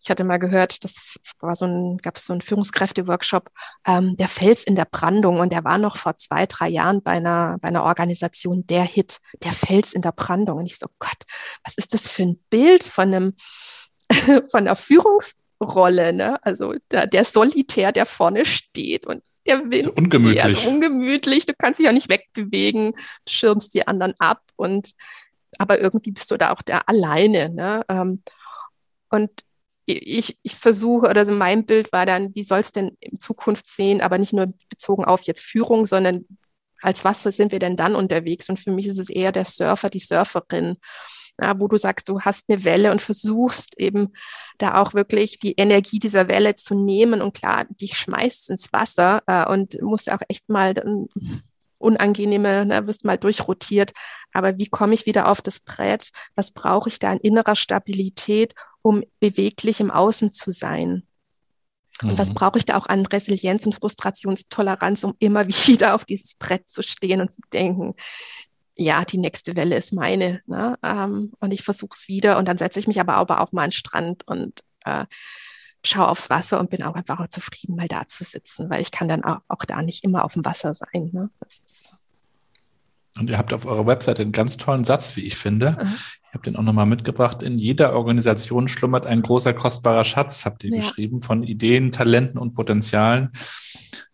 Ich 0.02 0.10
hatte 0.10 0.24
mal 0.24 0.38
gehört, 0.38 0.86
das 0.86 1.18
war 1.40 1.58
so 1.58 1.66
ein, 1.66 1.98
gab 1.98 2.16
es 2.16 2.26
so 2.26 2.32
einen 2.32 2.42
Führungskräfte-Workshop, 2.42 3.50
ähm, 3.86 4.16
der 4.16 4.30
Fels 4.30 4.64
in 4.64 4.76
der 4.76 4.86
Brandung 4.86 5.40
und 5.40 5.52
der 5.52 5.66
war 5.66 5.78
noch 5.78 5.98
vor 5.98 6.16
zwei, 6.16 6.46
drei 6.46 6.70
Jahren 6.70 7.04
bei 7.04 7.12
einer, 7.12 7.58
bei 7.60 7.68
einer 7.68 7.84
Organisation 7.84 8.66
der 8.66 8.84
Hit, 8.84 9.20
der 9.44 9.52
Fels 9.52 9.92
in 9.92 10.02
der 10.02 10.14
Brandung. 10.14 10.60
Und 10.60 10.68
ich 10.68 10.80
so, 10.80 10.88
Gott, 11.00 11.18
was 11.66 11.76
ist 11.76 11.94
das 11.94 12.08
für 12.08 12.24
ein 12.24 12.40
Bild 12.50 12.84
von 12.84 13.14
einem, 13.14 13.34
von 14.52 14.62
einer 14.62 14.78
Führungsrolle, 14.78 16.14
ne? 16.14 16.42
Also 16.44 16.76
der, 16.92 17.08
der 17.08 17.26
Solitär, 17.26 17.92
der 17.92 18.06
vorne 18.06 18.46
steht 18.46 19.06
und 19.06 19.22
der 19.48 19.70
Wind 19.70 19.84
so 19.84 19.94
ungemütlich. 19.94 20.44
Also 20.44 20.70
ungemütlich. 20.70 21.46
Du 21.46 21.54
kannst 21.58 21.80
dich 21.80 21.88
auch 21.88 21.94
nicht 21.94 22.10
wegbewegen, 22.10 22.94
du 22.94 23.32
schirmst 23.32 23.74
die 23.74 23.88
anderen 23.88 24.14
ab 24.20 24.42
und 24.56 24.94
aber 25.60 25.80
irgendwie 25.80 26.12
bist 26.12 26.30
du 26.32 26.38
da 26.38 26.52
auch 26.52 26.62
der 26.62 26.88
alleine. 26.90 27.50
Ne? 27.50 27.84
Ähm, 27.90 28.22
und 29.10 29.32
ich, 29.86 30.38
ich 30.44 30.56
versuche, 30.56 31.10
oder 31.10 31.26
so 31.26 31.32
mein 31.32 31.66
Bild 31.66 31.94
war 31.94 32.06
dann, 32.06 32.36
wie 32.36 32.44
soll 32.44 32.60
es 32.60 32.74
denn 32.74 32.98
in 33.00 33.20
Zukunft 33.20 33.70
sehen, 33.70 34.02
aber 34.02 34.18
nicht 34.18 34.34
nur 34.34 34.54
bezogen 34.70 35.06
auf 35.06 35.22
jetzt 35.22 35.42
Führung, 35.42 35.86
sondern 35.86 36.26
als 36.82 37.06
was 37.06 37.24
sind 37.24 37.52
wir 37.52 37.60
denn 37.60 37.78
dann 37.78 37.96
unterwegs? 37.96 38.50
Und 38.50 38.60
für 38.60 38.72
mich 38.72 38.86
ist 38.86 39.00
es 39.00 39.10
eher 39.10 39.32
der 39.32 39.46
Surfer, 39.46 39.90
die 39.90 40.00
Surferin 40.00 40.78
ja, 41.40 41.60
wo 41.60 41.68
du 41.68 41.78
sagst, 41.78 42.10
du 42.10 42.22
hast 42.22 42.50
eine 42.50 42.64
Welle 42.64 42.92
und 42.92 43.02
versuchst 43.02 43.80
eben 43.80 44.14
da 44.58 44.82
auch 44.82 44.94
wirklich 44.94 45.40
die 45.40 45.54
Energie 45.54 46.00
dieser 46.00 46.28
Welle 46.28 46.56
zu 46.56 46.76
nehmen 46.76 47.22
und 47.22 47.34
klar, 47.34 47.66
dich 47.70 47.98
schmeißt 47.98 48.50
ins 48.50 48.74
Wasser 48.74 49.22
äh, 49.28 49.48
und 49.50 49.82
musst 49.82 50.12
auch 50.12 50.22
echt 50.28 50.50
mal 50.50 50.74
unangenehme, 51.80 52.66
ne, 52.66 52.88
wirst 52.88 53.06
mal 53.06 53.18
durchrotiert. 53.18 53.94
Aber 54.34 54.58
wie 54.58 54.68
komme 54.68 54.94
ich 54.94 55.06
wieder 55.06 55.28
auf 55.30 55.42
das 55.42 55.60
Brett? 55.60 56.10
Was 56.36 56.52
brauche 56.52 56.90
ich 56.90 57.00
da 57.00 57.12
an 57.12 57.20
innerer 57.20 57.56
Stabilität, 57.56 58.54
um 58.82 59.04
beweglich 59.20 59.80
im 59.80 59.92
Außen 59.92 60.32
zu 60.32 60.52
sein? 60.52 61.08
Und 62.02 62.14
mhm. 62.14 62.18
was 62.18 62.34
brauche 62.34 62.58
ich 62.58 62.66
da 62.66 62.78
auch 62.78 62.86
an 62.88 63.06
Resilienz 63.06 63.66
und 63.66 63.76
Frustrationstoleranz, 63.76 65.04
um 65.04 65.16
immer 65.20 65.48
wieder 65.68 65.96
auf 65.96 66.06
dieses 66.06 66.36
Brett 66.36 66.70
zu 66.70 66.82
stehen 66.82 67.22
und 67.22 67.32
zu 67.32 67.42
denken, 67.54 67.94
ja, 68.78 69.04
die 69.04 69.18
nächste 69.18 69.56
Welle 69.56 69.76
ist 69.76 69.92
meine. 69.92 70.42
Ne? 70.46 70.78
Ähm, 70.84 71.34
und 71.40 71.54
ich 71.54 71.64
versuche 71.64 71.92
es 71.94 72.08
wieder 72.08 72.38
und 72.38 72.48
dann 72.48 72.58
setze 72.58 72.80
ich 72.80 72.88
mich 72.88 73.00
aber 73.00 73.18
auch, 73.18 73.30
auch 73.30 73.52
mal 73.52 73.64
an 73.64 73.70
den 73.70 73.74
Strand 73.74 74.28
und 74.28 74.62
äh, 74.86 75.06
schaue 75.84 76.10
aufs 76.10 76.30
Wasser 76.30 76.60
und 76.60 76.70
bin 76.70 76.84
auch 76.84 76.96
einfach 76.96 77.20
auch 77.20 77.28
zufrieden, 77.28 77.76
mal 77.76 77.88
da 77.88 78.06
zu 78.08 78.24
sitzen, 78.24 78.70
weil 78.70 78.82
ich 78.82 78.92
kann 78.92 79.08
dann 79.08 79.24
auch, 79.24 79.40
auch 79.48 79.66
da 79.66 79.82
nicht 79.82 80.04
immer 80.04 80.24
auf 80.24 80.34
dem 80.34 80.46
Wasser 80.46 80.74
sein. 80.74 81.10
Ne? 81.12 81.30
und 83.20 83.30
ihr 83.32 83.38
habt 83.38 83.52
auf 83.52 83.66
eurer 83.66 83.88
Webseite 83.88 84.22
einen 84.22 84.32
ganz 84.32 84.58
tollen 84.58 84.84
Satz, 84.84 85.16
wie 85.16 85.22
ich 85.22 85.38
finde. 85.38 85.72
Mhm. 85.72 85.96
Ich 86.28 86.34
habe 86.34 86.44
den 86.44 86.56
auch 86.56 86.62
nochmal 86.62 86.86
mitgebracht. 86.86 87.42
In 87.42 87.58
jeder 87.58 87.96
Organisation 87.96 88.68
schlummert 88.68 89.08
ein 89.08 89.24
großer, 89.24 89.54
kostbarer 89.54 90.04
Schatz, 90.04 90.46
habt 90.46 90.64
ihr 90.64 90.72
ja. 90.72 90.82
geschrieben, 90.82 91.22
von 91.22 91.42
Ideen, 91.42 91.92
Talenten 91.92 92.38
und 92.38 92.54
Potenzialen. 92.54 93.32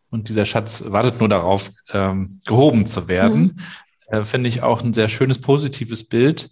Und 0.09 0.29
dieser 0.29 0.45
Schatz 0.45 0.85
wartet 0.87 1.19
nur 1.19 1.27
darauf, 1.27 1.71
ähm, 1.91 2.39
gehoben 2.45 2.85
zu 2.85 3.07
werden. 3.07 3.41
Mhm 3.41 3.55
äh, 4.07 4.23
finde 4.23 4.49
ich 4.49 4.63
auch 4.63 4.83
ein 4.83 4.93
sehr 4.93 5.09
schönes, 5.09 5.39
positives 5.39 6.03
Bild. 6.07 6.49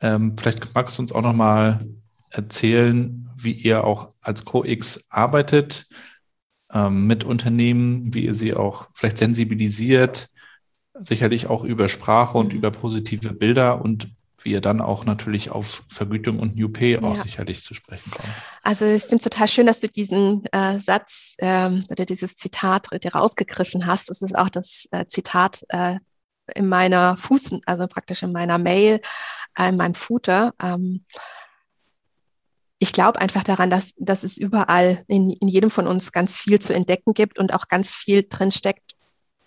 Ähm, 0.00 0.36
vielleicht 0.36 0.74
magst 0.74 0.98
du 0.98 1.02
uns 1.02 1.12
auch 1.12 1.22
noch 1.22 1.34
mal 1.34 1.86
erzählen, 2.30 3.30
wie 3.36 3.52
ihr 3.52 3.84
auch 3.84 4.10
als 4.20 4.44
CoX 4.44 5.06
arbeitet 5.10 5.86
ähm, 6.72 7.06
mit 7.06 7.24
Unternehmen, 7.24 8.14
wie 8.14 8.24
ihr 8.24 8.34
sie 8.34 8.54
auch 8.54 8.88
vielleicht 8.94 9.18
sensibilisiert, 9.18 10.28
sicherlich 11.00 11.46
auch 11.48 11.64
über 11.64 11.88
Sprache 11.88 12.38
und 12.38 12.52
mhm. 12.52 12.58
über 12.58 12.70
positive 12.70 13.32
Bilder 13.32 13.82
und 13.82 14.08
wie 14.44 14.50
ihr 14.50 14.60
dann 14.60 14.80
auch 14.80 15.04
natürlich 15.04 15.52
auf 15.52 15.84
Vergütung 15.88 16.40
und 16.40 16.56
New 16.56 16.68
Pay 16.68 16.98
auch 16.98 17.16
ja. 17.16 17.22
sicherlich 17.22 17.62
zu 17.62 17.74
sprechen 17.74 18.10
kommt. 18.10 18.32
Also 18.62 18.86
ich 18.86 19.02
finde 19.02 19.16
es 19.16 19.24
total 19.24 19.46
schön, 19.46 19.66
dass 19.66 19.80
du 19.80 19.88
diesen 19.88 20.44
äh, 20.50 20.80
Satz 20.80 21.34
ähm, 21.38 21.84
oder 21.90 22.06
dieses 22.06 22.36
Zitat 22.36 22.88
dir 23.04 23.14
rausgegriffen 23.14 23.86
hast. 23.86 24.10
Das 24.10 24.20
ist 24.20 24.36
auch 24.36 24.48
das 24.48 24.88
äh, 24.90 25.06
Zitat 25.06 25.64
äh, 25.68 25.96
in 26.54 26.68
meiner 26.68 27.16
Fuß, 27.16 27.56
also 27.66 27.86
praktisch 27.86 28.22
in 28.22 28.32
meiner 28.32 28.58
Mail, 28.58 29.00
äh, 29.58 29.68
in 29.68 29.76
meinem 29.76 29.94
Footer. 29.94 30.54
Ähm, 30.62 31.04
ich 32.78 32.92
glaube 32.92 33.20
einfach 33.20 33.44
daran, 33.44 33.70
dass, 33.70 33.92
dass 33.96 34.24
es 34.24 34.36
überall 34.36 35.04
in, 35.06 35.30
in 35.30 35.46
jedem 35.46 35.70
von 35.70 35.86
uns 35.86 36.10
ganz 36.10 36.34
viel 36.34 36.58
zu 36.58 36.74
entdecken 36.74 37.14
gibt 37.14 37.38
und 37.38 37.54
auch 37.54 37.68
ganz 37.68 37.92
viel 37.92 38.26
drinsteckt, 38.28 38.96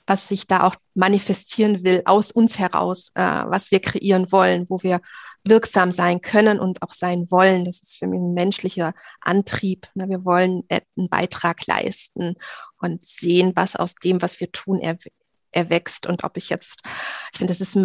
was 0.07 0.27
sich 0.27 0.47
da 0.47 0.63
auch 0.63 0.75
manifestieren 0.93 1.83
will, 1.83 2.01
aus 2.05 2.31
uns 2.31 2.59
heraus, 2.59 3.11
äh, 3.15 3.21
was 3.21 3.71
wir 3.71 3.81
kreieren 3.81 4.31
wollen, 4.31 4.67
wo 4.69 4.81
wir 4.83 5.01
wirksam 5.43 5.91
sein 5.91 6.21
können 6.21 6.59
und 6.59 6.81
auch 6.81 6.93
sein 6.93 7.29
wollen. 7.29 7.65
Das 7.65 7.81
ist 7.81 7.97
für 7.97 8.07
mich 8.07 8.19
ein 8.19 8.33
menschlicher 8.33 8.93
Antrieb. 9.19 9.87
Ne? 9.95 10.07
Wir 10.07 10.23
wollen 10.23 10.63
einen 10.69 11.09
Beitrag 11.09 11.65
leisten 11.67 12.35
und 12.77 13.03
sehen, 13.03 13.51
was 13.55 13.75
aus 13.75 13.95
dem, 13.95 14.21
was 14.21 14.39
wir 14.39 14.51
tun, 14.51 14.79
er 14.79 14.95
erwächst 15.55 16.05
und 16.05 16.23
ob 16.23 16.37
ich 16.37 16.49
jetzt, 16.49 16.81
ich 17.31 17.37
finde, 17.37 17.53
das 17.53 17.61
ist 17.61 17.77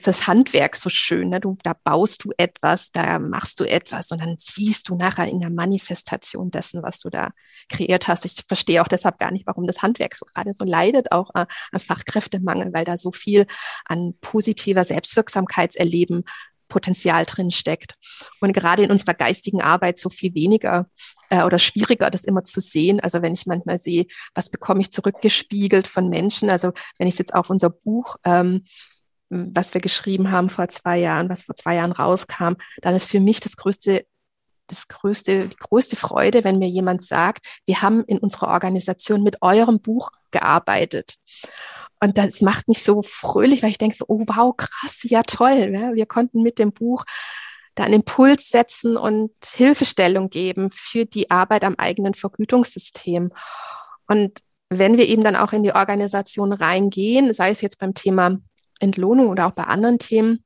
fürs 0.00 0.26
Handwerk 0.26 0.76
so 0.76 0.88
schön. 0.88 1.30
Ne? 1.30 1.40
Du, 1.40 1.58
da 1.62 1.72
baust 1.72 2.24
du 2.24 2.30
etwas, 2.36 2.92
da 2.92 3.18
machst 3.18 3.60
du 3.60 3.64
etwas 3.64 4.10
und 4.10 4.22
dann 4.22 4.36
siehst 4.38 4.88
du 4.88 4.96
nachher 4.96 5.26
in 5.26 5.40
der 5.40 5.50
Manifestation 5.50 6.50
dessen, 6.50 6.82
was 6.82 7.00
du 7.00 7.10
da 7.10 7.30
kreiert 7.68 8.08
hast. 8.08 8.24
Ich 8.24 8.44
verstehe 8.46 8.82
auch 8.82 8.88
deshalb 8.88 9.18
gar 9.18 9.30
nicht, 9.30 9.46
warum 9.46 9.66
das 9.66 9.82
Handwerk 9.82 10.14
so 10.14 10.26
gerade 10.26 10.52
so 10.52 10.64
leidet, 10.64 11.12
auch 11.12 11.30
äh, 11.34 11.46
an 11.72 11.80
Fachkräftemangel, 11.80 12.72
weil 12.72 12.84
da 12.84 12.96
so 12.96 13.12
viel 13.12 13.46
an 13.84 14.14
positiver 14.20 14.84
Selbstwirksamkeitserleben 14.84 16.24
Potenzial 16.68 17.24
drin 17.24 17.50
steckt. 17.50 17.94
Und 18.40 18.52
gerade 18.52 18.82
in 18.82 18.90
unserer 18.90 19.14
geistigen 19.14 19.60
Arbeit 19.60 19.98
so 19.98 20.08
viel 20.08 20.34
weniger 20.34 20.88
äh, 21.30 21.42
oder 21.42 21.58
schwieriger, 21.58 22.10
das 22.10 22.24
immer 22.24 22.44
zu 22.44 22.60
sehen. 22.60 23.00
Also 23.00 23.22
wenn 23.22 23.34
ich 23.34 23.46
manchmal 23.46 23.78
sehe, 23.78 24.06
was 24.34 24.50
bekomme 24.50 24.80
ich 24.80 24.90
zurückgespiegelt 24.90 25.86
von 25.86 26.08
Menschen. 26.08 26.50
Also 26.50 26.72
wenn 26.98 27.08
ich 27.08 27.18
jetzt 27.18 27.34
auf 27.34 27.50
unser 27.50 27.70
Buch, 27.70 28.16
ähm, 28.24 28.64
was 29.28 29.74
wir 29.74 29.80
geschrieben 29.80 30.30
haben 30.30 30.50
vor 30.50 30.68
zwei 30.68 30.98
Jahren, 30.98 31.28
was 31.28 31.42
vor 31.42 31.56
zwei 31.56 31.76
Jahren 31.76 31.92
rauskam, 31.92 32.54
dann 32.80 32.94
ist 32.94 33.08
für 33.08 33.20
mich 33.20 33.40
das 33.40 33.56
größte 33.56 34.06
das 34.68 34.88
größte, 34.88 35.48
die 35.48 35.56
größte 35.56 35.94
Freude, 35.94 36.44
wenn 36.44 36.58
mir 36.58 36.68
jemand 36.68 37.02
sagt, 37.02 37.60
wir 37.66 37.82
haben 37.82 38.04
in 38.04 38.18
unserer 38.18 38.48
Organisation 38.48 39.22
mit 39.22 39.40
eurem 39.40 39.80
Buch 39.80 40.10
gearbeitet. 40.30 41.14
Und 42.00 42.18
das 42.18 42.40
macht 42.40 42.68
mich 42.68 42.82
so 42.82 43.02
fröhlich, 43.02 43.62
weil 43.62 43.70
ich 43.70 43.78
denke 43.78 43.96
so, 43.96 44.04
oh 44.08 44.24
wow, 44.26 44.54
krass, 44.56 45.00
ja 45.02 45.22
toll. 45.22 45.72
Ja, 45.74 45.94
wir 45.94 46.06
konnten 46.06 46.42
mit 46.42 46.58
dem 46.58 46.72
Buch 46.72 47.04
da 47.74 47.84
einen 47.84 47.94
Impuls 47.94 48.48
setzen 48.48 48.96
und 48.96 49.32
Hilfestellung 49.44 50.30
geben 50.30 50.70
für 50.70 51.04
die 51.04 51.30
Arbeit 51.30 51.64
am 51.64 51.76
eigenen 51.76 52.14
Vergütungssystem. 52.14 53.32
Und 54.08 54.40
wenn 54.68 54.98
wir 54.98 55.06
eben 55.06 55.22
dann 55.22 55.36
auch 55.36 55.52
in 55.52 55.62
die 55.62 55.74
Organisation 55.74 56.52
reingehen, 56.52 57.32
sei 57.32 57.50
es 57.50 57.60
jetzt 57.60 57.78
beim 57.78 57.94
Thema 57.94 58.38
Entlohnung 58.80 59.28
oder 59.28 59.46
auch 59.46 59.52
bei 59.52 59.64
anderen 59.64 59.98
Themen, 59.98 60.42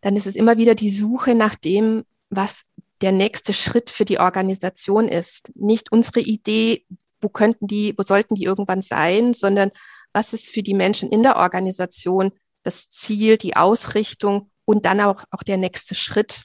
dann 0.00 0.16
ist 0.16 0.26
es 0.26 0.36
immer 0.36 0.58
wieder 0.58 0.74
die 0.74 0.90
Suche 0.90 1.34
nach 1.34 1.54
dem, 1.54 2.04
was 2.28 2.64
der 3.00 3.12
nächste 3.12 3.52
Schritt 3.52 3.90
für 3.90 4.04
die 4.04 4.18
Organisation 4.18 5.08
ist. 5.08 5.50
Nicht 5.54 5.92
unsere 5.92 6.20
Idee, 6.20 6.84
wo 7.20 7.28
könnten 7.28 7.66
die, 7.66 7.94
wo 7.96 8.02
sollten 8.02 8.34
die 8.34 8.44
irgendwann 8.44 8.82
sein, 8.82 9.32
sondern 9.32 9.70
was 10.14 10.32
ist 10.32 10.48
für 10.48 10.62
die 10.62 10.74
Menschen 10.74 11.10
in 11.10 11.22
der 11.22 11.36
Organisation 11.36 12.32
das 12.62 12.88
Ziel, 12.88 13.36
die 13.36 13.56
Ausrichtung 13.56 14.50
und 14.64 14.86
dann 14.86 15.00
auch, 15.00 15.24
auch 15.30 15.42
der 15.42 15.58
nächste 15.58 15.94
Schritt. 15.94 16.44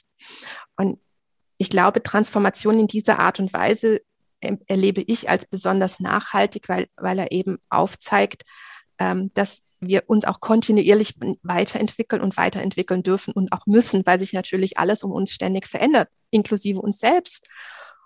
Und 0.76 0.98
ich 1.56 1.70
glaube, 1.70 2.02
Transformation 2.02 2.78
in 2.78 2.86
dieser 2.86 3.18
Art 3.18 3.40
und 3.40 3.52
Weise 3.52 4.00
erlebe 4.66 5.02
ich 5.02 5.28
als 5.28 5.46
besonders 5.46 6.00
nachhaltig, 6.00 6.68
weil, 6.68 6.88
weil 6.96 7.18
er 7.18 7.32
eben 7.32 7.58
aufzeigt, 7.68 8.42
ähm, 8.98 9.30
dass 9.34 9.62
wir 9.80 10.04
uns 10.06 10.24
auch 10.24 10.40
kontinuierlich 10.40 11.14
weiterentwickeln 11.42 12.20
und 12.20 12.36
weiterentwickeln 12.36 13.02
dürfen 13.02 13.32
und 13.32 13.52
auch 13.52 13.66
müssen, 13.66 14.04
weil 14.04 14.18
sich 14.20 14.32
natürlich 14.32 14.78
alles 14.78 15.02
um 15.02 15.12
uns 15.12 15.32
ständig 15.32 15.66
verändert, 15.66 16.08
inklusive 16.30 16.80
uns 16.80 16.98
selbst. 16.98 17.46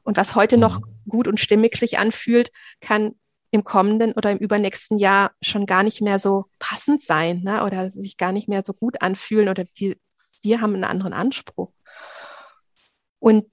Und 0.02 0.16
was 0.16 0.34
heute 0.34 0.56
noch 0.56 0.80
mhm. 0.80 0.84
gut 1.08 1.28
und 1.28 1.40
stimmig 1.40 1.76
sich 1.76 1.98
anfühlt, 1.98 2.50
kann 2.80 3.14
im 3.54 3.62
kommenden 3.62 4.12
oder 4.14 4.32
im 4.32 4.38
übernächsten 4.38 4.98
Jahr 4.98 5.30
schon 5.40 5.64
gar 5.64 5.84
nicht 5.84 6.02
mehr 6.02 6.18
so 6.18 6.46
passend 6.58 7.00
sein 7.00 7.42
ne? 7.44 7.64
oder 7.64 7.88
sich 7.88 8.16
gar 8.16 8.32
nicht 8.32 8.48
mehr 8.48 8.62
so 8.66 8.72
gut 8.72 9.00
anfühlen 9.00 9.48
oder 9.48 9.64
wir, 9.76 9.94
wir 10.42 10.60
haben 10.60 10.74
einen 10.74 10.82
anderen 10.82 11.12
Anspruch. 11.12 11.70
Und 13.20 13.46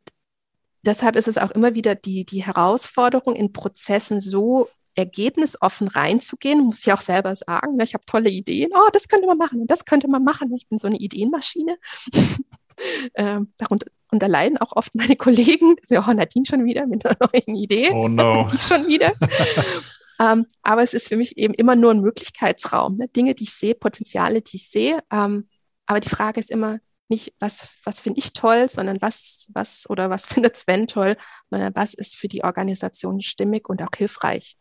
deshalb 0.83 1.15
ist 1.15 1.27
es 1.27 1.37
auch 1.37 1.51
immer 1.51 1.75
wieder 1.75 1.93
die, 1.93 2.25
die 2.25 2.43
Herausforderung, 2.43 3.35
in 3.35 3.53
Prozessen 3.53 4.21
so 4.21 4.69
ergebnisoffen 4.95 5.87
reinzugehen, 5.87 6.61
muss 6.61 6.79
ich 6.79 6.91
auch 6.91 7.01
selber 7.01 7.35
sagen. 7.35 7.75
Ne? 7.75 7.83
Ich 7.83 7.93
habe 7.93 8.03
tolle 8.05 8.31
Ideen. 8.31 8.71
Oh, 8.73 8.89
das 8.91 9.07
könnte 9.07 9.27
man 9.27 9.37
machen 9.37 9.67
das 9.67 9.85
könnte 9.85 10.07
man 10.07 10.23
machen. 10.23 10.51
Ich 10.55 10.67
bin 10.67 10.79
so 10.79 10.87
eine 10.87 10.97
Ideenmaschine. 10.97 11.77
ähm, 13.13 13.53
darunter 13.59 13.85
unterleiden 14.11 14.57
auch 14.57 14.75
oft 14.75 14.93
meine 14.95 15.15
Kollegen. 15.15 15.75
Das 15.77 15.83
ist 15.83 15.91
ja 15.91 16.01
auch 16.01 16.13
Nadine 16.13 16.45
schon 16.45 16.65
wieder 16.65 16.85
mit 16.85 17.05
einer 17.05 17.17
neuen 17.19 17.55
Idee. 17.55 17.89
Oh 17.91 18.07
no. 18.07 18.47
Ich 18.53 18.61
schon 18.61 18.85
wieder. 18.87 19.13
ähm, 20.19 20.45
aber 20.61 20.83
es 20.83 20.93
ist 20.93 21.07
für 21.07 21.17
mich 21.17 21.37
eben 21.37 21.53
immer 21.53 21.75
nur 21.75 21.91
ein 21.91 22.01
Möglichkeitsraum. 22.01 22.97
Ne? 22.97 23.07
Dinge, 23.07 23.35
die 23.35 23.45
ich 23.45 23.53
sehe, 23.53 23.75
Potenziale, 23.75 24.41
die 24.41 24.57
ich 24.57 24.69
sehe. 24.69 24.99
Ähm, 25.11 25.47
aber 25.85 25.99
die 25.99 26.09
Frage 26.09 26.39
ist 26.39 26.51
immer 26.51 26.79
nicht, 27.07 27.33
was, 27.39 27.69
was 27.83 27.99
finde 27.99 28.19
ich 28.19 28.33
toll, 28.33 28.69
sondern 28.69 29.01
was, 29.01 29.49
was 29.53 29.89
oder 29.89 30.09
was 30.09 30.25
findet 30.27 30.57
Sven 30.57 30.87
toll, 30.87 31.17
sondern 31.49 31.75
was 31.75 31.93
ist 31.93 32.15
für 32.15 32.27
die 32.27 32.43
Organisation 32.43 33.21
stimmig 33.21 33.69
und 33.69 33.81
auch 33.81 33.95
hilfreich. 33.95 34.55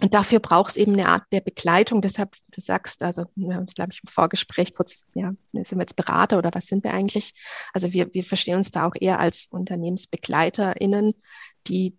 Und 0.00 0.14
dafür 0.14 0.40
braucht 0.40 0.70
es 0.70 0.76
eben 0.76 0.92
eine 0.92 1.08
Art 1.08 1.24
der 1.32 1.40
Begleitung. 1.40 2.00
Deshalb, 2.00 2.34
du 2.50 2.60
sagst, 2.60 3.02
also 3.02 3.24
wir 3.34 3.54
haben 3.54 3.62
uns, 3.62 3.74
glaube 3.74 3.92
ich, 3.92 4.00
im 4.02 4.10
Vorgespräch 4.10 4.74
kurz, 4.74 5.06
ja, 5.14 5.32
sind 5.52 5.72
wir 5.72 5.80
jetzt 5.80 5.96
Berater 5.96 6.38
oder 6.38 6.50
was 6.54 6.66
sind 6.66 6.84
wir 6.84 6.94
eigentlich? 6.94 7.34
Also 7.74 7.92
wir, 7.92 8.12
wir 8.14 8.24
verstehen 8.24 8.56
uns 8.56 8.70
da 8.70 8.86
auch 8.86 8.94
eher 8.98 9.20
als 9.20 9.48
UnternehmensbegleiterInnen, 9.50 11.14
die 11.66 11.96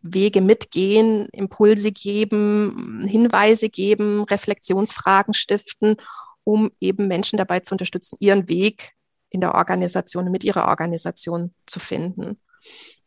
Wege 0.00 0.40
mitgehen, 0.40 1.28
Impulse 1.32 1.92
geben, 1.92 3.04
Hinweise 3.06 3.68
geben, 3.68 4.24
Reflexionsfragen 4.24 5.34
stiften, 5.34 5.96
um 6.44 6.70
eben 6.80 7.08
Menschen 7.08 7.36
dabei 7.36 7.60
zu 7.60 7.74
unterstützen, 7.74 8.16
ihren 8.20 8.48
Weg 8.48 8.92
in 9.30 9.40
der 9.40 9.54
Organisation, 9.54 10.30
mit 10.30 10.44
ihrer 10.44 10.68
Organisation 10.68 11.54
zu 11.66 11.80
finden. 11.80 12.40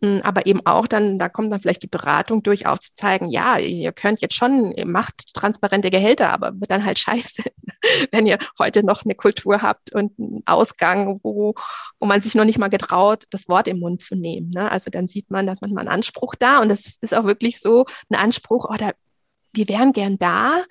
Hm, 0.02 0.22
aber 0.24 0.45
eben 0.45 0.66
auch 0.66 0.88
dann, 0.88 1.20
da 1.20 1.28
kommt 1.28 1.52
dann 1.52 1.60
vielleicht 1.60 1.84
die 1.84 1.88
Beratung 1.88 2.41
durch, 2.41 2.66
aufzuzeigen, 2.66 3.30
ja, 3.30 3.58
ihr 3.58 3.91
könnt 3.91 4.22
jetzt 4.22 4.36
schon, 4.36 4.72
ihr 4.72 4.86
macht 4.86 5.34
transparente 5.34 5.89
Gehälter, 5.89 6.32
aber 6.32 6.60
wird 6.60 6.72
dann 6.72 6.86
halt 6.86 7.00
scheiße, 7.00 7.43
wenn 8.12 8.26
ihr 8.26 8.38
heute 8.58 8.84
noch 8.84 9.04
eine 9.04 9.16
Kultur 9.16 9.62
habt 9.62 9.93
und 9.93 10.18
einen 10.18 10.41
Ausgang, 10.45 11.20
wo, 11.24 11.54
wo 12.00 12.06
man 12.06 12.22
sich 12.22 12.34
noch 12.34 12.45
nicht 12.45 12.60
mal 12.60 12.70
getraut, 12.70 13.26
das 13.32 13.50
Wort 13.50 13.68
im 13.68 13.80
Mund 13.80 14.02
zu 14.02 14.16
nehmen. 14.16 14.52
Ne? 14.52 14.72
Also 14.72 14.89
dann 14.89 15.08
sieht 15.08 15.30
man, 15.32 15.45
dass 15.45 15.60
man 15.60 15.74
mal 15.74 15.82
einen 15.82 15.89
Anspruch 15.89 16.36
da 16.36 16.60
und 16.60 16.70
das 16.70 16.97
ist 17.02 17.14
auch 17.14 17.26
wirklich 17.26 17.60
so 17.60 17.86
ein 18.10 18.16
Anspruch, 18.16 18.70
oder 18.70 18.91
oh, 18.93 19.10
wir 19.54 19.68
wären 19.68 19.91
gern 19.91 20.18
da 20.18 20.64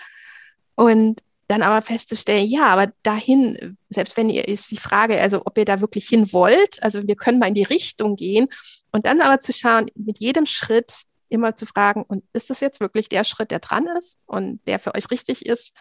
und 0.75 1.21
dann 1.49 1.63
aber 1.63 1.83
festzustellen, 1.83 2.47
ja, 2.47 2.67
aber 2.67 2.93
dahin, 3.03 3.79
selbst 3.89 4.17
wenn 4.17 4.29
ihr 4.29 4.47
ist 4.47 4.71
die 4.71 4.77
Frage, 4.77 5.21
also 5.21 5.43
ob 5.47 5.57
ihr 5.57 5.65
da 5.65 5.81
wirklich 5.81 6.07
hin 6.07 6.33
wollt, 6.33 6.83
also 6.83 7.07
wir 7.07 7.17
können 7.17 7.39
mal 7.39 7.49
in 7.49 7.55
die 7.55 7.63
Richtung 7.63 8.17
gehen 8.17 8.49
und 8.93 9.07
dann 9.07 9.23
aber 9.23 9.41
zu 9.41 9.53
schauen, 9.53 9.91
mit 9.95 10.19
jedem 10.19 10.47
Schritt 10.47 11.03
immer 11.31 11.57
zu 11.57 11.67
fragen, 11.67 12.05
und 12.07 12.23
ist 12.35 12.51
das 12.51 12.61
jetzt 12.61 12.81
wirklich 12.81 13.09
der 13.09 13.25
Schritt, 13.25 13.51
der 13.51 13.61
dran 13.61 13.87
ist 13.99 14.21
und 14.27 14.61
der 14.67 14.79
für 14.79 14.95
euch 14.95 15.11
richtig 15.11 15.47
ist? 15.47 15.75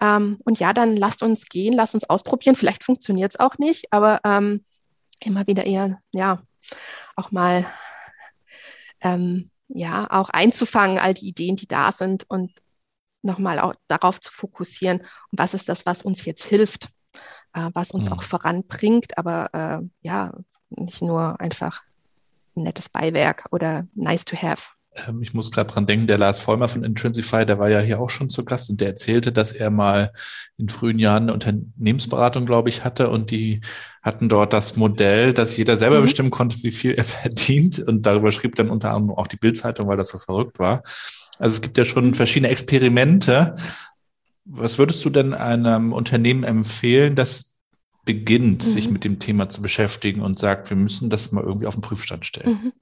Ähm, 0.00 0.38
und 0.44 0.58
ja, 0.58 0.72
dann 0.72 0.96
lasst 0.96 1.22
uns 1.22 1.48
gehen, 1.48 1.74
lasst 1.74 1.94
uns 1.94 2.08
ausprobieren. 2.08 2.56
Vielleicht 2.56 2.82
funktioniert 2.82 3.32
es 3.32 3.40
auch 3.40 3.58
nicht, 3.58 3.92
aber 3.92 4.20
ähm, 4.24 4.64
immer 5.20 5.46
wieder 5.46 5.66
eher, 5.66 6.00
ja, 6.12 6.42
auch 7.16 7.30
mal 7.30 7.66
ähm, 9.00 9.50
ja, 9.68 10.06
auch 10.10 10.30
einzufangen, 10.30 10.98
all 10.98 11.14
die 11.14 11.28
Ideen, 11.28 11.56
die 11.56 11.68
da 11.68 11.92
sind 11.92 12.24
und 12.28 12.52
nochmal 13.24 13.58
auch 13.58 13.74
darauf 13.88 14.20
zu 14.20 14.32
fokussieren, 14.32 15.02
was 15.32 15.54
ist 15.54 15.68
das, 15.68 15.86
was 15.86 16.02
uns 16.02 16.24
jetzt 16.24 16.44
hilft, 16.44 16.88
äh, 17.54 17.70
was 17.72 17.90
uns 17.90 18.08
mhm. 18.08 18.14
auch 18.14 18.22
voranbringt, 18.22 19.18
aber 19.18 19.48
äh, 19.52 19.86
ja, 20.02 20.32
nicht 20.70 21.02
nur 21.02 21.40
einfach 21.40 21.82
ein 22.56 22.62
nettes 22.62 22.88
Beiwerk 22.88 23.46
oder 23.50 23.86
nice 23.94 24.24
to 24.24 24.36
have. 24.36 24.74
Ähm, 25.06 25.22
ich 25.22 25.34
muss 25.34 25.50
gerade 25.50 25.72
dran 25.72 25.86
denken, 25.86 26.06
der 26.06 26.18
Lars 26.18 26.38
Vollmer 26.38 26.68
von 26.68 26.84
Intrinsify, 26.84 27.44
der 27.44 27.58
war 27.58 27.68
ja 27.68 27.80
hier 27.80 28.00
auch 28.00 28.10
schon 28.10 28.30
zu 28.30 28.44
Gast 28.44 28.70
und 28.70 28.80
der 28.80 28.88
erzählte, 28.88 29.32
dass 29.32 29.52
er 29.52 29.70
mal 29.70 30.12
in 30.56 30.68
frühen 30.68 30.98
Jahren 30.98 31.24
eine 31.24 31.32
Unternehmensberatung, 31.32 32.46
glaube 32.46 32.68
ich, 32.68 32.84
hatte 32.84 33.10
und 33.10 33.30
die 33.30 33.60
hatten 34.02 34.28
dort 34.28 34.52
das 34.52 34.76
Modell, 34.76 35.32
dass 35.32 35.56
jeder 35.56 35.76
selber 35.76 35.98
mhm. 35.98 36.04
bestimmen 36.04 36.30
konnte, 36.30 36.62
wie 36.62 36.72
viel 36.72 36.92
er 36.92 37.04
verdient 37.04 37.80
und 37.80 38.06
darüber 38.06 38.30
schrieb 38.32 38.54
dann 38.54 38.70
unter 38.70 38.92
anderem 38.92 39.16
auch 39.16 39.26
die 39.26 39.36
Bildzeitung, 39.36 39.88
weil 39.88 39.96
das 39.96 40.08
so 40.08 40.18
verrückt 40.18 40.58
war. 40.58 40.82
Also 41.38 41.54
es 41.54 41.62
gibt 41.62 41.78
ja 41.78 41.84
schon 41.84 42.14
verschiedene 42.14 42.50
Experimente. 42.50 43.56
Was 44.44 44.78
würdest 44.78 45.04
du 45.04 45.10
denn 45.10 45.34
einem 45.34 45.92
Unternehmen 45.92 46.44
empfehlen, 46.44 47.16
das 47.16 47.58
beginnt, 48.04 48.62
mhm. 48.62 48.68
sich 48.68 48.90
mit 48.90 49.04
dem 49.04 49.18
Thema 49.18 49.48
zu 49.48 49.62
beschäftigen 49.62 50.20
und 50.20 50.38
sagt, 50.38 50.70
wir 50.70 50.76
müssen 50.76 51.10
das 51.10 51.32
mal 51.32 51.42
irgendwie 51.42 51.66
auf 51.66 51.74
den 51.74 51.80
Prüfstand 51.80 52.26
stellen? 52.26 52.50
Mhm. 52.50 52.72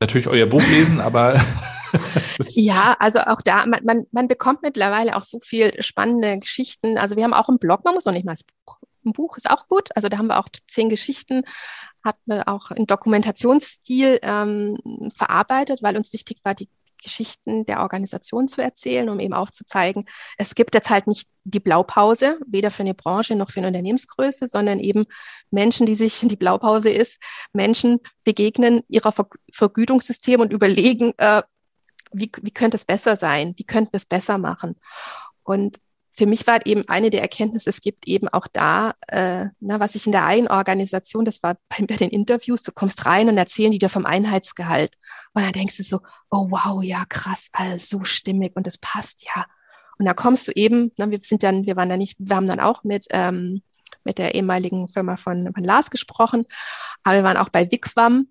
Natürlich 0.00 0.28
euer 0.28 0.46
Buch 0.46 0.66
lesen, 0.68 1.00
aber. 1.00 1.40
ja, 2.48 2.96
also 2.98 3.20
auch 3.20 3.40
da, 3.40 3.64
man, 3.66 3.84
man, 3.84 4.06
man 4.10 4.28
bekommt 4.28 4.62
mittlerweile 4.62 5.16
auch 5.16 5.22
so 5.22 5.38
viel 5.40 5.82
spannende 5.82 6.38
Geschichten. 6.38 6.98
Also 6.98 7.16
wir 7.16 7.24
haben 7.24 7.34
auch 7.34 7.48
einen 7.48 7.58
Blog, 7.58 7.84
man 7.84 7.94
muss 7.94 8.04
noch 8.04 8.12
nicht 8.12 8.26
mal 8.26 8.32
das 8.32 8.44
Buch 8.44 8.78
ein 9.04 9.12
Buch 9.12 9.36
ist 9.36 9.50
auch 9.50 9.68
gut. 9.68 9.90
Also 9.94 10.08
da 10.08 10.18
haben 10.18 10.28
wir 10.28 10.38
auch 10.38 10.48
zehn 10.66 10.88
Geschichten, 10.88 11.42
hatten 12.02 12.20
wir 12.24 12.48
auch 12.48 12.70
in 12.70 12.86
Dokumentationsstil 12.86 14.18
ähm, 14.22 15.10
verarbeitet, 15.14 15.82
weil 15.82 15.96
uns 15.96 16.12
wichtig 16.12 16.40
war, 16.42 16.54
die 16.54 16.68
Geschichten 17.04 17.66
der 17.66 17.80
Organisation 17.80 18.48
zu 18.48 18.60
erzählen, 18.60 19.08
um 19.08 19.20
eben 19.20 19.34
aufzuzeigen, 19.34 20.06
es 20.38 20.54
gibt 20.54 20.74
jetzt 20.74 20.90
halt 20.90 21.06
nicht 21.06 21.28
die 21.44 21.60
Blaupause, 21.60 22.38
weder 22.46 22.70
für 22.70 22.82
eine 22.82 22.94
Branche 22.94 23.36
noch 23.36 23.50
für 23.50 23.60
eine 23.60 23.68
Unternehmensgröße, 23.68 24.48
sondern 24.48 24.80
eben 24.80 25.04
Menschen, 25.50 25.86
die 25.86 25.94
sich, 25.94 26.20
die 26.20 26.36
Blaupause 26.36 26.90
ist, 26.90 27.22
Menschen 27.52 28.00
begegnen 28.24 28.82
ihrer 28.88 29.12
Ver 29.12 29.28
Vergütungssystem 29.52 30.40
und 30.40 30.52
überlegen, 30.52 31.12
äh, 31.18 31.42
wie, 32.12 32.30
wie 32.42 32.50
könnte 32.50 32.76
es 32.76 32.84
besser 32.84 33.16
sein? 33.16 33.54
Wie 33.56 33.64
könnten 33.64 33.92
wir 33.92 33.98
es 33.98 34.06
besser 34.06 34.38
machen? 34.38 34.76
Und 35.42 35.78
für 36.16 36.26
mich 36.26 36.46
war 36.46 36.64
eben 36.64 36.88
eine 36.88 37.10
der 37.10 37.22
Erkenntnisse, 37.22 37.70
es 37.70 37.80
gibt 37.80 38.06
eben 38.06 38.28
auch 38.28 38.46
da, 38.46 38.94
äh, 39.08 39.46
na, 39.58 39.80
was 39.80 39.96
ich 39.96 40.06
in 40.06 40.12
der 40.12 40.24
einen 40.24 40.46
Organisation, 40.46 41.24
das 41.24 41.42
war 41.42 41.56
bei, 41.68 41.84
bei 41.86 41.96
den 41.96 42.10
Interviews, 42.10 42.62
du 42.62 42.70
kommst 42.70 43.04
rein 43.04 43.28
und 43.28 43.36
erzählen 43.36 43.72
die 43.72 43.78
dir 43.78 43.88
vom 43.88 44.06
Einheitsgehalt. 44.06 44.94
Und 45.32 45.42
dann 45.42 45.52
denkst 45.52 45.76
du 45.76 45.82
so, 45.82 46.00
oh 46.30 46.46
wow, 46.50 46.82
ja 46.84 47.04
krass, 47.08 47.48
alles 47.52 47.88
so 47.88 48.04
stimmig 48.04 48.54
und 48.54 48.66
das 48.66 48.78
passt, 48.78 49.24
ja. 49.24 49.44
Und 49.98 50.06
da 50.06 50.14
kommst 50.14 50.46
du 50.46 50.52
eben, 50.52 50.92
na, 50.98 51.10
wir 51.10 51.18
sind 51.20 51.42
dann, 51.42 51.66
wir 51.66 51.76
waren 51.76 51.88
da 51.88 51.96
nicht, 51.96 52.16
wir 52.18 52.36
haben 52.36 52.46
dann 52.46 52.60
auch 52.60 52.84
mit, 52.84 53.06
ähm, 53.10 53.62
mit 54.04 54.18
der 54.18 54.36
ehemaligen 54.36 54.86
Firma 54.86 55.16
von, 55.16 55.52
von 55.52 55.64
Lars 55.64 55.90
gesprochen, 55.90 56.46
aber 57.02 57.16
wir 57.16 57.24
waren 57.24 57.36
auch 57.36 57.48
bei 57.48 57.70
Wigwam, 57.70 58.28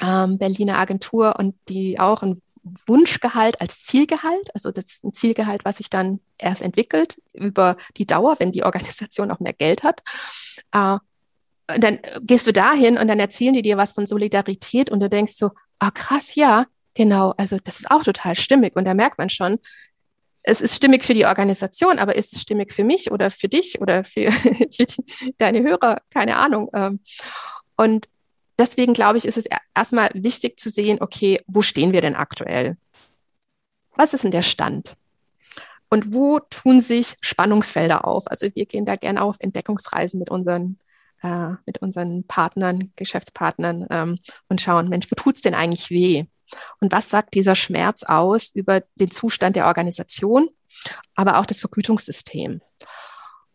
ähm, 0.00 0.38
Berliner 0.38 0.78
Agentur 0.78 1.36
und 1.38 1.54
die 1.68 2.00
auch 2.00 2.22
ein 2.22 2.40
Wunschgehalt 2.86 3.60
als 3.60 3.82
Zielgehalt. 3.82 4.54
Also 4.54 4.70
das 4.70 4.86
ist 4.86 5.04
ein 5.04 5.12
Zielgehalt, 5.12 5.64
was 5.64 5.78
sich 5.78 5.90
dann 5.90 6.20
erst 6.38 6.62
entwickelt 6.62 7.20
über 7.32 7.76
die 7.96 8.06
Dauer, 8.06 8.36
wenn 8.38 8.52
die 8.52 8.64
Organisation 8.64 9.30
auch 9.30 9.40
mehr 9.40 9.52
Geld 9.52 9.82
hat. 9.82 10.02
Äh, 10.72 10.98
dann 11.78 11.98
gehst 12.22 12.46
du 12.46 12.52
dahin 12.52 12.96
und 12.96 13.08
dann 13.08 13.18
erzählen 13.18 13.54
die 13.54 13.62
dir 13.62 13.76
was 13.76 13.92
von 13.92 14.06
Solidarität 14.06 14.90
und 14.90 15.00
du 15.00 15.08
denkst 15.08 15.34
so, 15.36 15.50
ah 15.78 15.90
krass, 15.90 16.34
ja, 16.34 16.66
genau, 16.94 17.34
also 17.36 17.58
das 17.62 17.80
ist 17.80 17.90
auch 17.90 18.04
total 18.04 18.36
stimmig. 18.36 18.76
Und 18.76 18.84
da 18.84 18.94
merkt 18.94 19.18
man 19.18 19.30
schon, 19.30 19.58
es 20.42 20.60
ist 20.60 20.76
stimmig 20.76 21.04
für 21.04 21.14
die 21.14 21.26
Organisation, 21.26 21.98
aber 21.98 22.14
ist 22.14 22.32
es 22.32 22.42
stimmig 22.42 22.72
für 22.72 22.84
mich 22.84 23.10
oder 23.10 23.32
für 23.32 23.48
dich 23.48 23.80
oder 23.80 24.04
für, 24.04 24.30
für 24.72 24.86
die, 24.86 25.04
deine 25.38 25.62
Hörer? 25.62 26.00
Keine 26.10 26.36
Ahnung. 26.36 26.70
Ähm. 26.72 27.00
Und 27.76 28.06
deswegen 28.58 28.94
glaube 28.94 29.18
ich, 29.18 29.24
ist 29.24 29.36
es 29.36 29.46
erstmal 29.74 30.10
wichtig 30.14 30.58
zu 30.58 30.70
sehen, 30.70 30.98
okay, 31.00 31.40
wo 31.46 31.62
stehen 31.62 31.92
wir 31.92 32.00
denn 32.00 32.16
aktuell? 32.16 32.76
Was 33.96 34.14
ist 34.14 34.24
denn 34.24 34.30
der 34.30 34.42
Stand? 34.42 34.96
Und 35.88 36.12
wo 36.12 36.40
tun 36.40 36.80
sich 36.80 37.16
Spannungsfelder 37.20 38.06
auf? 38.06 38.24
Also 38.26 38.48
wir 38.54 38.66
gehen 38.66 38.86
da 38.86 38.96
gerne 38.96 39.22
auf 39.22 39.36
Entdeckungsreisen 39.38 40.18
mit 40.18 40.30
unseren, 40.30 40.78
äh, 41.22 41.52
mit 41.64 41.78
unseren 41.78 42.24
Partnern, 42.24 42.92
Geschäftspartnern 42.96 43.86
ähm, 43.90 44.18
und 44.48 44.60
schauen, 44.60 44.88
Mensch, 44.88 45.10
wo 45.10 45.14
tut's 45.14 45.42
denn 45.42 45.54
eigentlich 45.54 45.90
weh? 45.90 46.24
Und 46.80 46.92
was 46.92 47.08
sagt 47.08 47.34
dieser 47.34 47.54
Schmerz 47.54 48.02
aus 48.02 48.50
über 48.54 48.82
den 48.96 49.10
Zustand 49.10 49.56
der 49.56 49.66
Organisation, 49.66 50.48
aber 51.14 51.38
auch 51.38 51.46
das 51.46 51.60
Vergütungssystem? 51.60 52.60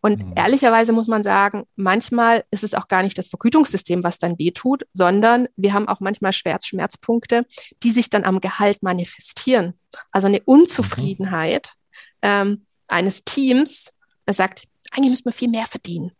Und 0.02 0.26
mhm. 0.26 0.32
ehrlicherweise 0.36 0.92
muss 0.92 1.06
man 1.06 1.22
sagen, 1.22 1.64
manchmal 1.76 2.44
ist 2.50 2.64
es 2.64 2.74
auch 2.74 2.88
gar 2.88 3.02
nicht 3.02 3.16
das 3.16 3.28
Vergütungssystem, 3.28 4.02
was 4.02 4.18
dann 4.18 4.38
wehtut, 4.38 4.84
sondern 4.92 5.48
wir 5.56 5.72
haben 5.72 5.88
auch 5.88 6.00
manchmal 6.00 6.32
Schmerz 6.32 6.66
Schmerzpunkte, 6.66 7.46
die 7.82 7.92
sich 7.92 8.10
dann 8.10 8.24
am 8.24 8.40
Gehalt 8.40 8.82
manifestieren. 8.82 9.74
Also 10.10 10.26
eine 10.26 10.42
Unzufriedenheit 10.42 11.70
mhm. 11.74 12.18
ähm, 12.22 12.66
eines 12.88 13.24
Teams, 13.24 13.92
das 14.26 14.36
sagt, 14.36 14.64
eigentlich 14.90 15.10
müssen 15.10 15.24
wir 15.26 15.32
viel 15.32 15.48
mehr 15.48 15.66
verdienen. 15.66 16.10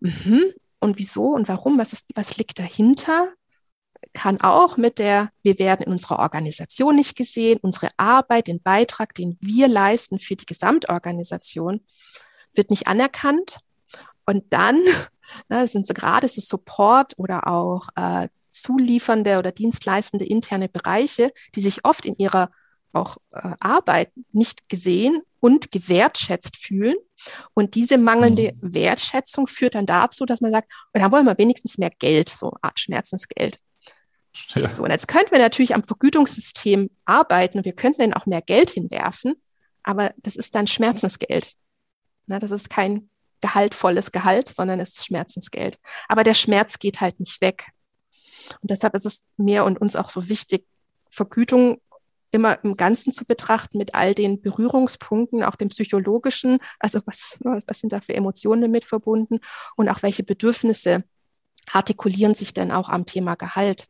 Mhm. 0.00 0.52
Und 0.80 0.98
wieso 0.98 1.28
und 1.30 1.48
warum? 1.48 1.78
Was, 1.78 1.92
ist, 1.92 2.10
was 2.14 2.36
liegt 2.36 2.58
dahinter? 2.58 3.32
Kann 4.12 4.40
auch 4.40 4.76
mit 4.76 4.98
der, 4.98 5.30
wir 5.42 5.58
werden 5.58 5.86
in 5.86 5.92
unserer 5.92 6.18
Organisation 6.18 6.96
nicht 6.96 7.16
gesehen, 7.16 7.60
unsere 7.62 7.88
Arbeit, 7.96 8.48
den 8.48 8.60
Beitrag, 8.62 9.14
den 9.14 9.36
wir 9.40 9.68
leisten 9.68 10.18
für 10.18 10.36
die 10.36 10.46
Gesamtorganisation, 10.46 11.80
wird 12.56 12.70
nicht 12.70 12.86
anerkannt. 12.86 13.58
Und 14.24 14.44
dann 14.50 14.82
ne, 15.48 15.66
sind 15.68 15.86
so 15.86 15.94
gerade 15.94 16.28
so 16.28 16.40
Support 16.40 17.14
oder 17.16 17.46
auch 17.46 17.88
äh, 17.96 18.28
zuliefernde 18.50 19.38
oder 19.38 19.52
dienstleistende 19.52 20.24
interne 20.24 20.68
Bereiche, 20.68 21.32
die 21.54 21.60
sich 21.60 21.84
oft 21.84 22.06
in 22.06 22.16
ihrer 22.16 22.50
auch 22.92 23.18
äh, 23.32 23.50
Arbeit 23.60 24.10
nicht 24.32 24.68
gesehen 24.68 25.22
und 25.40 25.70
gewertschätzt 25.70 26.56
fühlen. 26.56 26.96
Und 27.54 27.74
diese 27.74 27.98
mangelnde 27.98 28.52
mhm. 28.60 28.74
Wertschätzung 28.74 29.46
führt 29.46 29.74
dann 29.74 29.86
dazu, 29.86 30.24
dass 30.26 30.40
man 30.40 30.50
sagt, 30.50 30.70
und 30.92 31.02
dann 31.02 31.12
wollen 31.12 31.26
wir 31.26 31.38
wenigstens 31.38 31.78
mehr 31.78 31.90
Geld, 31.90 32.28
so 32.30 32.48
eine 32.48 32.58
Art 32.62 32.80
Schmerzensgeld. 32.80 33.58
Ja. 34.54 34.68
So, 34.68 34.82
und 34.82 34.90
jetzt 34.90 35.08
könnten 35.08 35.30
wir 35.30 35.38
natürlich 35.38 35.74
am 35.74 35.84
Vergütungssystem 35.84 36.90
arbeiten 37.04 37.58
und 37.58 37.64
wir 37.64 37.74
könnten 37.74 38.02
dann 38.02 38.14
auch 38.14 38.26
mehr 38.26 38.42
Geld 38.42 38.70
hinwerfen, 38.70 39.34
aber 39.82 40.12
das 40.18 40.36
ist 40.36 40.54
dann 40.54 40.66
Schmerzensgeld. 40.66 41.52
Ne, 42.26 42.38
das 42.38 42.50
ist 42.50 42.70
kein 42.70 43.08
gehaltvolles 43.40 44.12
Gehalt, 44.12 44.48
sondern 44.48 44.80
es 44.80 44.94
ist 44.94 45.06
Schmerzensgeld. 45.06 45.78
Aber 46.08 46.24
der 46.24 46.34
Schmerz 46.34 46.78
geht 46.78 47.00
halt 47.00 47.20
nicht 47.20 47.40
weg. 47.40 47.68
Und 48.60 48.70
deshalb 48.70 48.94
ist 48.94 49.06
es 49.06 49.24
mir 49.36 49.64
und 49.64 49.80
uns 49.80 49.96
auch 49.96 50.10
so 50.10 50.28
wichtig, 50.28 50.66
Vergütung 51.10 51.80
immer 52.32 52.62
im 52.64 52.76
Ganzen 52.76 53.12
zu 53.12 53.24
betrachten 53.24 53.78
mit 53.78 53.94
all 53.94 54.14
den 54.14 54.42
Berührungspunkten, 54.42 55.42
auch 55.42 55.56
dem 55.56 55.68
psychologischen, 55.68 56.58
also 56.78 57.00
was, 57.06 57.38
was 57.40 57.80
sind 57.80 57.92
da 57.92 58.00
für 58.00 58.14
Emotionen 58.14 58.62
damit 58.62 58.84
verbunden 58.84 59.38
und 59.76 59.88
auch 59.88 60.02
welche 60.02 60.22
Bedürfnisse 60.22 61.04
artikulieren 61.72 62.34
sich 62.34 62.52
denn 62.52 62.72
auch 62.72 62.88
am 62.88 63.06
Thema 63.06 63.34
Gehalt. 63.34 63.86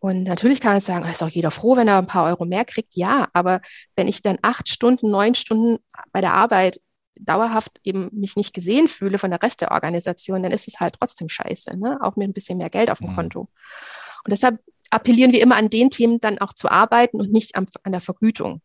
Und 0.00 0.24
natürlich 0.24 0.60
kann 0.60 0.72
man 0.72 0.80
sagen, 0.80 1.08
ist 1.10 1.22
auch 1.22 1.28
jeder 1.28 1.50
froh, 1.50 1.76
wenn 1.76 1.88
er 1.88 1.98
ein 1.98 2.06
paar 2.06 2.26
Euro 2.26 2.44
mehr 2.44 2.64
kriegt. 2.64 2.94
Ja, 2.94 3.26
aber 3.32 3.60
wenn 3.96 4.06
ich 4.06 4.22
dann 4.22 4.38
acht 4.42 4.68
Stunden, 4.68 5.10
neun 5.10 5.34
Stunden 5.34 5.78
bei 6.12 6.20
der 6.20 6.34
Arbeit 6.34 6.80
dauerhaft 7.20 7.80
eben 7.84 8.08
mich 8.12 8.36
nicht 8.36 8.54
gesehen 8.54 8.88
fühle 8.88 9.18
von 9.18 9.30
der 9.30 9.42
Rest 9.42 9.60
der 9.60 9.70
Organisation, 9.72 10.42
dann 10.42 10.52
ist 10.52 10.68
es 10.68 10.80
halt 10.80 10.96
trotzdem 10.98 11.28
scheiße, 11.28 11.76
ne? 11.78 11.98
auch 12.00 12.16
mit 12.16 12.28
ein 12.28 12.32
bisschen 12.32 12.58
mehr 12.58 12.70
Geld 12.70 12.90
auf 12.90 12.98
dem 12.98 13.10
mhm. 13.10 13.16
Konto. 13.16 13.40
Und 13.40 14.30
deshalb 14.30 14.60
appellieren 14.90 15.32
wir 15.32 15.42
immer 15.42 15.56
an 15.56 15.70
den 15.70 15.90
Themen 15.90 16.20
dann 16.20 16.38
auch 16.38 16.52
zu 16.52 16.70
arbeiten 16.70 17.20
und 17.20 17.32
nicht 17.32 17.56
am, 17.56 17.66
an 17.82 17.92
der 17.92 18.00
Vergütung. 18.00 18.62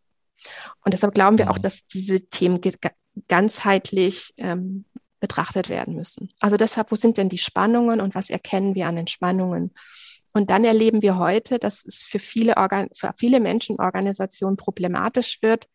Und 0.84 0.94
deshalb 0.94 1.14
glauben 1.14 1.38
wir 1.38 1.50
auch, 1.50 1.58
mhm. 1.58 1.64
dass 1.64 1.86
diese 1.86 2.28
Themen 2.28 2.60
ganzheitlich 3.28 4.34
ähm, 4.38 4.86
betrachtet 5.20 5.70
werden 5.70 5.96
müssen. 5.96 6.32
Also 6.40 6.58
deshalb, 6.58 6.92
wo 6.92 6.96
sind 6.96 7.18
denn 7.18 7.30
die 7.30 7.38
Spannungen 7.38 8.02
und 8.02 8.16
was 8.16 8.30
erkennen 8.30 8.76
wir 8.76 8.88
an 8.88 8.98
den 8.98 9.08
Spannungen? 9.08 9.74
Und 10.34 10.50
dann 10.50 10.66
erleben 10.66 11.02
wir 11.02 11.18
heute, 11.18 11.60
dass 11.60 11.86
es 11.86 12.04
für 12.04 12.20
viele, 12.20 12.58
Organ 12.58 12.90
für 12.94 13.14
viele 13.16 13.40
Menschen 13.40 13.80
Organisationen 13.80 14.58
problematisch 14.58 15.42
wird, 15.42 15.68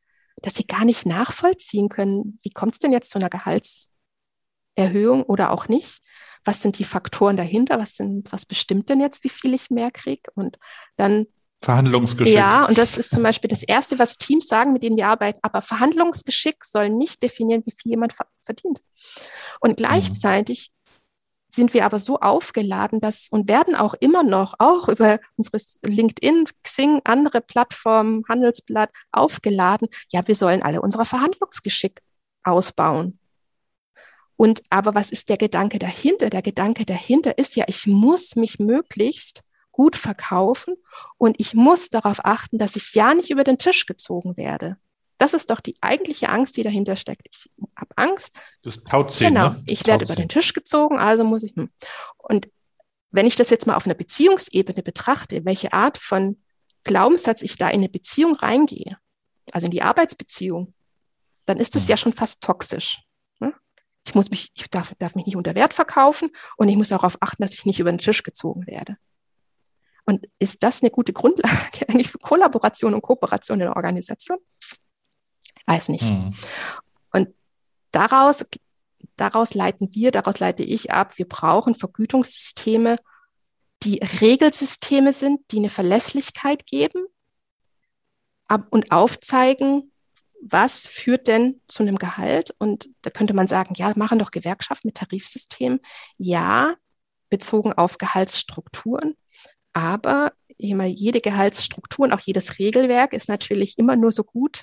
dass 0.42 0.54
sie 0.54 0.66
gar 0.66 0.84
nicht 0.84 1.06
nachvollziehen 1.06 1.88
können, 1.88 2.38
wie 2.42 2.50
kommt 2.50 2.74
es 2.74 2.78
denn 2.78 2.92
jetzt 2.92 3.10
zu 3.10 3.18
einer 3.18 3.30
Gehaltserhöhung 3.30 5.22
oder 5.24 5.52
auch 5.52 5.68
nicht? 5.68 6.00
Was 6.44 6.62
sind 6.62 6.78
die 6.78 6.84
Faktoren 6.84 7.36
dahinter? 7.36 7.80
Was 7.80 7.96
sind, 7.96 8.30
was 8.32 8.46
bestimmt 8.46 8.88
denn 8.88 9.00
jetzt, 9.00 9.24
wie 9.24 9.28
viel 9.28 9.54
ich 9.54 9.70
mehr 9.70 9.90
kriege? 9.90 10.30
Und 10.34 10.58
dann 10.96 11.26
Verhandlungsgeschick. 11.60 12.34
Ja, 12.34 12.66
und 12.66 12.78
das 12.78 12.96
ist 12.96 13.10
zum 13.10 13.22
Beispiel 13.24 13.48
das 13.48 13.64
Erste, 13.64 13.98
was 13.98 14.16
Teams 14.16 14.46
sagen, 14.46 14.72
mit 14.72 14.84
denen 14.84 14.96
wir 14.96 15.08
arbeiten. 15.08 15.40
Aber 15.42 15.60
Verhandlungsgeschick 15.60 16.64
soll 16.64 16.88
nicht 16.88 17.20
definieren, 17.22 17.62
wie 17.66 17.72
viel 17.72 17.90
jemand 17.90 18.14
verdient. 18.44 18.80
Und 19.60 19.70
mhm. 19.70 19.76
gleichzeitig 19.76 20.70
sind 21.48 21.74
wir 21.74 21.84
aber 21.84 21.98
so 21.98 22.18
aufgeladen, 22.20 23.00
dass 23.00 23.28
und 23.30 23.48
werden 23.48 23.74
auch 23.74 23.94
immer 23.94 24.22
noch, 24.22 24.54
auch 24.58 24.88
über 24.88 25.18
unsere 25.36 25.58
LinkedIn, 25.82 26.46
Xing, 26.62 27.00
andere 27.04 27.40
Plattformen, 27.40 28.24
Handelsblatt 28.28 28.90
aufgeladen. 29.12 29.88
Ja, 30.10 30.26
wir 30.26 30.36
sollen 30.36 30.62
alle 30.62 30.82
unser 30.82 31.04
Verhandlungsgeschick 31.04 32.00
ausbauen. 32.44 33.18
Und 34.36 34.62
aber 34.70 34.94
was 34.94 35.10
ist 35.10 35.30
der 35.30 35.36
Gedanke 35.36 35.78
dahinter? 35.78 36.30
Der 36.30 36.42
Gedanke 36.42 36.84
dahinter 36.84 37.38
ist 37.38 37.56
ja, 37.56 37.64
ich 37.66 37.86
muss 37.86 38.36
mich 38.36 38.58
möglichst 38.58 39.42
gut 39.72 39.96
verkaufen 39.96 40.74
und 41.18 41.36
ich 41.40 41.54
muss 41.54 41.88
darauf 41.90 42.24
achten, 42.24 42.58
dass 42.58 42.76
ich 42.76 42.94
ja 42.94 43.14
nicht 43.14 43.30
über 43.30 43.44
den 43.44 43.58
Tisch 43.58 43.86
gezogen 43.86 44.36
werde. 44.36 44.76
Das 45.18 45.34
ist 45.34 45.50
doch 45.50 45.60
die 45.60 45.76
eigentliche 45.80 46.28
Angst, 46.28 46.56
die 46.56 46.62
dahinter 46.62 46.96
steckt. 46.96 47.28
Ich 47.30 47.50
habe 47.76 47.90
Angst. 47.96 48.36
Das 48.62 48.84
Tauziehen. 48.84 49.34
Genau, 49.34 49.50
ne? 49.50 49.62
ich 49.66 49.86
werde 49.86 50.04
über 50.04 50.14
den 50.14 50.28
Tisch 50.28 50.52
gezogen, 50.54 50.98
also 50.98 51.24
muss 51.24 51.42
ich. 51.42 51.54
Hm. 51.56 51.70
Und 52.16 52.48
wenn 53.10 53.26
ich 53.26 53.36
das 53.36 53.50
jetzt 53.50 53.66
mal 53.66 53.74
auf 53.74 53.86
einer 53.86 53.94
Beziehungsebene 53.94 54.82
betrachte, 54.82 55.44
welche 55.44 55.72
Art 55.72 55.98
von 55.98 56.40
Glaubenssatz 56.84 57.42
ich 57.42 57.56
da 57.56 57.68
in 57.68 57.80
eine 57.80 57.88
Beziehung 57.88 58.34
reingehe, 58.34 58.96
also 59.52 59.66
in 59.66 59.70
die 59.70 59.82
Arbeitsbeziehung, 59.82 60.74
dann 61.46 61.58
ist 61.58 61.74
das 61.74 61.84
mhm. 61.84 61.88
ja 61.90 61.96
schon 61.96 62.12
fast 62.12 62.42
toxisch. 62.42 63.00
Ne? 63.40 63.54
Ich 64.06 64.14
muss 64.14 64.30
mich, 64.30 64.50
ich 64.54 64.68
darf, 64.68 64.94
darf 64.98 65.14
mich 65.14 65.26
nicht 65.26 65.36
unter 65.36 65.54
Wert 65.54 65.74
verkaufen 65.74 66.30
und 66.56 66.68
ich 66.68 66.76
muss 66.76 66.88
darauf 66.88 67.16
achten, 67.20 67.42
dass 67.42 67.54
ich 67.54 67.64
nicht 67.64 67.80
über 67.80 67.90
den 67.90 67.98
Tisch 67.98 68.22
gezogen 68.22 68.66
werde. 68.66 68.96
Und 70.04 70.26
ist 70.38 70.62
das 70.62 70.82
eine 70.82 70.90
gute 70.90 71.12
Grundlage 71.12 71.48
eigentlich 71.88 72.10
für 72.10 72.18
Kollaboration 72.18 72.94
und 72.94 73.02
Kooperation 73.02 73.60
in 73.60 73.66
der 73.66 73.76
Organisation? 73.76 74.38
Weiß 75.68 75.88
nicht. 75.88 76.04
Mhm. 76.04 76.34
Und 77.12 77.28
daraus, 77.90 78.46
daraus 79.16 79.54
leiten 79.54 79.94
wir, 79.94 80.10
daraus 80.10 80.38
leite 80.38 80.62
ich 80.62 80.92
ab, 80.92 81.18
wir 81.18 81.28
brauchen 81.28 81.74
Vergütungssysteme, 81.74 82.98
die 83.82 83.98
Regelsysteme 84.20 85.12
sind, 85.12 85.40
die 85.52 85.58
eine 85.58 85.70
Verlässlichkeit 85.70 86.66
geben 86.66 87.06
ab 88.48 88.66
und 88.70 88.90
aufzeigen, 88.90 89.92
was 90.40 90.86
führt 90.86 91.26
denn 91.28 91.60
zu 91.68 91.82
einem 91.82 91.96
Gehalt? 91.96 92.54
Und 92.58 92.88
da 93.02 93.10
könnte 93.10 93.34
man 93.34 93.46
sagen, 93.46 93.74
ja, 93.76 93.92
machen 93.96 94.18
doch 94.18 94.30
Gewerkschaften 94.30 94.88
mit 94.88 94.96
Tarifsystem. 94.96 95.80
Ja, 96.16 96.76
bezogen 97.28 97.72
auf 97.72 97.98
Gehaltsstrukturen. 97.98 99.16
Aber 99.72 100.32
jede 100.56 101.20
Gehaltsstruktur 101.20 102.06
und 102.06 102.12
auch 102.12 102.20
jedes 102.20 102.58
Regelwerk 102.58 103.12
ist 103.12 103.28
natürlich 103.28 103.78
immer 103.78 103.96
nur 103.96 104.12
so 104.12 104.24
gut 104.24 104.62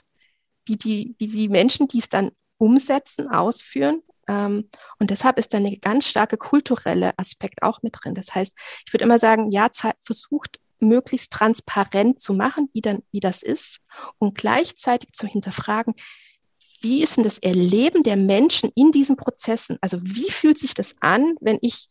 wie 0.66 0.76
die, 0.76 1.16
wie 1.20 1.28
die 1.28 1.50
Menschen, 1.50 1.88
die 1.88 2.00
es 2.00 2.10
dann 2.10 2.32
umsetzen, 2.58 3.28
ausführen. 3.30 4.02
Ähm, 4.28 4.70
und 5.00 5.10
deshalb 5.12 5.38
ist 5.38 5.54
da 5.54 5.58
eine 5.58 5.78
ganz 5.78 6.08
starke 6.08 6.38
kulturelle 6.38 7.14
Aspekt 7.18 7.64
auch 7.64 7.82
mit 7.82 7.96
drin. 8.00 8.16
Das 8.16 8.34
heißt, 8.34 8.58
ich 8.86 8.94
würde 8.94 9.04
immer 9.04 9.20
sagen, 9.20 9.52
ja, 9.52 9.68
versucht 10.00 10.60
möglichst 10.80 11.32
transparent 11.32 12.22
zu 12.22 12.34
machen, 12.34 12.70
wie, 12.74 12.82
dann, 12.82 13.02
wie 13.12 13.20
das 13.20 13.42
ist 13.42 13.80
und 14.20 14.38
gleichzeitig 14.38 15.14
zu 15.14 15.28
hinterfragen, 15.28 15.94
wie 16.82 17.02
ist 17.02 17.18
denn 17.18 17.24
das 17.24 17.40
Erleben 17.40 18.04
der 18.04 18.18
Menschen 18.18 18.72
in 18.76 18.92
diesen 18.92 19.16
Prozessen? 19.16 19.78
Also 19.82 20.00
wie 20.04 20.30
fühlt 20.30 20.58
sich 20.58 20.74
das 20.74 20.94
an, 21.00 21.36
wenn 21.42 21.58
ich 21.62 21.88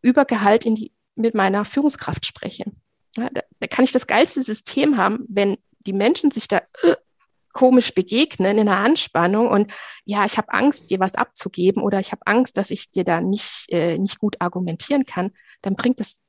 über 0.00 0.24
Gehalt 0.24 0.64
in 0.64 0.74
die, 0.74 0.92
mit 1.14 1.34
meiner 1.34 1.64
Führungskraft 1.64 2.24
spreche? 2.24 2.64
Ja, 3.16 3.28
da, 3.30 3.42
da, 3.60 3.66
kann 3.66 3.84
ich 3.84 3.92
das 3.92 4.06
geilste 4.06 4.42
System 4.42 4.96
haben, 4.96 5.24
wenn 5.28 5.58
die 5.80 5.92
Menschen 5.92 6.30
sich 6.30 6.48
da 6.48 6.62
äh, 6.82 6.96
komisch 7.52 7.94
begegnen 7.94 8.58
in 8.58 8.68
einer 8.68 8.78
Anspannung 8.78 9.48
und 9.48 9.72
ja, 10.04 10.24
ich 10.24 10.36
habe 10.38 10.52
Angst, 10.52 10.90
dir 10.90 11.00
was 11.00 11.14
abzugeben 11.14 11.82
oder 11.82 12.00
ich 12.00 12.12
habe 12.12 12.26
Angst, 12.26 12.56
dass 12.56 12.70
ich 12.70 12.90
dir 12.90 13.04
da 13.04 13.20
nicht, 13.20 13.66
äh, 13.70 13.98
nicht 13.98 14.18
gut 14.18 14.36
argumentieren 14.40 15.04
kann, 15.04 15.32
dann 15.60 15.76
bringt 15.76 16.00
das 16.00 16.22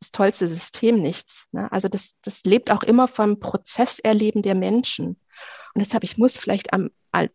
das 0.00 0.10
tollste 0.10 0.48
System 0.48 1.00
nichts. 1.00 1.48
Ne? 1.52 1.70
Also 1.70 1.88
das, 1.88 2.14
das 2.22 2.44
lebt 2.44 2.70
auch 2.70 2.82
immer 2.82 3.06
vom 3.06 3.38
Prozesserleben 3.38 4.42
der 4.42 4.54
Menschen. 4.54 5.20
Und 5.74 5.80
deshalb, 5.84 6.04
ich 6.04 6.16
muss 6.16 6.38
vielleicht 6.38 6.72
am, 6.72 6.90
als, 7.12 7.32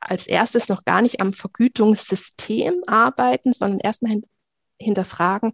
als 0.00 0.26
erstes 0.26 0.68
noch 0.68 0.84
gar 0.84 1.00
nicht 1.00 1.20
am 1.20 1.32
Vergütungssystem 1.32 2.82
arbeiten, 2.86 3.52
sondern 3.52 3.78
erstmal 3.78 4.12
hin, 4.12 4.26
hinterfragen, 4.80 5.52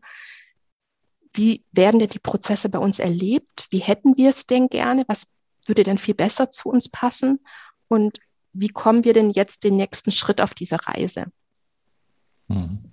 wie 1.35 1.65
werden 1.71 2.01
denn 2.01 2.09
die 2.09 2.19
Prozesse 2.19 2.71
bei 2.71 2.79
uns 2.79 2.99
erlebt? 2.99 3.67
Wie 3.71 3.81
hätten 3.81 4.17
wir 4.17 4.31
es 4.31 4.47
denn 4.47 4.69
gerne? 4.69 5.05
Was 5.07 5.27
würde 5.69 5.83
denn 5.83 5.99
viel 5.99 6.15
besser 6.15 6.51
zu 6.51 6.69
uns 6.69 6.89
passen? 6.89 7.41
Und 7.89 8.19
wie 8.53 8.69
kommen 8.69 9.05
wir 9.05 9.15
denn 9.15 9.31
jetzt 9.31 9.65
den 9.65 9.77
nächsten 9.77 10.13
Schritt 10.13 10.41
auf 10.41 10.55
dieser 10.55 10.79
Reise? 10.79 11.27
Hm. 12.49 12.89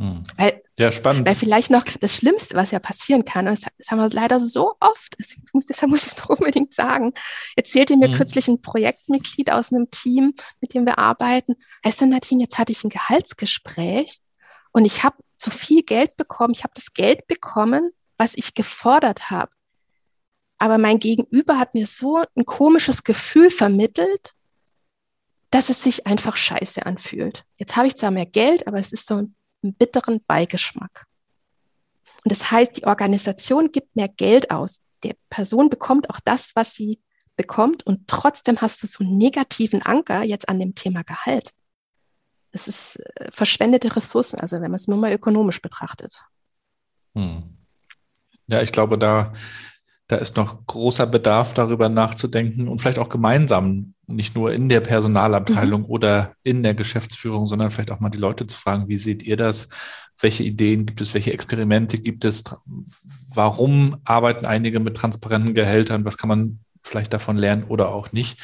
Hm. 0.00 0.22
Weil, 0.36 0.60
ja, 0.78 0.90
spannend. 0.90 1.28
Weil 1.28 1.34
vielleicht 1.34 1.70
noch 1.70 1.84
das 1.84 2.16
Schlimmste, 2.16 2.54
was 2.56 2.70
ja 2.70 2.78
passieren 2.78 3.26
kann, 3.26 3.46
und 3.46 3.58
das, 3.58 3.70
das 3.76 3.90
haben 3.90 3.98
wir 3.98 4.08
leider 4.08 4.40
so 4.40 4.74
oft, 4.80 5.14
muss, 5.52 5.66
deshalb 5.66 5.90
muss 5.90 6.06
ich 6.06 6.12
es 6.12 6.18
noch 6.18 6.30
unbedingt 6.38 6.72
sagen, 6.72 7.12
erzählte 7.54 7.98
mir 7.98 8.08
hm. 8.08 8.14
kürzlich 8.14 8.48
ein 8.48 8.62
Projektmitglied 8.62 9.52
aus 9.52 9.72
einem 9.72 9.90
Team, 9.90 10.34
mit 10.62 10.72
dem 10.72 10.86
wir 10.86 10.98
arbeiten, 10.98 11.54
weißt 11.82 12.00
du, 12.00 12.06
Nadine, 12.06 12.44
jetzt 12.44 12.58
hatte 12.58 12.72
ich 12.72 12.82
ein 12.82 12.88
Gehaltsgespräch 12.88 14.20
und 14.72 14.86
ich 14.86 15.04
habe 15.04 15.16
zu 15.36 15.50
viel 15.50 15.82
Geld 15.82 16.16
bekommen, 16.16 16.54
ich 16.54 16.64
habe 16.64 16.72
das 16.74 16.94
Geld 16.94 17.26
bekommen, 17.26 17.90
was 18.16 18.32
ich 18.34 18.54
gefordert 18.54 19.30
habe. 19.30 19.52
Aber 20.60 20.76
mein 20.76 20.98
Gegenüber 20.98 21.58
hat 21.58 21.74
mir 21.74 21.86
so 21.86 22.22
ein 22.36 22.44
komisches 22.44 23.02
Gefühl 23.02 23.50
vermittelt, 23.50 24.34
dass 25.50 25.70
es 25.70 25.82
sich 25.82 26.06
einfach 26.06 26.36
scheiße 26.36 26.84
anfühlt. 26.84 27.44
Jetzt 27.56 27.76
habe 27.76 27.86
ich 27.86 27.96
zwar 27.96 28.10
mehr 28.10 28.26
Geld, 28.26 28.68
aber 28.68 28.78
es 28.78 28.92
ist 28.92 29.06
so 29.06 29.16
ein 29.16 29.34
bitteren 29.62 30.22
Beigeschmack. 30.26 31.06
Und 32.24 32.30
das 32.30 32.50
heißt, 32.50 32.76
die 32.76 32.84
Organisation 32.84 33.72
gibt 33.72 33.96
mehr 33.96 34.08
Geld 34.08 34.50
aus. 34.50 34.80
Der 35.02 35.14
Person 35.30 35.70
bekommt 35.70 36.10
auch 36.10 36.20
das, 36.22 36.54
was 36.54 36.74
sie 36.74 37.00
bekommt 37.36 37.86
und 37.86 38.06
trotzdem 38.06 38.60
hast 38.60 38.82
du 38.82 38.86
so 38.86 39.02
einen 39.02 39.16
negativen 39.16 39.80
Anker 39.80 40.22
jetzt 40.24 40.50
an 40.50 40.60
dem 40.60 40.74
Thema 40.74 41.04
Gehalt. 41.04 41.52
Das 42.52 42.68
ist 42.68 42.96
äh, 42.96 43.30
verschwendete 43.30 43.96
Ressourcen, 43.96 44.38
also 44.38 44.56
wenn 44.56 44.70
man 44.70 44.74
es 44.74 44.88
nur 44.88 44.98
mal 44.98 45.12
ökonomisch 45.12 45.62
betrachtet. 45.62 46.22
Hm. 47.14 47.56
Ja, 48.46 48.60
ich 48.60 48.72
glaube, 48.72 48.98
da 48.98 49.32
da 50.10 50.16
ist 50.16 50.36
noch 50.36 50.66
großer 50.66 51.06
Bedarf, 51.06 51.54
darüber 51.54 51.88
nachzudenken 51.88 52.66
und 52.66 52.80
vielleicht 52.80 52.98
auch 52.98 53.08
gemeinsam, 53.08 53.94
nicht 54.08 54.34
nur 54.34 54.52
in 54.52 54.68
der 54.68 54.80
Personalabteilung 54.80 55.82
mhm. 55.82 55.86
oder 55.86 56.32
in 56.42 56.64
der 56.64 56.74
Geschäftsführung, 56.74 57.46
sondern 57.46 57.70
vielleicht 57.70 57.92
auch 57.92 58.00
mal 58.00 58.10
die 58.10 58.18
Leute 58.18 58.44
zu 58.48 58.58
fragen, 58.58 58.88
wie 58.88 58.98
seht 58.98 59.22
ihr 59.22 59.36
das? 59.36 59.68
Welche 60.18 60.42
Ideen 60.42 60.84
gibt 60.84 61.00
es? 61.00 61.14
Welche 61.14 61.32
Experimente 61.32 61.96
gibt 61.96 62.24
es? 62.24 62.42
Warum 63.32 63.98
arbeiten 64.04 64.46
einige 64.46 64.80
mit 64.80 64.96
transparenten 64.96 65.54
Gehältern? 65.54 66.04
Was 66.04 66.18
kann 66.18 66.28
man 66.28 66.58
vielleicht 66.82 67.12
davon 67.12 67.36
lernen 67.36 67.64
oder 67.64 67.90
auch 67.90 68.12
nicht. 68.12 68.38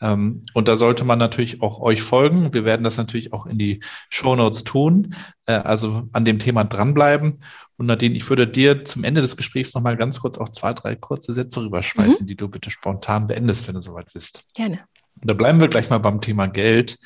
Ähm, 0.00 0.42
und 0.54 0.68
da 0.68 0.76
sollte 0.76 1.04
man 1.04 1.18
natürlich 1.18 1.62
auch 1.62 1.80
euch 1.80 2.02
folgen. 2.02 2.52
Wir 2.54 2.64
werden 2.64 2.84
das 2.84 2.96
natürlich 2.96 3.32
auch 3.32 3.46
in 3.46 3.58
die 3.58 3.80
Show 4.08 4.36
Notes 4.36 4.64
tun, 4.64 5.14
äh, 5.46 5.52
also 5.52 6.08
an 6.12 6.24
dem 6.24 6.38
Thema 6.38 6.64
dranbleiben. 6.64 7.40
Und 7.76 7.86
Nadine, 7.86 8.16
ich 8.16 8.28
würde 8.28 8.46
dir 8.46 8.84
zum 8.84 9.04
Ende 9.04 9.20
des 9.20 9.36
Gesprächs 9.36 9.74
noch 9.74 9.82
mal 9.82 9.96
ganz 9.96 10.20
kurz 10.20 10.38
auch 10.38 10.50
zwei, 10.50 10.72
drei 10.72 10.96
kurze 10.96 11.32
Sätze 11.32 11.62
rüberschmeißen, 11.62 12.24
mhm. 12.24 12.26
die 12.26 12.36
du 12.36 12.48
bitte 12.48 12.70
spontan 12.70 13.26
beendest, 13.26 13.66
wenn 13.68 13.74
du 13.74 13.80
soweit 13.80 14.12
bist. 14.12 14.44
Gerne. 14.54 14.80
Und 15.20 15.28
da 15.28 15.34
bleiben 15.34 15.60
wir 15.60 15.68
gleich 15.68 15.90
mal 15.90 15.98
beim 15.98 16.20
Thema 16.20 16.46
Geld. 16.46 16.98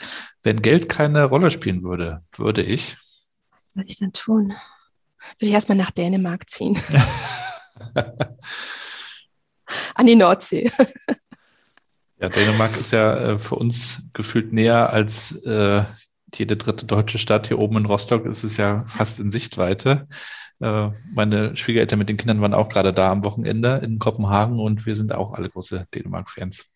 Wenn 0.42 0.62
Geld 0.62 0.88
keine 0.88 1.24
Rolle 1.24 1.50
spielen 1.50 1.82
würde, 1.82 2.20
würde 2.36 2.62
ich. 2.62 2.96
Was 3.50 3.76
würde 3.76 3.88
ich 3.88 3.98
dann 3.98 4.12
tun? 4.12 4.48
Würde 5.38 5.46
ich 5.46 5.52
erstmal 5.52 5.78
nach 5.78 5.90
Dänemark 5.90 6.48
ziehen. 6.48 6.78
An 9.94 10.06
die 10.06 10.16
Nordsee. 10.16 10.70
ja, 12.20 12.28
Dänemark 12.28 12.76
ist 12.78 12.92
ja 12.92 13.16
äh, 13.16 13.36
für 13.36 13.56
uns 13.56 14.02
gefühlt 14.12 14.52
näher 14.52 14.90
als 14.90 15.32
äh, 15.44 15.84
jede 16.34 16.56
dritte 16.56 16.86
deutsche 16.86 17.18
Stadt. 17.18 17.48
Hier 17.48 17.58
oben 17.58 17.78
in 17.78 17.86
Rostock 17.86 18.26
ist 18.26 18.44
es 18.44 18.56
ja 18.56 18.84
fast 18.86 19.20
in 19.20 19.30
Sichtweite. 19.30 20.08
Äh, 20.60 20.90
meine 21.14 21.56
Schwiegereltern 21.56 21.98
mit 21.98 22.08
den 22.08 22.16
Kindern 22.16 22.40
waren 22.40 22.54
auch 22.54 22.68
gerade 22.68 22.92
da 22.92 23.10
am 23.10 23.24
Wochenende 23.24 23.80
in 23.84 23.98
Kopenhagen 23.98 24.58
und 24.58 24.86
wir 24.86 24.96
sind 24.96 25.12
auch 25.12 25.32
alle 25.32 25.48
große 25.48 25.86
Dänemark-Fans. 25.94 26.66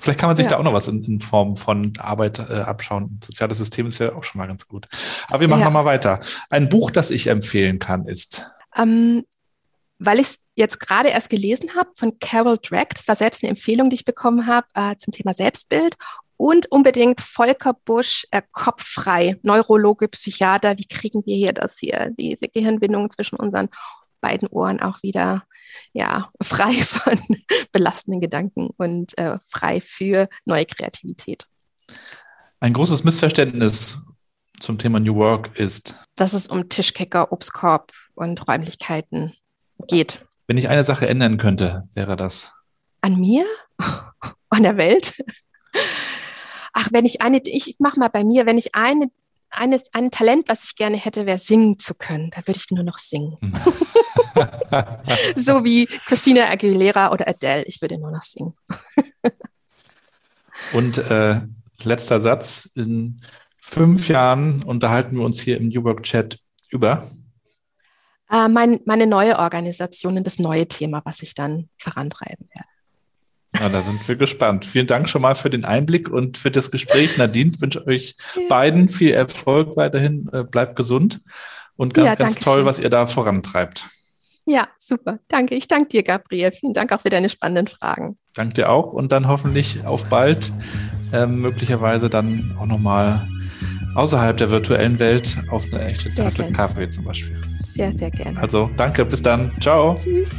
Vielleicht 0.00 0.20
kann 0.20 0.28
man 0.28 0.36
sich 0.36 0.46
ja. 0.46 0.50
da 0.50 0.58
auch 0.58 0.62
noch 0.62 0.72
was 0.72 0.88
in, 0.88 1.02
in 1.04 1.20
Form 1.20 1.56
von 1.56 1.92
Arbeit 1.98 2.38
äh, 2.38 2.60
abschauen. 2.60 3.18
Soziales 3.22 3.58
System 3.58 3.88
ist 3.88 3.98
ja 3.98 4.14
auch 4.14 4.22
schon 4.22 4.38
mal 4.38 4.46
ganz 4.46 4.68
gut. 4.68 4.86
Aber 5.26 5.40
wir 5.40 5.48
machen 5.48 5.60
ja. 5.60 5.66
noch 5.66 5.72
mal 5.72 5.84
weiter. 5.84 6.20
Ein 6.50 6.68
Buch, 6.68 6.90
das 6.90 7.10
ich 7.10 7.26
empfehlen 7.26 7.78
kann, 7.78 8.06
ist. 8.06 8.44
Ähm, 8.76 9.24
weil 9.98 10.20
ich 10.20 10.28
es 10.28 10.38
jetzt 10.58 10.80
gerade 10.80 11.08
erst 11.08 11.30
gelesen 11.30 11.74
habe 11.76 11.90
von 11.94 12.18
Carol 12.18 12.58
Drake, 12.58 12.94
das 12.94 13.06
war 13.08 13.16
selbst 13.16 13.42
eine 13.42 13.50
Empfehlung, 13.50 13.90
die 13.90 13.94
ich 13.94 14.04
bekommen 14.04 14.46
habe 14.46 14.66
äh, 14.74 14.96
zum 14.96 15.12
Thema 15.12 15.32
Selbstbild 15.32 15.96
und 16.36 16.70
unbedingt 16.70 17.20
Volker 17.20 17.74
Busch, 17.84 18.26
äh, 18.32 18.42
Kopffrei, 18.52 19.38
Neurologe, 19.42 20.08
Psychiater. 20.08 20.76
Wie 20.76 20.86
kriegen 20.86 21.24
wir 21.26 21.36
hier 21.36 21.52
das 21.52 21.78
hier, 21.78 22.10
diese 22.18 22.48
Gehirnwindung 22.48 23.10
zwischen 23.10 23.36
unseren 23.36 23.68
beiden 24.20 24.48
Ohren 24.48 24.80
auch 24.80 25.02
wieder 25.02 25.44
ja, 25.92 26.30
frei 26.42 26.72
von 26.72 27.20
belastenden 27.72 28.20
Gedanken 28.20 28.70
und 28.76 29.16
äh, 29.16 29.38
frei 29.46 29.80
für 29.80 30.28
neue 30.44 30.66
Kreativität. 30.66 31.46
Ein 32.60 32.72
großes 32.72 33.04
Missverständnis 33.04 34.04
zum 34.58 34.78
Thema 34.78 34.98
New 34.98 35.14
Work 35.14 35.56
ist, 35.56 35.96
dass 36.16 36.32
es 36.32 36.48
um 36.48 36.68
Tischkicker, 36.68 37.30
Obstkorb 37.30 37.92
und 38.14 38.48
Räumlichkeiten 38.48 39.34
geht. 39.86 40.26
Wenn 40.48 40.58
ich 40.58 40.68
eine 40.68 40.82
Sache 40.82 41.06
ändern 41.06 41.36
könnte, 41.36 41.86
wäre 41.94 42.16
das. 42.16 42.54
An 43.02 43.20
mir? 43.20 43.46
An 44.48 44.64
der 44.64 44.76
Welt? 44.76 45.14
ach, 46.72 46.88
wenn 46.92 47.04
ich 47.04 47.22
eine, 47.22 47.40
ich 47.44 47.76
mach 47.78 47.96
mal 47.96 48.08
bei 48.08 48.24
mir, 48.24 48.46
wenn 48.46 48.58
ich 48.58 48.74
eine, 48.74 49.10
eines, 49.50 49.92
ein 49.92 50.10
Talent, 50.10 50.48
was 50.48 50.64
ich 50.64 50.76
gerne 50.76 50.96
hätte, 50.96 51.26
wäre 51.26 51.38
singen 51.38 51.78
zu 51.78 51.94
können. 51.94 52.30
Da 52.30 52.46
würde 52.46 52.58
ich 52.58 52.70
nur 52.70 52.84
noch 52.84 52.98
singen. 52.98 53.36
so 55.36 55.64
wie 55.64 55.86
Christina 55.86 56.48
Aguilera 56.48 57.12
oder 57.12 57.28
Adele. 57.28 57.64
Ich 57.64 57.80
würde 57.80 57.98
nur 57.98 58.10
noch 58.10 58.22
singen. 58.22 58.54
Und 60.72 60.98
äh, 60.98 61.40
letzter 61.82 62.20
Satz. 62.20 62.68
In 62.74 63.20
fünf 63.60 64.08
Jahren 64.08 64.62
unterhalten 64.62 65.16
wir 65.16 65.24
uns 65.24 65.40
hier 65.40 65.58
im 65.58 65.68
New 65.68 65.84
Work 65.84 66.04
Chat 66.04 66.38
über. 66.70 67.10
Äh, 68.30 68.48
mein, 68.48 68.80
meine 68.84 69.06
neue 69.06 69.38
Organisation 69.38 70.16
und 70.16 70.26
das 70.26 70.38
neue 70.38 70.66
Thema, 70.66 71.02
was 71.04 71.22
ich 71.22 71.34
dann 71.34 71.68
vorantreiben 71.78 72.48
werde. 72.54 72.68
Ja, 73.54 73.68
da 73.70 73.82
sind 73.82 74.06
wir 74.06 74.16
gespannt. 74.16 74.66
Vielen 74.66 74.86
Dank 74.86 75.08
schon 75.08 75.22
mal 75.22 75.34
für 75.34 75.48
den 75.48 75.64
Einblick 75.64 76.10
und 76.10 76.36
für 76.36 76.50
das 76.50 76.70
Gespräch. 76.70 77.16
Nadine, 77.16 77.52
ich 77.54 77.60
wünsche 77.60 77.86
euch 77.86 78.14
beiden 78.48 78.88
viel 78.88 79.12
Erfolg 79.12 79.76
weiterhin. 79.76 80.28
Äh, 80.32 80.44
bleibt 80.44 80.76
gesund 80.76 81.20
und 81.76 81.94
ganz, 81.94 82.06
ja, 82.06 82.14
ganz 82.14 82.38
toll, 82.38 82.58
schön. 82.58 82.66
was 82.66 82.78
ihr 82.78 82.90
da 82.90 83.06
vorantreibt. 83.06 83.86
Ja, 84.44 84.68
super. 84.78 85.18
Danke. 85.28 85.54
Ich 85.54 85.68
danke 85.68 85.88
dir, 85.88 86.02
Gabriel. 86.02 86.52
Vielen 86.52 86.72
Dank 86.72 86.92
auch 86.92 87.00
für 87.00 87.10
deine 87.10 87.28
spannenden 87.28 87.68
Fragen. 87.68 88.18
Danke 88.34 88.54
dir 88.54 88.70
auch 88.70 88.92
und 88.92 89.12
dann 89.12 89.28
hoffentlich 89.28 89.84
auf 89.84 90.08
bald. 90.08 90.52
Ähm, 91.12 91.40
möglicherweise 91.40 92.10
dann 92.10 92.56
auch 92.58 92.66
nochmal 92.66 93.28
außerhalb 93.94 94.36
der 94.36 94.50
virtuellen 94.50 94.98
Welt 94.98 95.38
auf 95.50 95.64
eine 95.72 95.86
echte 95.86 96.14
Tasse 96.14 96.52
Kaffee 96.52 96.90
zum 96.90 97.04
Beispiel. 97.04 97.40
Sehr, 97.78 97.92
sehr 97.92 98.10
gerne. 98.10 98.36
Also 98.40 98.68
danke, 98.74 99.04
bis 99.04 99.22
dann. 99.22 99.52
Ciao. 99.60 99.96
Tschüss. 100.02 100.30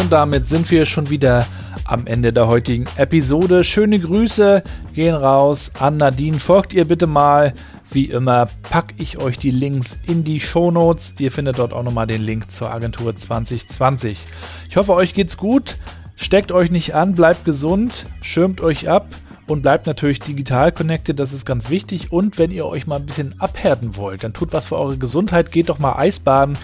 Und 0.00 0.12
damit 0.12 0.46
sind 0.46 0.70
wir 0.70 0.84
schon 0.84 1.10
wieder 1.10 1.44
am 1.86 2.06
Ende 2.06 2.32
der 2.32 2.46
heutigen 2.46 2.86
Episode. 2.94 3.64
Schöne 3.64 3.98
Grüße 3.98 4.62
gehen 4.94 5.16
raus 5.16 5.72
an 5.80 5.96
Nadine. 5.96 6.38
Folgt 6.38 6.72
ihr 6.72 6.84
bitte 6.84 7.08
mal, 7.08 7.52
Wie 7.90 8.04
immer 8.04 8.48
packe 8.62 8.94
ich 8.98 9.20
euch 9.20 9.36
die 9.36 9.50
Links 9.50 9.98
in 10.06 10.22
die 10.22 10.38
Shownotes. 10.38 11.14
Ihr 11.18 11.32
findet 11.32 11.58
dort 11.58 11.72
auch 11.72 11.82
nochmal 11.82 12.06
den 12.06 12.22
Link 12.22 12.48
zur 12.48 12.72
Agentur 12.72 13.16
2020. 13.16 14.28
Ich 14.68 14.76
hoffe, 14.76 14.94
euch 14.94 15.14
geht's 15.14 15.36
gut. 15.36 15.78
Steckt 16.14 16.52
euch 16.52 16.70
nicht 16.70 16.94
an, 16.94 17.16
bleibt 17.16 17.44
gesund, 17.44 18.06
schirmt 18.20 18.60
euch 18.60 18.88
ab 18.88 19.08
und 19.50 19.62
bleibt 19.62 19.88
natürlich 19.88 20.20
digital 20.20 20.70
connected, 20.70 21.18
das 21.18 21.32
ist 21.32 21.44
ganz 21.44 21.70
wichtig. 21.70 22.12
Und 22.12 22.38
wenn 22.38 22.52
ihr 22.52 22.66
euch 22.66 22.86
mal 22.86 22.96
ein 22.96 23.06
bisschen 23.06 23.34
abhärten 23.40 23.96
wollt, 23.96 24.22
dann 24.22 24.32
tut 24.32 24.52
was 24.52 24.66
für 24.66 24.78
eure 24.78 24.96
Gesundheit, 24.96 25.50
geht 25.50 25.70
doch 25.70 25.80
mal 25.80 25.96
Eisbaden. 25.96 26.56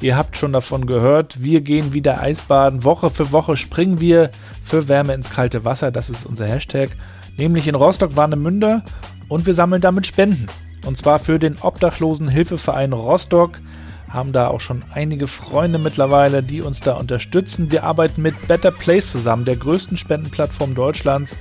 Ihr 0.00 0.16
habt 0.16 0.36
schon 0.36 0.52
davon 0.52 0.86
gehört, 0.86 1.44
wir 1.44 1.60
gehen 1.60 1.94
wieder 1.94 2.20
Eisbaden. 2.20 2.82
Woche 2.82 3.10
für 3.10 3.30
Woche 3.30 3.56
springen 3.56 4.00
wir 4.00 4.32
für 4.60 4.88
Wärme 4.88 5.14
ins 5.14 5.30
kalte 5.30 5.64
Wasser, 5.64 5.92
das 5.92 6.10
ist 6.10 6.26
unser 6.26 6.46
Hashtag. 6.46 6.90
Nämlich 7.36 7.68
in 7.68 7.76
Rostock-Warnemünde 7.76 8.82
und 9.28 9.46
wir 9.46 9.54
sammeln 9.54 9.80
damit 9.80 10.08
Spenden. 10.08 10.48
Und 10.84 10.96
zwar 10.96 11.20
für 11.20 11.38
den 11.38 11.58
Obdachlosenhilfeverein 11.60 12.92
Rostock 12.92 13.60
haben 14.08 14.32
da 14.32 14.48
auch 14.48 14.60
schon 14.60 14.84
einige 14.92 15.28
Freunde 15.28 15.78
mittlerweile, 15.78 16.42
die 16.42 16.60
uns 16.60 16.80
da 16.80 16.94
unterstützen. 16.94 17.70
Wir 17.70 17.84
arbeiten 17.84 18.20
mit 18.20 18.48
Better 18.48 18.72
Place 18.72 19.12
zusammen, 19.12 19.44
der 19.44 19.56
größten 19.56 19.96
Spendenplattform 19.96 20.74
Deutschlands. 20.74 21.36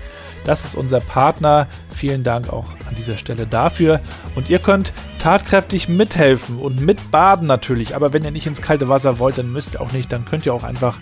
Das 0.46 0.66
ist 0.66 0.76
unser 0.76 1.00
Partner. 1.00 1.68
Vielen 1.90 2.24
Dank 2.24 2.52
auch 2.52 2.70
an 2.88 2.96
dieser 2.96 3.18
Stelle 3.18 3.46
dafür. 3.46 4.02
Und 4.36 4.50
ihr 4.50 4.60
könnt 4.60 4.94
tatkräftig 5.20 5.88
mithelfen 5.88 6.58
und 6.58 6.82
mitbaden 6.82 7.48
natürlich. 7.48 7.96
Aber 7.96 8.14
wenn 8.14 8.24
ihr 8.24 8.32
nicht 8.32 8.48
ins 8.48 8.62
kalte 8.62 8.90
Wasser 8.90 9.20
wollt, 9.20 9.38
dann 9.38 9.52
müsst 9.52 9.76
ihr 9.76 9.82
auch 9.82 9.92
nicht. 9.92 10.12
Dann 10.12 10.26
könnt 10.26 10.46
ihr 10.46 10.54
auch 10.54 10.64
einfach 10.64 11.00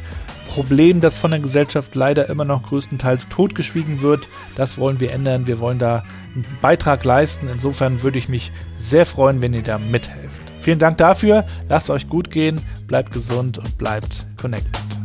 Problem, 0.49 0.99
das 0.99 1.15
von 1.15 1.31
der 1.31 1.39
Gesellschaft 1.39 1.95
leider 1.95 2.27
immer 2.27 2.43
noch 2.43 2.63
größtenteils 2.63 3.29
totgeschwiegen 3.29 4.01
wird. 4.01 4.27
Das 4.55 4.77
wollen 4.77 4.99
wir 4.99 5.11
ändern. 5.11 5.47
Wir 5.47 5.59
wollen 5.59 5.79
da 5.79 6.03
einen 6.33 6.45
Beitrag 6.61 7.05
leisten. 7.05 7.47
Insofern 7.51 8.01
würde 8.01 8.17
ich 8.17 8.29
mich 8.29 8.51
sehr 8.77 9.05
freuen, 9.05 9.41
wenn 9.41 9.53
ihr 9.53 9.63
da 9.63 9.77
mithelft. 9.77 10.41
Vielen 10.59 10.79
Dank 10.79 10.97
dafür. 10.97 11.45
Lasst 11.69 11.89
euch 11.89 12.09
gut 12.09 12.31
gehen, 12.31 12.59
bleibt 12.87 13.11
gesund 13.11 13.59
und 13.59 13.77
bleibt 13.77 14.25
connected. 14.41 14.98